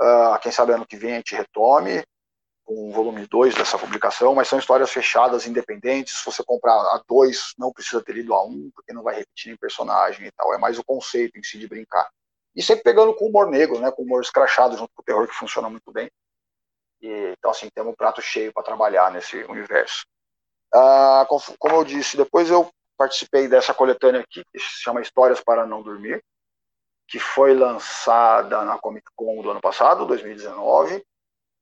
Uh, 0.00 0.38
quem 0.40 0.50
sabe 0.50 0.72
ano 0.72 0.86
que 0.86 0.96
vem 0.96 1.12
a 1.12 1.16
gente 1.16 1.34
retome 1.34 2.02
com 2.64 2.88
o 2.88 2.90
volume 2.90 3.26
2 3.26 3.54
dessa 3.54 3.78
publicação, 3.78 4.34
mas 4.34 4.48
são 4.48 4.58
histórias 4.58 4.90
fechadas, 4.90 5.46
independentes. 5.46 6.20
Se 6.20 6.24
você 6.24 6.42
comprar 6.42 6.72
a 6.72 7.02
2, 7.06 7.52
não 7.58 7.70
precisa 7.70 8.02
ter 8.02 8.12
lido 8.12 8.32
a 8.32 8.46
1, 8.46 8.48
um, 8.48 8.70
porque 8.74 8.94
não 8.94 9.02
vai 9.02 9.16
repetir 9.16 9.52
em 9.52 9.58
personagem 9.58 10.26
e 10.26 10.30
tal. 10.32 10.54
É 10.54 10.58
mais 10.58 10.78
o 10.78 10.84
conceito 10.84 11.38
em 11.38 11.42
si 11.42 11.58
de 11.58 11.68
brincar. 11.68 12.08
E 12.56 12.62
sempre 12.62 12.82
pegando 12.82 13.14
com 13.14 13.26
humor 13.26 13.50
negro, 13.50 13.78
né, 13.78 13.90
com 13.90 14.04
humor 14.04 14.22
escrachado, 14.22 14.74
junto 14.74 14.90
com 14.94 15.02
o 15.02 15.04
terror, 15.04 15.28
que 15.28 15.34
funciona 15.34 15.68
muito 15.68 15.92
bem. 15.92 16.10
E, 17.02 17.34
então, 17.36 17.50
assim, 17.50 17.68
temos 17.74 17.92
um 17.92 17.96
prato 17.96 18.22
cheio 18.22 18.54
para 18.54 18.62
trabalhar 18.62 19.10
nesse 19.12 19.36
universo. 19.44 20.06
Ah, 20.72 21.26
como 21.58 21.76
eu 21.76 21.84
disse, 21.84 22.16
depois 22.16 22.50
eu 22.50 22.70
participei 22.96 23.48
dessa 23.48 23.72
coletânea 23.74 24.20
aqui, 24.20 24.44
que 24.52 24.58
se 24.58 24.82
chama 24.82 25.00
Histórias 25.00 25.40
para 25.40 25.66
Não 25.66 25.82
Dormir, 25.82 26.22
que 27.08 27.18
foi 27.18 27.54
lançada 27.54 28.64
na 28.64 28.78
Comic 28.78 29.06
Con 29.16 29.42
do 29.42 29.50
ano 29.50 29.60
passado, 29.60 30.06
2019. 30.06 31.04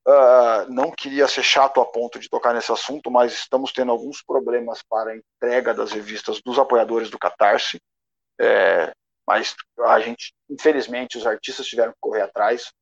Uh, 0.06 0.64
não 0.70 0.90
queria 0.90 1.28
ser 1.28 1.42
chato 1.42 1.80
a 1.80 1.86
ponto 1.86 2.18
de 2.18 2.28
tocar 2.28 2.54
nesse 2.54 2.72
assunto, 2.72 3.10
mas 3.10 3.32
estamos 3.32 3.72
tendo 3.72 3.92
alguns 3.92 4.22
problemas 4.22 4.82
para 4.82 5.10
a 5.10 5.16
entrega 5.16 5.74
das 5.74 5.92
revistas 5.92 6.40
dos 6.42 6.58
apoiadores 6.58 7.10
do 7.10 7.18
Catarse. 7.18 7.80
É, 8.40 8.92
mas 9.26 9.54
a 9.80 10.00
gente, 10.00 10.32
infelizmente, 10.48 11.18
os 11.18 11.26
artistas 11.26 11.66
tiveram 11.66 11.92
que 11.92 11.98
correr 12.00 12.22
atrás, 12.22 12.72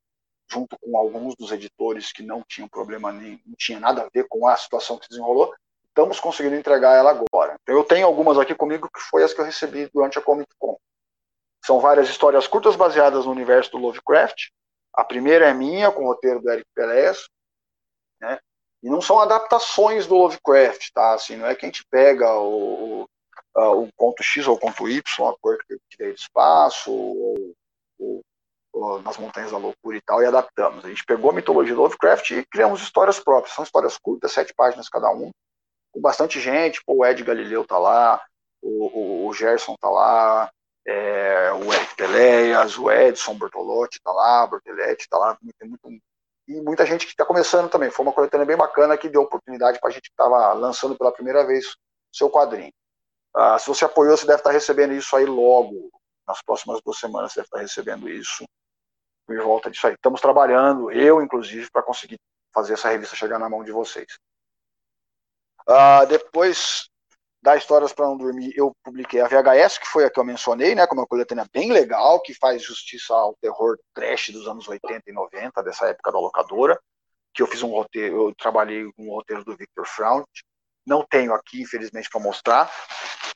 junto 0.49 0.77
com 0.79 0.97
alguns 0.97 1.35
dos 1.35 1.51
editores 1.51 2.13
que 2.13 2.23
não 2.23 2.45
tinham 2.47 2.69
problema 2.69 3.13
nem 3.13 3.43
não 3.45 3.57
tinha 3.57 3.81
nada 3.81 4.03
a 4.03 4.09
ver 4.13 4.27
com 4.29 4.47
a 4.47 4.57
situação 4.57 4.97
que 4.97 5.07
se 5.07 5.11
desenrolou. 5.11 5.53
Estamos 5.97 6.21
conseguindo 6.21 6.57
entregar 6.57 6.95
ela 6.95 7.11
agora. 7.11 7.59
Eu 7.67 7.83
tenho 7.83 8.07
algumas 8.07 8.39
aqui 8.39 8.55
comigo 8.55 8.87
que 8.95 9.01
foi 9.01 9.25
as 9.25 9.33
que 9.33 9.41
eu 9.41 9.47
recebi 9.47 9.89
durante 9.95 10.19
a 10.19 10.23
Comic 10.23 10.55
Con. 10.59 10.77
São 11.65 11.81
várias 11.81 12.11
histórias 12.11 12.47
curtas 12.47 12.77
baseadas 12.77 13.25
no 13.25 13.33
universo 13.33 13.71
do 13.71 13.79
Lovecraft, 13.79 14.51
a 14.93 15.03
primeira 15.03 15.49
é 15.49 15.55
minha, 15.55 15.91
com 15.91 16.05
o 16.05 16.09
roteiro 16.09 16.43
do 16.43 16.51
Eric 16.51 16.67
Pelés, 16.75 17.27
né? 18.21 18.39
E 18.83 18.91
não 18.91 19.01
são 19.01 19.19
adaptações 19.19 20.07
do 20.07 20.17
Lovecraft, 20.17 20.91
tá? 20.93 21.15
Assim, 21.15 21.35
não 21.37 21.47
é 21.47 21.55
que 21.55 21.65
a 21.65 21.69
gente 21.69 21.83
pega 21.91 22.31
o, 22.35 23.05
o, 23.05 23.85
o 23.85 23.89
ponto 23.97 24.23
X 24.23 24.47
ou 24.47 24.57
o 24.57 24.61
ponto 24.61 24.87
Y, 24.87 25.01
a 25.01 25.35
cor 25.41 25.57
que 25.67 25.97
veio 25.99 26.13
do 26.13 26.19
espaço, 26.19 26.93
ou, 26.93 27.55
ou, 27.99 28.21
ou, 28.75 29.01
nas 29.01 29.17
montanhas 29.17 29.51
da 29.51 29.57
loucura 29.57 29.97
e 29.97 30.03
tal, 30.03 30.23
e 30.23 30.27
adaptamos. 30.27 30.85
A 30.85 30.89
gente 30.91 31.07
pegou 31.07 31.31
a 31.31 31.35
mitologia 31.35 31.75
do 31.75 31.81
Lovecraft 31.81 32.33
e 32.33 32.45
criamos 32.45 32.83
histórias 32.83 33.19
próprias. 33.19 33.55
São 33.55 33.65
histórias 33.65 33.97
curtas, 33.97 34.33
sete 34.33 34.53
páginas 34.55 34.91
cada 34.91 35.11
um, 35.11 35.31
com 35.97 36.01
bastante 36.01 36.39
gente. 36.39 36.83
Pô, 36.85 36.99
o 36.99 37.07
Ed 37.07 37.25
Galileu 37.25 37.67
tá 37.67 37.79
lá, 37.79 38.23
o, 38.63 39.25
o, 39.25 39.29
o 39.29 39.33
Gerson 39.33 39.75
tá 39.81 39.89
lá, 39.89 40.51
é, 40.87 41.53
o 41.53 41.73
Eric 41.73 41.97
Peleias, 41.97 42.79
o 42.79 42.91
Edson 42.91 43.35
Bortolotti 43.35 43.97
está 43.97 44.13
lá, 44.13 44.47
Bortoletti 44.47 45.03
está 45.03 45.17
lá, 45.17 45.37
tem 45.59 45.69
muito, 45.69 45.89
e 46.47 46.61
muita 46.61 46.85
gente 46.85 47.07
que 47.07 47.13
está 47.13 47.25
começando 47.25 47.71
também. 47.71 47.91
Foi 47.91 48.05
uma 48.05 48.13
coletânea 48.13 48.47
bem 48.47 48.57
bacana 48.57 48.97
que 48.97 49.09
deu 49.09 49.23
oportunidade 49.23 49.81
para 49.81 49.89
a 49.89 49.93
gente 49.93 50.03
que 50.03 50.13
estava 50.13 50.53
lançando 50.53 50.97
pela 50.97 51.11
primeira 51.11 51.45
vez 51.47 51.75
seu 52.13 52.31
quadrinho. 52.31 52.73
Ah, 53.35 53.59
se 53.59 53.67
você 53.67 53.85
apoiou, 53.85 54.17
você 54.17 54.27
deve 54.27 54.39
estar 54.39 54.51
tá 54.51 54.55
recebendo 54.55 54.93
isso 54.93 55.17
aí 55.17 55.25
logo. 55.25 55.91
Nas 56.29 56.43
próximas 56.43 56.81
duas 56.85 56.99
semanas 56.99 57.33
você 57.33 57.41
deve 57.41 57.47
estar 57.47 57.57
tá 57.57 57.63
recebendo 57.63 58.09
isso 58.09 58.45
por 59.27 59.37
volta 59.43 59.71
disso 59.71 59.87
aí. 59.87 59.95
Estamos 59.95 60.21
trabalhando, 60.21 60.91
eu 60.91 61.23
inclusive, 61.23 61.71
para 61.71 61.83
conseguir 61.83 62.19
fazer 62.55 62.75
essa 62.75 62.89
revista 62.89 63.17
chegar 63.17 63.39
na 63.39 63.49
mão 63.49 63.65
de 63.65 63.73
vocês. 63.73 64.07
Ah, 65.69 66.05
depois 66.05 66.89
da 67.43 67.57
Histórias 67.57 67.93
para 67.93 68.07
Não 68.07 68.17
Dormir, 68.17 68.53
eu 68.57 68.73
publiquei 68.83 69.21
a 69.21 69.29
VHS, 69.29 69.79
que 69.79 69.87
foi 69.87 70.05
a 70.05 70.11
que 70.11 70.19
eu 70.19 70.25
mencionei, 70.25 70.75
né, 70.75 70.87
como 70.87 71.01
uma 71.01 71.07
coletânea 71.07 71.47
bem 71.53 71.73
legal, 71.73 72.21
que 72.21 72.35
faz 72.35 72.63
justiça 72.63 73.15
ao 73.15 73.37
terror 73.41 73.79
trash 73.95 74.31
dos 74.31 74.49
anos 74.49 74.67
80 74.67 75.03
e 75.07 75.13
90, 75.13 75.63
dessa 75.63 75.87
época 75.87 76.11
da 76.11 76.19
locadora, 76.19 76.81
que 77.33 77.43
eu 77.43 77.47
fiz 77.47 77.63
um 77.63 77.71
roteiro, 77.71 78.29
eu 78.29 78.35
trabalhei 78.35 78.91
com 78.93 79.07
um 79.07 79.15
roteiro 79.15 79.45
do 79.45 79.57
Victor 79.57 79.87
Fraunt, 79.87 80.27
não 80.87 81.05
tenho 81.05 81.35
aqui, 81.35 81.63
infelizmente, 81.63 82.09
para 82.09 82.21
mostrar. 82.21 82.71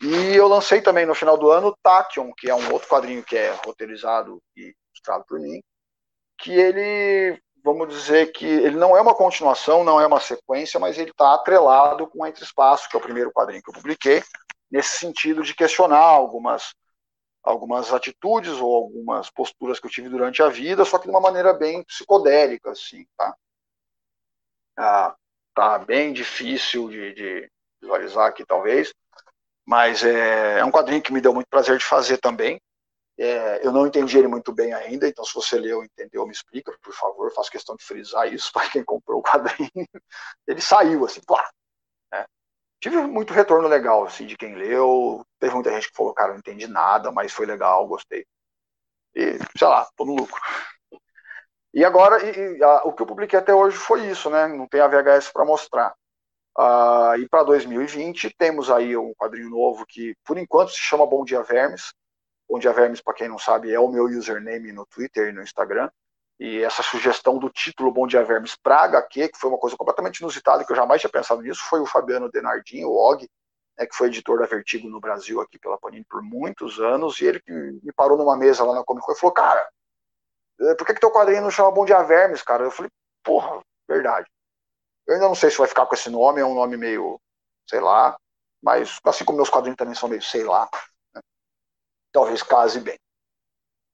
E 0.01 0.35
eu 0.35 0.49
lancei 0.49 0.81
também 0.81 1.05
no 1.05 1.15
final 1.15 1.37
do 1.37 1.51
ano 1.51 1.77
Tachyon, 1.83 2.33
que 2.37 2.49
é 2.49 2.55
um 2.55 2.73
outro 2.73 2.89
quadrinho 2.89 3.23
que 3.23 3.37
é 3.37 3.53
roteirizado 3.65 4.41
e 4.57 4.75
ilustrado 4.93 5.25
por 5.29 5.39
mim, 5.39 5.61
que 6.39 6.53
ele, 6.53 7.41
vamos 7.63 7.89
dizer 7.89 8.33
que 8.33 8.47
ele 8.47 8.77
não 8.77 8.97
é 8.97 9.01
uma 9.01 9.15
continuação, 9.15 9.85
não 9.85 10.01
é 10.01 10.07
uma 10.07 10.21
sequência, 10.21 10.81
mas 10.81 10.99
ele 10.99 11.11
está 11.11 11.35
atrelado 11.35 12.07
com 12.07 12.27
Entre 12.27 12.45
Espaço, 12.45 12.89
que 12.89 12.97
é 12.97 12.99
o 12.99 13.03
primeiro 13.03 13.33
quadrinho 13.33 13.63
que 13.63 13.71
eu 13.71 13.75
publiquei, 13.75 14.23
nesse 14.71 14.99
sentido 14.99 15.43
de 15.43 15.55
questionar 15.55 15.99
algumas 15.99 16.75
algumas 17.43 17.93
atitudes 17.93 18.53
ou 18.61 18.75
algumas 18.75 19.31
posturas 19.31 19.81
que 19.81 19.87
eu 19.87 19.91
tive 19.91 20.11
durante 20.11 20.43
a 20.43 20.49
vida, 20.49 20.85
só 20.85 20.99
que 20.99 21.05
de 21.05 21.11
uma 21.11 21.21
maneira 21.21 21.55
bem 21.55 21.83
psicodélica, 21.85 22.71
assim, 22.71 23.07
tá? 23.17 23.35
Ah, 24.77 25.17
tá 25.55 25.79
bem 25.79 26.13
difícil 26.13 26.89
de, 26.89 27.15
de 27.15 27.51
visualizar 27.81 28.27
aqui, 28.27 28.45
talvez, 28.45 28.93
mas 29.65 30.05
é, 30.05 30.59
é, 30.59 30.65
um 30.65 30.71
quadrinho 30.71 31.03
que 31.03 31.13
me 31.13 31.21
deu 31.21 31.33
muito 31.33 31.49
prazer 31.49 31.79
de 31.79 31.85
fazer 31.85 32.19
também. 32.19 32.61
É, 33.23 33.67
eu 33.67 33.71
não 33.71 33.87
entendi 33.87 34.17
ele 34.17 34.29
muito 34.29 34.51
bem 34.51 34.73
ainda, 34.73 35.07
então 35.07 35.23
se 35.23 35.35
você 35.35 35.59
leu, 35.59 35.85
entendeu, 35.85 36.25
me 36.27 36.33
explica, 36.33 36.75
por 36.83 36.95
favor, 36.95 37.31
faço 37.35 37.51
questão 37.51 37.77
de 37.77 37.85
frisar 37.85 38.33
isso 38.33 38.51
para 38.55 38.71
quem 38.71 38.83
comprou 38.83 39.21
o 39.21 39.23
quadrinho. 39.23 39.87
Ele 40.47 40.61
saiu 40.63 41.05
assim, 41.05 41.21
plá, 41.27 41.47
né? 42.11 42.25
Tive 42.81 42.97
muito 43.03 43.35
retorno 43.35 43.69
legal, 43.69 44.05
assim, 44.05 44.27
de 44.27 44.39
quem 44.39 44.55
leu. 44.57 45.23
Teve 45.39 45.55
muita 45.55 45.71
gente 45.71 45.91
que 45.91 45.97
falou, 45.97 46.15
cara, 46.15 46.33
não 46.33 46.39
entendi 46.39 46.67
nada, 46.67 47.13
mas 47.13 47.31
foi 47.33 47.45
legal, 47.45 47.87
gostei. 47.87 48.25
E, 49.15 49.39
sei 49.59 49.69
lá, 49.69 49.87
tô 49.97 50.07
no 50.07 50.17
lucro. 50.17 50.41
E 51.75 51.85
agora, 51.85 52.25
e, 52.25 52.59
e, 52.59 52.65
a, 52.65 52.85
o 52.85 52.93
que 52.95 53.03
eu 53.03 53.07
publiquei 53.07 53.39
até 53.39 53.55
hoje 53.55 53.77
foi 53.77 54.07
isso, 54.09 54.31
né? 54.31 54.49
Não 54.49 54.67
tem 54.67 54.81
a 54.81 54.89
VHS 54.89 55.31
para 55.31 55.45
mostrar. 55.45 55.95
Uh, 56.59 57.17
e 57.19 57.29
para 57.29 57.45
2020 57.45 58.35
temos 58.37 58.71
aí 58.71 58.97
um 58.97 59.13
quadrinho 59.15 59.51
novo 59.51 59.85
que, 59.87 60.15
por 60.25 60.39
enquanto, 60.39 60.71
se 60.71 60.79
chama 60.79 61.07
Bom 61.07 61.23
Dia 61.23 61.43
Vermes. 61.43 61.93
Bom 62.51 62.59
Dia 62.59 62.73
Vermes, 62.73 63.01
para 63.01 63.15
quem 63.15 63.29
não 63.29 63.39
sabe, 63.39 63.73
é 63.73 63.79
o 63.79 63.87
meu 63.87 64.07
username 64.07 64.73
no 64.73 64.85
Twitter 64.85 65.29
e 65.29 65.33
no 65.33 65.41
Instagram. 65.41 65.89
E 66.37 66.65
essa 66.65 66.83
sugestão 66.83 67.39
do 67.39 67.49
título 67.49 67.93
Bom 67.93 68.09
Dia 68.09 68.25
Vermes 68.25 68.57
para 68.57 68.83
HQ, 68.83 69.29
que 69.29 69.39
foi 69.39 69.51
uma 69.51 69.59
coisa 69.59 69.77
completamente 69.77 70.19
inusitada, 70.19 70.65
que 70.65 70.73
eu 70.73 70.77
jamais 70.77 71.01
tinha 71.01 71.11
pensado 71.11 71.41
nisso, 71.43 71.63
foi 71.69 71.81
o 71.81 71.87
Fabiano 71.87 72.29
Denardinho, 72.29 72.89
o 72.89 72.97
Og, 72.97 73.29
né, 73.79 73.87
que 73.87 73.95
foi 73.95 74.09
editor 74.09 74.41
da 74.41 74.47
Vertigo 74.47 74.89
no 74.89 74.99
Brasil, 74.99 75.41
aqui 75.41 75.61
pela 75.61 75.79
Panini, 75.79 76.05
por 76.11 76.23
muitos 76.23 76.81
anos, 76.81 77.21
e 77.21 77.27
ele 77.27 77.41
que 77.41 77.53
me 77.53 77.93
parou 77.95 78.19
numa 78.19 78.37
mesa 78.37 78.65
lá 78.65 78.75
na 78.75 78.83
Comic 78.83 79.07
Con 79.07 79.13
e 79.13 79.17
falou, 79.17 79.33
cara, 79.33 79.69
é, 80.61 80.75
por 80.75 80.85
que, 80.85 80.95
que 80.95 81.01
teu 81.01 81.13
quadrinho 81.13 81.43
não 81.43 81.53
chama 81.53 81.71
Bom 81.71 81.85
Dia 81.85 82.03
Vermes, 82.03 82.43
cara? 82.43 82.65
Eu 82.65 82.71
falei, 82.73 82.91
porra, 83.23 83.61
verdade. 83.89 84.27
Eu 85.07 85.15
ainda 85.15 85.29
não 85.29 85.37
sei 85.37 85.51
se 85.51 85.59
vai 85.59 85.69
ficar 85.69 85.87
com 85.87 85.95
esse 85.95 86.11
nome, 86.11 86.41
é 86.41 86.45
um 86.45 86.55
nome 86.55 86.77
meio, 86.77 87.21
sei 87.69 87.81
lá, 87.81 88.19
mas 88.61 88.99
assim 89.05 89.25
como 89.25 89.37
meus 89.37 89.51
quadrinhos 89.51 89.77
também 89.77 89.95
são 89.95 90.09
meio, 90.09 90.23
sei 90.23 90.43
lá? 90.43 90.69
Talvez 92.13 92.43
case 92.43 92.81
bem. 92.81 92.99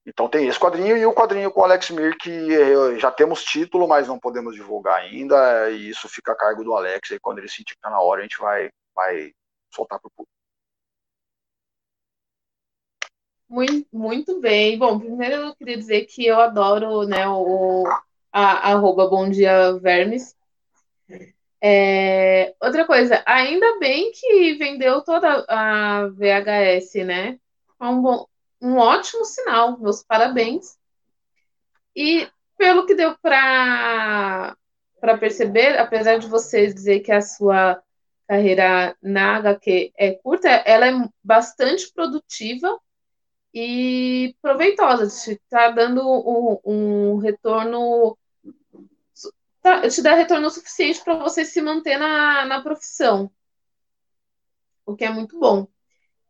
Então 0.07 0.29
tem 0.29 0.47
esse 0.47 0.59
quadrinho 0.59 0.97
e 0.97 1.05
o 1.05 1.13
quadrinho 1.13 1.51
com 1.51 1.61
o 1.61 1.65
Alex 1.65 1.91
Mir, 1.91 2.17
que 2.17 2.31
é, 2.31 2.99
já 2.99 3.11
temos 3.11 3.43
título, 3.43 3.89
mas 3.89 4.07
não 4.07 4.21
podemos 4.21 4.55
divulgar 4.55 5.01
ainda, 5.01 5.69
e 5.71 5.89
isso 5.89 6.09
fica 6.09 6.33
a 6.33 6.37
cargo 6.37 6.63
do 6.63 6.75
Alex, 6.75 7.11
e 7.11 7.19
quando 7.19 7.39
ele 7.39 7.49
sentir 7.49 7.75
que 7.75 7.81
tá 7.81 7.91
na 7.91 8.01
hora, 8.01 8.21
a 8.21 8.23
gente 8.23 8.39
vai, 8.39 8.71
vai 8.95 9.33
soltar 9.75 9.99
pro 9.99 10.11
público. 10.11 10.31
Muito, 13.49 13.89
muito 13.93 14.41
bem. 14.41 14.79
Bom, 14.79 14.99
primeiro 14.99 15.35
eu 15.37 15.57
queria 15.57 15.77
dizer 15.77 16.05
que 16.07 16.25
eu 16.27 16.39
adoro 16.41 17.05
né, 17.05 17.29
o 17.29 17.85
a, 18.33 18.73
arroba 18.73 19.09
Bom 19.09 19.29
Dia 19.29 19.73
Vermes. 19.79 20.37
É, 21.61 22.55
outra 22.61 22.87
coisa, 22.87 23.23
ainda 23.27 23.79
bem 23.79 24.13
que 24.13 24.55
vendeu 24.55 25.03
toda 25.03 25.45
a 25.49 26.07
VHS, 26.09 26.95
né? 27.05 27.39
É 27.81 27.85
um, 27.87 28.03
bom, 28.03 28.27
um 28.61 28.77
ótimo 28.77 29.25
sinal, 29.25 29.79
meus 29.79 30.03
parabéns. 30.03 30.79
E 31.95 32.29
pelo 32.57 32.87
que 32.87 32.95
deu 32.95 33.17
para 33.19 34.57
perceber, 35.21 35.79
apesar 35.79 36.19
de 36.19 36.27
você 36.27 36.73
dizer 36.73 37.01
que 37.01 37.13
a 37.13 37.21
sua 37.21 37.83
carreira 38.27 38.97
na 39.03 39.37
HQ 39.37 39.93
é 39.97 40.13
curta, 40.15 40.49
ela 40.49 40.87
é 40.87 40.93
bastante 41.23 41.93
produtiva 41.93 42.79
e 43.55 44.37
proveitosa, 44.43 45.07
te 45.07 45.33
está 45.33 45.71
dando 45.71 46.03
um, 46.03 46.61
um 46.65 47.17
retorno, 47.19 48.19
tá, 49.63 49.89
te 49.89 50.03
dá 50.03 50.15
retorno 50.15 50.51
suficiente 50.51 51.03
para 51.03 51.15
você 51.15 51.45
se 51.45 51.63
manter 51.63 51.99
na, 51.99 52.45
na 52.45 52.63
profissão, 52.63 53.31
o 54.85 54.95
que 54.95 55.05
é 55.05 55.11
muito 55.11 55.39
bom. 55.39 55.67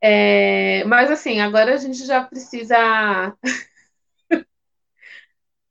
É, 0.01 0.85
mas 0.85 1.11
assim, 1.11 1.41
agora 1.41 1.75
a 1.75 1.77
gente 1.77 2.05
já 2.05 2.23
precisa. 2.23 2.77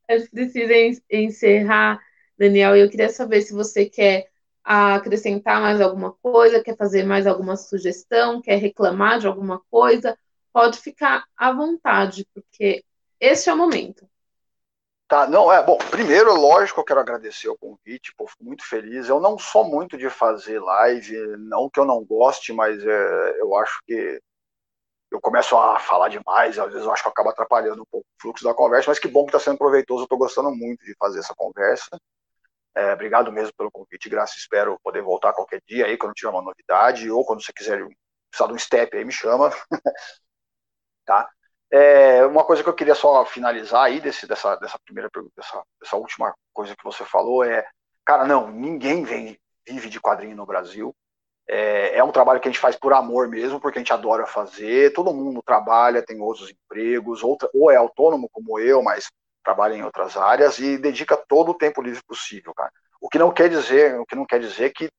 a 0.10 0.18
gente 0.18 0.30
precisa 0.30 0.74
encerrar, 1.12 2.00
Daniel, 2.38 2.76
eu 2.76 2.90
queria 2.90 3.10
saber 3.10 3.42
se 3.42 3.54
você 3.54 3.86
quer 3.86 4.30
acrescentar 4.64 5.62
mais 5.62 5.80
alguma 5.80 6.12
coisa, 6.12 6.64
quer 6.64 6.76
fazer 6.76 7.04
mais 7.04 7.28
alguma 7.28 7.56
sugestão, 7.56 8.42
quer 8.42 8.58
reclamar 8.58 9.20
de 9.20 9.28
alguma 9.28 9.62
coisa, 9.70 10.18
pode 10.52 10.80
ficar 10.80 11.26
à 11.38 11.52
vontade, 11.52 12.28
porque 12.34 12.84
esse 13.20 13.50
é 13.50 13.54
o 13.54 13.58
momento. 13.58 14.08
Tá, 15.08 15.28
não, 15.28 15.52
é, 15.54 15.64
bom, 15.64 15.78
primeiro, 15.92 16.34
lógico, 16.34 16.80
eu 16.80 16.84
quero 16.84 17.00
agradecer 17.00 17.48
o 17.48 17.58
convite, 17.58 18.12
pô, 18.18 18.28
fico 18.28 18.44
muito 18.44 18.68
feliz. 18.68 19.08
Eu 19.08 19.20
não 19.20 19.38
sou 19.38 19.64
muito 19.64 19.98
de 19.98 20.10
fazer 20.10 20.60
live, 20.60 21.16
não 21.38 21.70
que 21.70 21.80
eu 21.80 21.86
não 21.86 22.04
goste, 22.04 22.52
mas 22.52 22.84
é, 22.84 23.40
eu 23.40 23.56
acho 23.56 23.80
que 23.86 24.20
eu 25.12 25.22
começo 25.22 25.58
a 25.58 25.80
falar 25.80 26.10
demais, 26.10 26.60
às 26.60 26.68
vezes 26.72 26.86
eu 26.86 26.92
acho 26.94 27.04
que 27.04 27.10
eu 27.22 27.30
atrapalhando 27.30 27.82
um 27.84 27.86
pouco 27.92 28.06
o 28.08 28.22
fluxo 28.22 28.44
da 28.44 28.54
conversa, 28.54 28.90
mas 28.92 29.00
que 29.00 29.08
bom 29.08 29.26
que 29.26 29.36
está 29.36 29.40
sendo 29.40 29.58
proveitoso, 29.58 30.02
eu 30.02 30.06
estou 30.06 30.18
gostando 30.18 30.52
muito 30.52 30.86
de 30.86 30.96
fazer 31.00 31.20
essa 31.20 31.36
conversa. 31.36 31.90
É, 32.76 32.94
obrigado 32.94 33.32
mesmo 33.32 33.54
pelo 33.58 33.72
convite, 33.72 34.10
graças, 34.10 34.38
espero 34.38 34.80
poder 34.84 35.02
voltar 35.04 35.34
qualquer 35.34 35.62
dia 35.68 35.86
aí, 35.88 35.98
quando 35.98 36.14
tiver 36.14 36.32
uma 36.32 36.42
novidade, 36.44 37.10
ou 37.12 37.26
quando 37.26 37.44
você 37.44 37.54
quiser 37.54 37.80
precisar 38.32 38.48
de 38.50 38.54
um 38.54 38.60
step 38.60 38.98
aí, 38.98 39.06
me 39.06 39.12
chama. 39.14 39.52
Tá? 41.06 41.35
É, 41.72 42.26
uma 42.26 42.44
coisa 42.44 42.64
que 42.64 42.70
eu 42.70 42.74
queria 42.74 42.96
só 42.96 43.26
finalizar 43.26 43.84
aí 43.86 44.00
desse, 44.00 44.28
dessa, 44.28 44.56
dessa 44.56 44.80
primeira 44.86 45.10
pergunta, 45.10 45.34
dessa, 45.36 45.64
dessa 45.82 45.96
última 45.98 46.34
coisa 46.54 46.76
que 46.76 46.84
você 46.84 47.04
falou 47.04 47.44
é, 47.44 47.68
cara, 48.06 48.26
não, 48.26 48.52
ninguém 48.52 49.04
vem, 49.04 49.38
vive 49.68 49.90
de 49.90 50.00
quadrinho 50.00 50.36
no 50.36 50.46
Brasil. 50.46 50.96
É, 51.48 51.98
é, 51.98 52.04
um 52.04 52.12
trabalho 52.12 52.40
que 52.40 52.48
a 52.48 52.52
gente 52.52 52.62
faz 52.62 52.76
por 52.76 52.94
amor 52.94 53.28
mesmo, 53.28 53.60
porque 53.60 53.78
a 53.78 53.82
gente 53.82 53.94
adora 53.94 54.26
fazer. 54.26 54.94
Todo 54.94 55.14
mundo 55.14 55.44
trabalha, 55.44 56.06
tem 56.06 56.20
outros 56.22 56.50
empregos, 56.50 57.24
outra, 57.24 57.50
ou 57.54 57.72
é 57.72 57.76
autônomo 57.76 58.30
como 58.32 58.60
eu, 58.60 58.82
mas 58.82 59.10
trabalha 59.44 59.76
em 59.76 59.84
outras 59.84 60.18
áreas 60.18 60.58
e 60.58 60.78
dedica 60.78 61.16
todo 61.16 61.52
o 61.52 61.58
tempo 61.58 61.82
livre 61.82 62.02
possível, 62.08 62.54
cara. 62.54 62.72
O 63.00 63.08
que 63.08 63.20
não 63.20 63.32
quer 63.32 63.50
dizer, 63.50 64.00
o 64.00 64.06
que 64.06 64.16
não 64.16 64.26
quer 64.26 64.40
dizer 64.40 64.72
que 64.74 64.90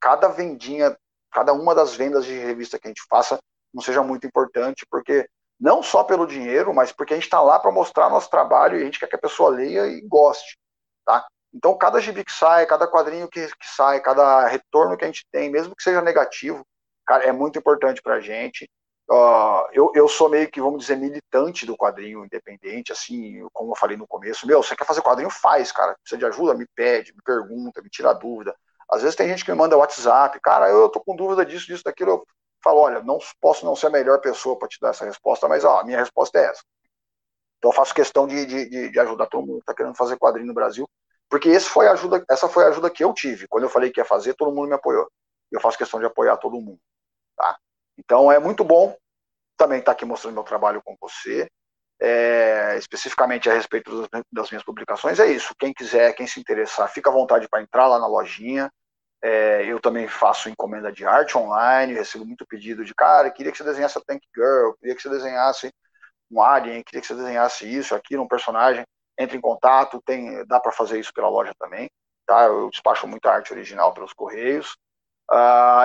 cada 0.00 0.28
vendinha, 0.28 0.96
cada 1.30 1.52
uma 1.52 1.74
das 1.74 1.94
vendas 1.94 2.24
de 2.24 2.32
revista 2.32 2.78
que 2.78 2.88
a 2.88 2.90
gente 2.90 3.04
faça 3.08 3.38
não 3.72 3.82
seja 3.82 4.02
muito 4.02 4.26
importante, 4.26 4.86
porque 4.90 5.28
não 5.60 5.82
só 5.82 6.02
pelo 6.02 6.26
dinheiro, 6.26 6.72
mas 6.74 6.90
porque 6.90 7.12
a 7.12 7.16
gente 7.16 7.24
está 7.24 7.40
lá 7.40 7.58
para 7.58 7.70
mostrar 7.70 8.08
nosso 8.08 8.30
trabalho 8.30 8.78
e 8.78 8.82
a 8.82 8.84
gente 8.84 8.98
quer 8.98 9.08
que 9.08 9.16
a 9.16 9.20
pessoa 9.20 9.50
leia 9.50 9.86
e 9.86 10.00
goste, 10.00 10.58
tá? 11.04 11.26
Então, 11.52 11.76
cada 11.76 12.00
gibi 12.00 12.24
que 12.24 12.32
sai, 12.32 12.64
cada 12.64 12.86
quadrinho 12.88 13.28
que, 13.28 13.46
que 13.46 13.66
sai, 13.66 14.00
cada 14.00 14.46
retorno 14.46 14.96
que 14.96 15.04
a 15.04 15.08
gente 15.08 15.26
tem, 15.30 15.50
mesmo 15.50 15.74
que 15.76 15.82
seja 15.82 16.00
negativo, 16.00 16.64
cara, 17.04 17.24
é 17.24 17.32
muito 17.32 17.58
importante 17.58 18.00
para 18.00 18.14
a 18.14 18.20
gente. 18.20 18.70
Uh, 19.10 19.66
eu, 19.72 19.90
eu 19.96 20.08
sou 20.08 20.28
meio 20.28 20.48
que, 20.48 20.60
vamos 20.60 20.82
dizer, 20.82 20.96
militante 20.96 21.66
do 21.66 21.76
quadrinho 21.76 22.24
independente, 22.24 22.92
assim, 22.92 23.44
como 23.52 23.72
eu 23.72 23.76
falei 23.76 23.96
no 23.96 24.06
começo. 24.06 24.46
Meu, 24.46 24.62
você 24.62 24.76
quer 24.76 24.86
fazer 24.86 25.02
quadrinho? 25.02 25.28
Faz, 25.28 25.72
cara. 25.72 25.96
Precisa 26.00 26.18
de 26.18 26.26
ajuda? 26.26 26.54
Me 26.54 26.66
pede, 26.76 27.12
me 27.12 27.20
pergunta, 27.24 27.82
me 27.82 27.90
tira 27.90 28.12
dúvida. 28.12 28.54
Às 28.88 29.02
vezes 29.02 29.16
tem 29.16 29.28
gente 29.28 29.44
que 29.44 29.50
me 29.50 29.58
manda 29.58 29.76
WhatsApp, 29.76 30.38
cara, 30.40 30.68
eu 30.68 30.88
tô 30.88 31.00
com 31.00 31.16
dúvida 31.16 31.44
disso, 31.44 31.66
disso, 31.66 31.82
daquilo. 31.84 32.12
Eu 32.12 32.26
falo, 32.62 32.80
olha, 32.80 33.02
não 33.02 33.18
posso 33.40 33.64
não 33.64 33.74
ser 33.74 33.86
a 33.86 33.90
melhor 33.90 34.20
pessoa 34.20 34.58
para 34.58 34.68
te 34.68 34.78
dar 34.80 34.90
essa 34.90 35.04
resposta, 35.04 35.48
mas 35.48 35.64
ó, 35.64 35.80
a 35.80 35.84
minha 35.84 35.98
resposta 35.98 36.38
é 36.38 36.44
essa. 36.44 36.62
Então 37.58 37.70
eu 37.70 37.74
faço 37.74 37.94
questão 37.94 38.26
de, 38.26 38.46
de, 38.46 38.90
de 38.90 39.00
ajudar 39.00 39.26
todo 39.26 39.46
mundo 39.46 39.56
que 39.56 39.62
está 39.62 39.74
querendo 39.74 39.94
fazer 39.94 40.18
quadrinho 40.18 40.46
no 40.46 40.54
Brasil, 40.54 40.88
porque 41.28 41.48
esse 41.48 41.68
foi 41.68 41.86
ajuda, 41.88 42.24
essa 42.28 42.48
foi 42.48 42.64
a 42.64 42.68
ajuda 42.68 42.90
que 42.90 43.04
eu 43.04 43.12
tive. 43.12 43.46
Quando 43.46 43.64
eu 43.64 43.70
falei 43.70 43.90
que 43.90 44.00
ia 44.00 44.04
fazer, 44.04 44.34
todo 44.34 44.52
mundo 44.52 44.68
me 44.68 44.74
apoiou. 44.74 45.08
Eu 45.50 45.60
faço 45.60 45.78
questão 45.78 46.00
de 46.00 46.06
apoiar 46.06 46.36
todo 46.38 46.60
mundo. 46.60 46.80
Tá? 47.36 47.56
Então 47.98 48.32
é 48.32 48.38
muito 48.38 48.64
bom 48.64 48.96
também 49.56 49.78
estar 49.78 49.92
tá 49.92 49.96
aqui 49.96 50.04
mostrando 50.04 50.34
meu 50.34 50.42
trabalho 50.42 50.82
com 50.82 50.96
você. 51.00 51.48
É, 52.02 52.78
especificamente 52.78 53.50
a 53.50 53.52
respeito 53.52 54.08
das 54.32 54.50
minhas 54.50 54.64
publicações, 54.64 55.20
é 55.20 55.26
isso. 55.26 55.54
Quem 55.58 55.70
quiser, 55.70 56.14
quem 56.14 56.26
se 56.26 56.40
interessar, 56.40 56.90
fica 56.90 57.10
à 57.10 57.12
vontade 57.12 57.46
para 57.46 57.60
entrar 57.60 57.86
lá 57.86 57.98
na 57.98 58.06
lojinha. 58.06 58.72
É, 59.22 59.64
eu 59.66 59.78
também 59.80 60.08
faço 60.08 60.48
encomenda 60.48 60.90
de 60.90 61.04
arte 61.04 61.36
online, 61.36 61.94
recebo 61.94 62.24
muito 62.24 62.46
pedido 62.46 62.84
de, 62.84 62.94
cara, 62.94 63.30
queria 63.30 63.52
que 63.52 63.58
você 63.58 63.64
desenhasse 63.64 63.98
a 63.98 64.00
Tank 64.00 64.22
Girl, 64.34 64.72
queria 64.80 64.96
que 64.96 65.02
você 65.02 65.10
desenhasse 65.10 65.70
um 66.30 66.40
alien, 66.40 66.82
queria 66.82 67.00
que 67.00 67.06
você 67.06 67.14
desenhasse 67.14 67.66
isso, 67.66 67.94
aquilo, 67.94 68.22
um 68.22 68.28
personagem, 68.28 68.84
entre 69.18 69.36
em 69.36 69.40
contato, 69.40 70.00
tem, 70.06 70.46
dá 70.46 70.58
para 70.58 70.72
fazer 70.72 70.98
isso 70.98 71.12
pela 71.12 71.28
loja 71.28 71.52
também, 71.58 71.90
tá? 72.26 72.44
Eu 72.44 72.70
despacho 72.70 73.06
muita 73.06 73.30
arte 73.30 73.52
original 73.52 73.92
pelos 73.92 74.12
correios. 74.14 74.74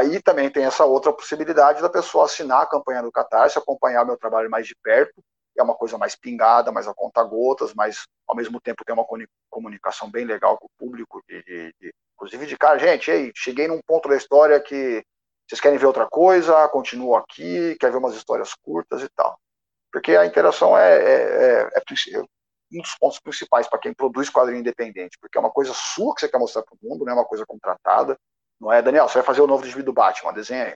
E 0.10 0.22
também 0.22 0.50
tem 0.50 0.64
essa 0.64 0.86
outra 0.86 1.12
possibilidade 1.12 1.82
da 1.82 1.90
pessoa 1.90 2.26
assinar 2.26 2.62
a 2.62 2.66
campanha 2.66 3.02
do 3.02 3.12
Catarse, 3.12 3.58
acompanhar 3.58 4.06
meu 4.06 4.18
trabalho 4.18 4.50
mais 4.50 4.66
de 4.66 4.76
perto, 4.82 5.22
é 5.58 5.64
uma 5.64 5.76
coisa 5.76 5.98
mais 5.98 6.16
pingada, 6.16 6.72
mais 6.72 6.88
a 6.88 6.94
conta 6.94 7.24
gotas, 7.24 7.74
mas 7.74 8.08
ao 8.28 8.36
mesmo 8.36 8.60
tempo 8.60 8.84
tem 8.84 8.94
uma 8.94 9.06
comunicação 9.50 10.10
bem 10.10 10.26
legal 10.26 10.58
com 10.58 10.66
o 10.66 10.78
público, 10.78 11.24
de, 11.28 11.44
de, 11.44 11.76
de, 11.80 11.94
inclusive 12.16 12.46
de 12.46 12.58
cara, 12.58 12.78
gente, 12.78 13.10
ei, 13.10 13.32
cheguei 13.36 13.68
num 13.68 13.82
ponto 13.86 14.10
da 14.10 14.18
história 14.18 14.60
que 14.60 15.04
vocês 15.48 15.62
querem 15.62 15.78
ver 15.78 15.86
outra 15.86 16.08
coisa, 16.08 16.68
continuo 16.70 17.16
aqui, 17.16 17.76
quer 17.80 17.92
ver 17.92 17.98
umas 17.98 18.16
histórias 18.16 18.54
curtas 18.56 19.04
e 19.04 19.10
tal. 19.10 19.38
Porque 19.92 20.16
a 20.16 20.26
interação 20.26 20.78
é, 20.78 20.98
é, 20.98 21.62
é, 21.64 21.70
é 21.76 22.20
um 22.74 22.82
dos 22.82 22.96
pontos 23.00 23.20
principais 23.20 23.68
para 23.68 23.80
quem 23.80 23.94
produz 23.94 24.30
quadrinho 24.30 24.60
independente, 24.60 25.18
porque 25.22 25.38
é 25.38 25.42
uma 25.42 25.52
coisa 25.52 25.72
sua 25.74 26.14
que 26.16 26.22
você 26.22 26.28
quer 26.28 26.40
mostrar 26.40 26.64
para 26.64 26.74
o 26.74 26.78
mundo, 26.82 27.06
não 27.06 27.14
é 27.14 27.16
uma 27.16 27.26
coisa 27.26 27.46
contratada. 27.46 28.18
Não 28.60 28.74
é, 28.74 28.82
Daniel, 28.82 29.08
você 29.08 29.20
vai 29.20 29.24
fazer 29.24 29.42
o 29.42 29.48
novo 29.48 29.64
desvio 29.64 29.84
do 29.84 29.94
Batman, 29.94 30.34
desenha 30.34 30.66
aí. 30.66 30.74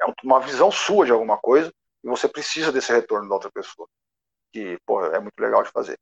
É 0.00 0.04
uma 0.22 0.40
visão 0.40 0.70
sua 0.70 1.04
de 1.04 1.12
alguma 1.12 1.38
coisa 1.38 1.72
e 2.06 2.08
você 2.08 2.28
precisa 2.28 2.70
desse 2.70 2.92
retorno 2.92 3.28
da 3.28 3.34
outra 3.34 3.50
pessoa. 3.50 3.88
Que, 4.52 4.78
pô, 4.86 5.04
é 5.04 5.18
muito 5.18 5.38
legal 5.40 5.64
de 5.64 5.70
fazer. 5.70 5.98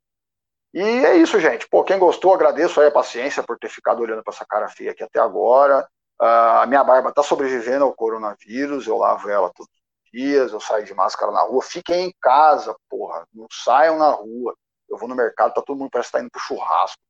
E 0.75 0.81
é 0.81 1.17
isso, 1.17 1.41
gente. 1.41 1.67
Pô, 1.67 1.83
quem 1.83 1.99
gostou, 1.99 2.35
agradeço 2.35 2.79
aí 2.79 2.89
a 2.89 2.93
paciência 2.93 3.43
por 3.43 3.59
ter 3.59 3.71
ficado 3.71 4.03
olhando 4.03 4.23
para 4.23 4.35
essa 4.35 4.45
cara 4.45 4.69
feia 4.69 4.91
aqui 4.91 5.03
até 5.03 5.19
agora. 5.19 5.89
Uh, 6.21 6.61
a 6.61 6.67
minha 6.67 6.85
barba 6.85 7.09
está 7.09 7.23
sobrevivendo 7.23 7.85
ao 7.85 7.95
coronavírus, 7.95 8.87
eu 8.87 8.99
lavo 8.99 9.31
ela 9.31 9.51
todos 9.55 9.73
os 9.73 10.11
dias, 10.13 10.53
eu 10.53 10.61
saio 10.61 10.85
de 10.85 10.93
máscara 10.93 11.33
na 11.33 11.41
rua. 11.43 11.63
Fiquem 11.63 12.09
em 12.09 12.15
casa, 12.21 12.77
porra. 12.91 13.27
Não 13.33 13.47
saiam 13.51 13.99
na 13.99 14.11
rua. 14.11 14.55
Eu 14.91 14.99
vou 14.99 15.09
no 15.09 15.15
mercado, 15.15 15.55
tá 15.55 15.63
todo 15.63 15.79
mundo 15.79 15.91
parece 15.91 16.09
estar 16.09 16.19
tá 16.19 16.23
indo 16.23 16.31
pro 16.31 16.41
churrasco. 16.41 17.01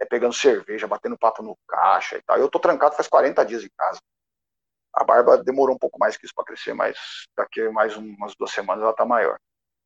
É 0.00 0.04
pegando 0.06 0.32
cerveja, 0.32 0.86
batendo 0.86 1.18
papo 1.18 1.42
no 1.42 1.58
caixa 1.66 2.16
e 2.16 2.22
tal. 2.22 2.38
Eu 2.38 2.48
tô 2.48 2.60
trancado 2.60 2.94
faz 2.94 3.08
40 3.08 3.44
dias 3.44 3.64
em 3.64 3.70
casa. 3.76 3.98
A 4.92 5.04
barba 5.04 5.38
demorou 5.38 5.76
um 5.76 5.78
pouco 5.78 5.98
mais 5.98 6.16
que 6.16 6.24
isso 6.26 6.34
para 6.34 6.44
crescer, 6.44 6.74
mas 6.74 6.96
daqui 7.36 7.68
mais 7.70 7.96
umas 7.96 8.34
duas 8.36 8.50
semanas 8.50 8.82
ela 8.82 8.94
tá 8.94 9.04
maior. 9.04 9.38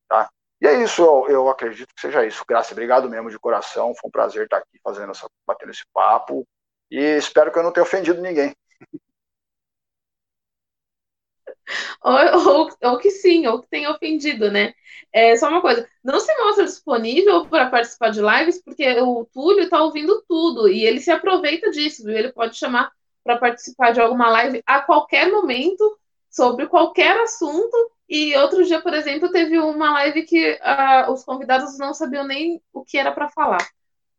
Tá? 0.09 0.29
E 0.61 0.67
é 0.67 0.83
isso, 0.83 1.03
eu, 1.03 1.27
eu 1.29 1.49
acredito 1.51 1.95
que 1.95 2.01
seja 2.01 2.25
isso. 2.25 2.45
Graça, 2.49 2.73
obrigado 2.73 3.09
mesmo 3.09 3.31
de 3.31 3.39
coração. 3.39 3.95
Foi 4.01 4.09
um 4.09 4.11
prazer 4.11 4.45
estar 4.45 4.59
aqui 4.59 4.79
fazendo 4.83 5.11
essa, 5.11 5.27
batendo 5.47 5.71
esse 5.71 5.85
papo. 5.93 6.47
E 6.91 6.99
espero 7.19 7.53
que 7.53 7.59
eu 7.59 7.63
não 7.63 7.73
tenha 7.73 7.85
ofendido 7.85 8.23
ninguém. 8.23 8.55
Ou, 12.03 12.13
ou, 12.13 12.69
ou, 12.83 12.99
que 12.99 13.11
sim, 13.11 13.47
ou 13.47 13.61
que 13.61 13.69
tenha 13.69 13.91
ofendido, 13.91 14.51
né? 14.51 14.75
É 15.13 15.37
só 15.37 15.49
uma 15.49 15.61
coisa, 15.63 15.89
não 16.03 16.21
se 16.21 16.35
mostra 16.37 16.65
disponível 16.65 17.47
para 17.47 17.71
participar 17.71 18.11
de 18.11 18.21
lives, 18.21 18.63
porque 18.63 18.87
o 19.01 19.25
Túlio 19.33 19.65
está 19.65 19.83
ouvindo 19.83 20.23
tudo 20.29 20.69
e 20.69 20.85
ele 20.85 21.01
se 21.01 21.11
aproveita 21.11 21.71
disso, 21.71 22.05
viu? 22.05 22.17
Ele 22.17 22.33
pode 22.33 22.57
chamar 22.57 22.91
para 23.25 23.39
participar 23.39 23.93
de 23.93 24.01
alguma 24.01 24.29
live 24.31 24.63
a 24.67 24.83
qualquer 24.83 25.31
momento, 25.31 25.99
sobre 26.31 26.67
qualquer 26.67 27.19
assunto. 27.21 27.93
E 28.09 28.37
outro 28.37 28.63
dia, 28.65 28.83
por 28.83 28.93
exemplo, 28.93 29.33
teve 29.33 29.59
uma 29.59 29.93
live 29.93 30.25
que 30.25 30.53
uh, 30.53 31.11
os 31.11 31.25
convidados 31.25 31.79
não 31.79 31.95
sabiam 31.95 32.27
nem 32.27 32.63
o 32.73 32.85
que 32.85 32.99
era 32.99 33.11
para 33.11 33.31
falar. 33.31 33.67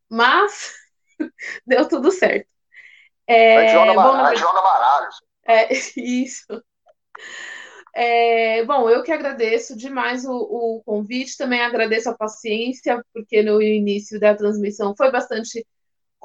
Mas 0.09 0.73
deu 1.65 1.87
tudo 1.87 2.11
certo. 2.11 2.47
É, 3.27 3.67
joga, 3.69 3.93
bom, 3.93 4.17
baralhos. 4.61 5.15
É, 5.45 5.73
isso. 5.97 6.63
É, 7.93 8.65
bom, 8.65 8.89
eu 8.89 9.03
que 9.03 9.11
agradeço 9.11 9.77
demais 9.77 10.25
o, 10.25 10.33
o, 10.33 10.83
convite, 10.83 11.37
também 11.37 11.61
agradeço 11.61 12.09
a 12.09 12.17
paciência, 12.17 13.01
porque 13.13 13.41
no 13.41 13.61
início 13.61 14.19
da 14.19 14.35
transmissão 14.35 14.93
foi 14.97 15.09
bastante 15.11 15.65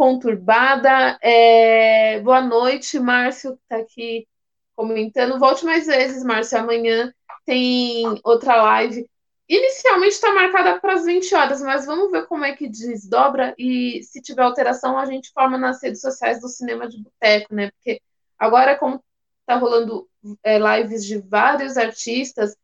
conturbada. 0.00 1.18
É, 1.20 2.20
boa 2.20 2.40
noite, 2.40 2.98
Márcio, 2.98 3.54
que 3.54 3.62
está 3.64 3.76
aqui 3.76 4.26
comentando. 4.74 5.38
Volte 5.38 5.62
mais 5.66 5.86
vezes, 5.86 6.24
Márcio. 6.24 6.56
Amanhã 6.56 7.12
tem 7.44 8.18
outra 8.24 8.56
live. 8.62 9.06
Inicialmente 9.46 10.14
está 10.14 10.32
marcada 10.32 10.80
para 10.80 10.94
as 10.94 11.04
20 11.04 11.34
horas, 11.34 11.60
mas 11.60 11.84
vamos 11.84 12.10
ver 12.10 12.26
como 12.26 12.46
é 12.46 12.56
que 12.56 12.66
desdobra 12.66 13.54
e 13.58 14.02
se 14.02 14.22
tiver 14.22 14.40
alteração, 14.40 14.96
a 14.96 15.04
gente 15.04 15.30
forma 15.34 15.58
nas 15.58 15.82
redes 15.82 16.00
sociais 16.00 16.40
do 16.40 16.48
Cinema 16.48 16.88
de 16.88 16.96
Boteco, 16.96 17.54
né? 17.54 17.70
Porque 17.70 18.00
agora, 18.38 18.78
como 18.78 19.04
está 19.40 19.56
rolando 19.56 20.08
é, 20.42 20.58
lives 20.58 21.04
de 21.04 21.18
vários 21.18 21.76
artistas, 21.76 22.56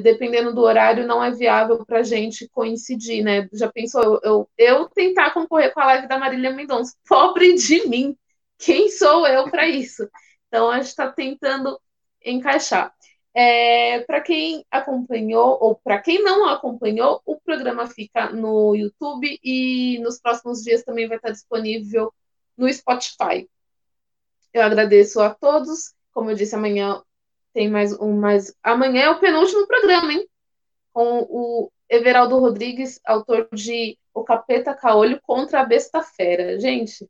dependendo 0.00 0.54
do 0.54 0.62
horário, 0.62 1.06
não 1.06 1.22
é 1.22 1.30
viável 1.30 1.84
para 1.84 1.98
a 1.98 2.02
gente 2.02 2.48
coincidir, 2.48 3.22
né? 3.22 3.48
Já 3.52 3.70
pensou 3.70 4.20
eu, 4.22 4.48
eu, 4.56 4.88
tentar 4.88 5.32
concorrer 5.32 5.72
com 5.72 5.80
a 5.80 5.86
live 5.86 6.08
da 6.08 6.18
Marília 6.18 6.50
Mendonça? 6.50 6.94
Pobre 7.06 7.54
de 7.54 7.86
mim! 7.88 8.16
Quem 8.58 8.88
sou 8.88 9.26
eu 9.26 9.50
para 9.50 9.68
isso? 9.68 10.08
Então 10.48 10.70
a 10.70 10.76
gente 10.76 10.88
está 10.88 11.10
tentando 11.10 11.78
encaixar. 12.24 12.92
É, 13.34 14.00
para 14.00 14.20
quem 14.20 14.64
acompanhou 14.70 15.58
ou 15.60 15.74
para 15.74 16.00
quem 16.00 16.22
não 16.22 16.46
acompanhou, 16.48 17.20
o 17.24 17.40
programa 17.40 17.86
fica 17.86 18.30
no 18.30 18.74
YouTube 18.74 19.38
e 19.42 19.98
nos 20.00 20.20
próximos 20.20 20.62
dias 20.62 20.82
também 20.82 21.08
vai 21.08 21.16
estar 21.16 21.30
disponível 21.30 22.12
no 22.56 22.70
Spotify. 22.72 23.48
Eu 24.52 24.62
agradeço 24.62 25.20
a 25.20 25.30
todos. 25.34 25.94
Como 26.12 26.30
eu 26.30 26.36
disse, 26.36 26.54
amanhã 26.54 27.02
tem 27.52 27.70
mais 27.70 27.92
um, 28.00 28.12
mais. 28.18 28.54
Amanhã 28.62 29.02
é 29.02 29.10
o 29.10 29.20
penúltimo 29.20 29.66
programa, 29.66 30.12
hein? 30.12 30.28
Com 30.92 31.26
o 31.28 31.72
Everaldo 31.88 32.38
Rodrigues, 32.38 33.00
autor 33.04 33.48
de 33.52 33.98
O 34.14 34.24
Capeta 34.24 34.74
Caolho 34.74 35.20
contra 35.22 35.60
a 35.60 35.64
Besta 35.64 36.02
Fera. 36.02 36.58
Gente, 36.58 37.08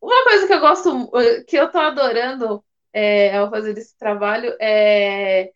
uma 0.00 0.24
coisa 0.24 0.46
que 0.46 0.52
eu 0.52 0.60
gosto, 0.60 1.10
que 1.46 1.56
eu 1.56 1.70
tô 1.70 1.78
adorando 1.78 2.64
é, 2.92 3.36
ao 3.36 3.50
fazer 3.50 3.76
esse 3.76 3.96
trabalho 3.98 4.56
é 4.60 5.52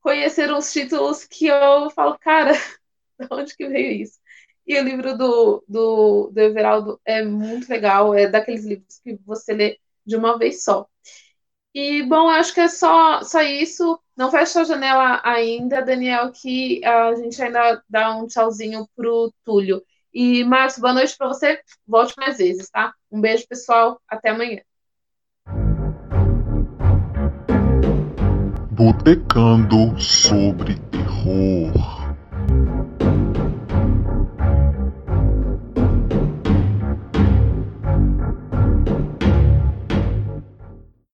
conhecer 0.00 0.52
uns 0.52 0.72
títulos 0.72 1.24
que 1.24 1.46
eu 1.46 1.90
falo, 1.90 2.18
cara, 2.18 2.52
de 3.18 3.26
onde 3.30 3.56
que 3.56 3.68
veio 3.68 4.02
isso? 4.02 4.18
E 4.66 4.78
o 4.78 4.84
livro 4.84 5.16
do, 5.16 5.64
do, 5.68 6.30
do 6.32 6.40
Everaldo 6.40 7.00
é 7.04 7.22
muito 7.24 7.68
legal, 7.68 8.14
é 8.14 8.28
daqueles 8.28 8.64
livros 8.64 9.00
que 9.00 9.18
você 9.26 9.52
lê 9.52 9.78
de 10.06 10.16
uma 10.16 10.38
vez 10.38 10.64
só. 10.64 10.88
E, 11.72 12.02
bom, 12.02 12.28
acho 12.28 12.52
que 12.52 12.60
é 12.60 12.68
só, 12.68 13.22
só 13.22 13.40
isso. 13.42 13.98
Não 14.16 14.30
fecha 14.30 14.60
a 14.60 14.64
janela 14.64 15.20
ainda, 15.24 15.80
Daniel, 15.80 16.32
que 16.32 16.84
a 16.84 17.14
gente 17.14 17.40
ainda 17.40 17.82
dá 17.88 18.16
um 18.16 18.26
tchauzinho 18.26 18.88
pro 18.96 19.32
Túlio. 19.44 19.82
E, 20.12 20.42
Márcio, 20.42 20.80
boa 20.80 20.94
noite 20.94 21.16
para 21.16 21.28
você. 21.28 21.60
Volte 21.86 22.14
mais 22.18 22.38
vezes, 22.38 22.68
tá? 22.68 22.92
Um 23.10 23.20
beijo, 23.20 23.46
pessoal. 23.48 24.00
Até 24.08 24.30
amanhã. 24.30 24.60
Botecando 28.72 30.00
sobre 30.00 30.74
terror. 30.90 31.99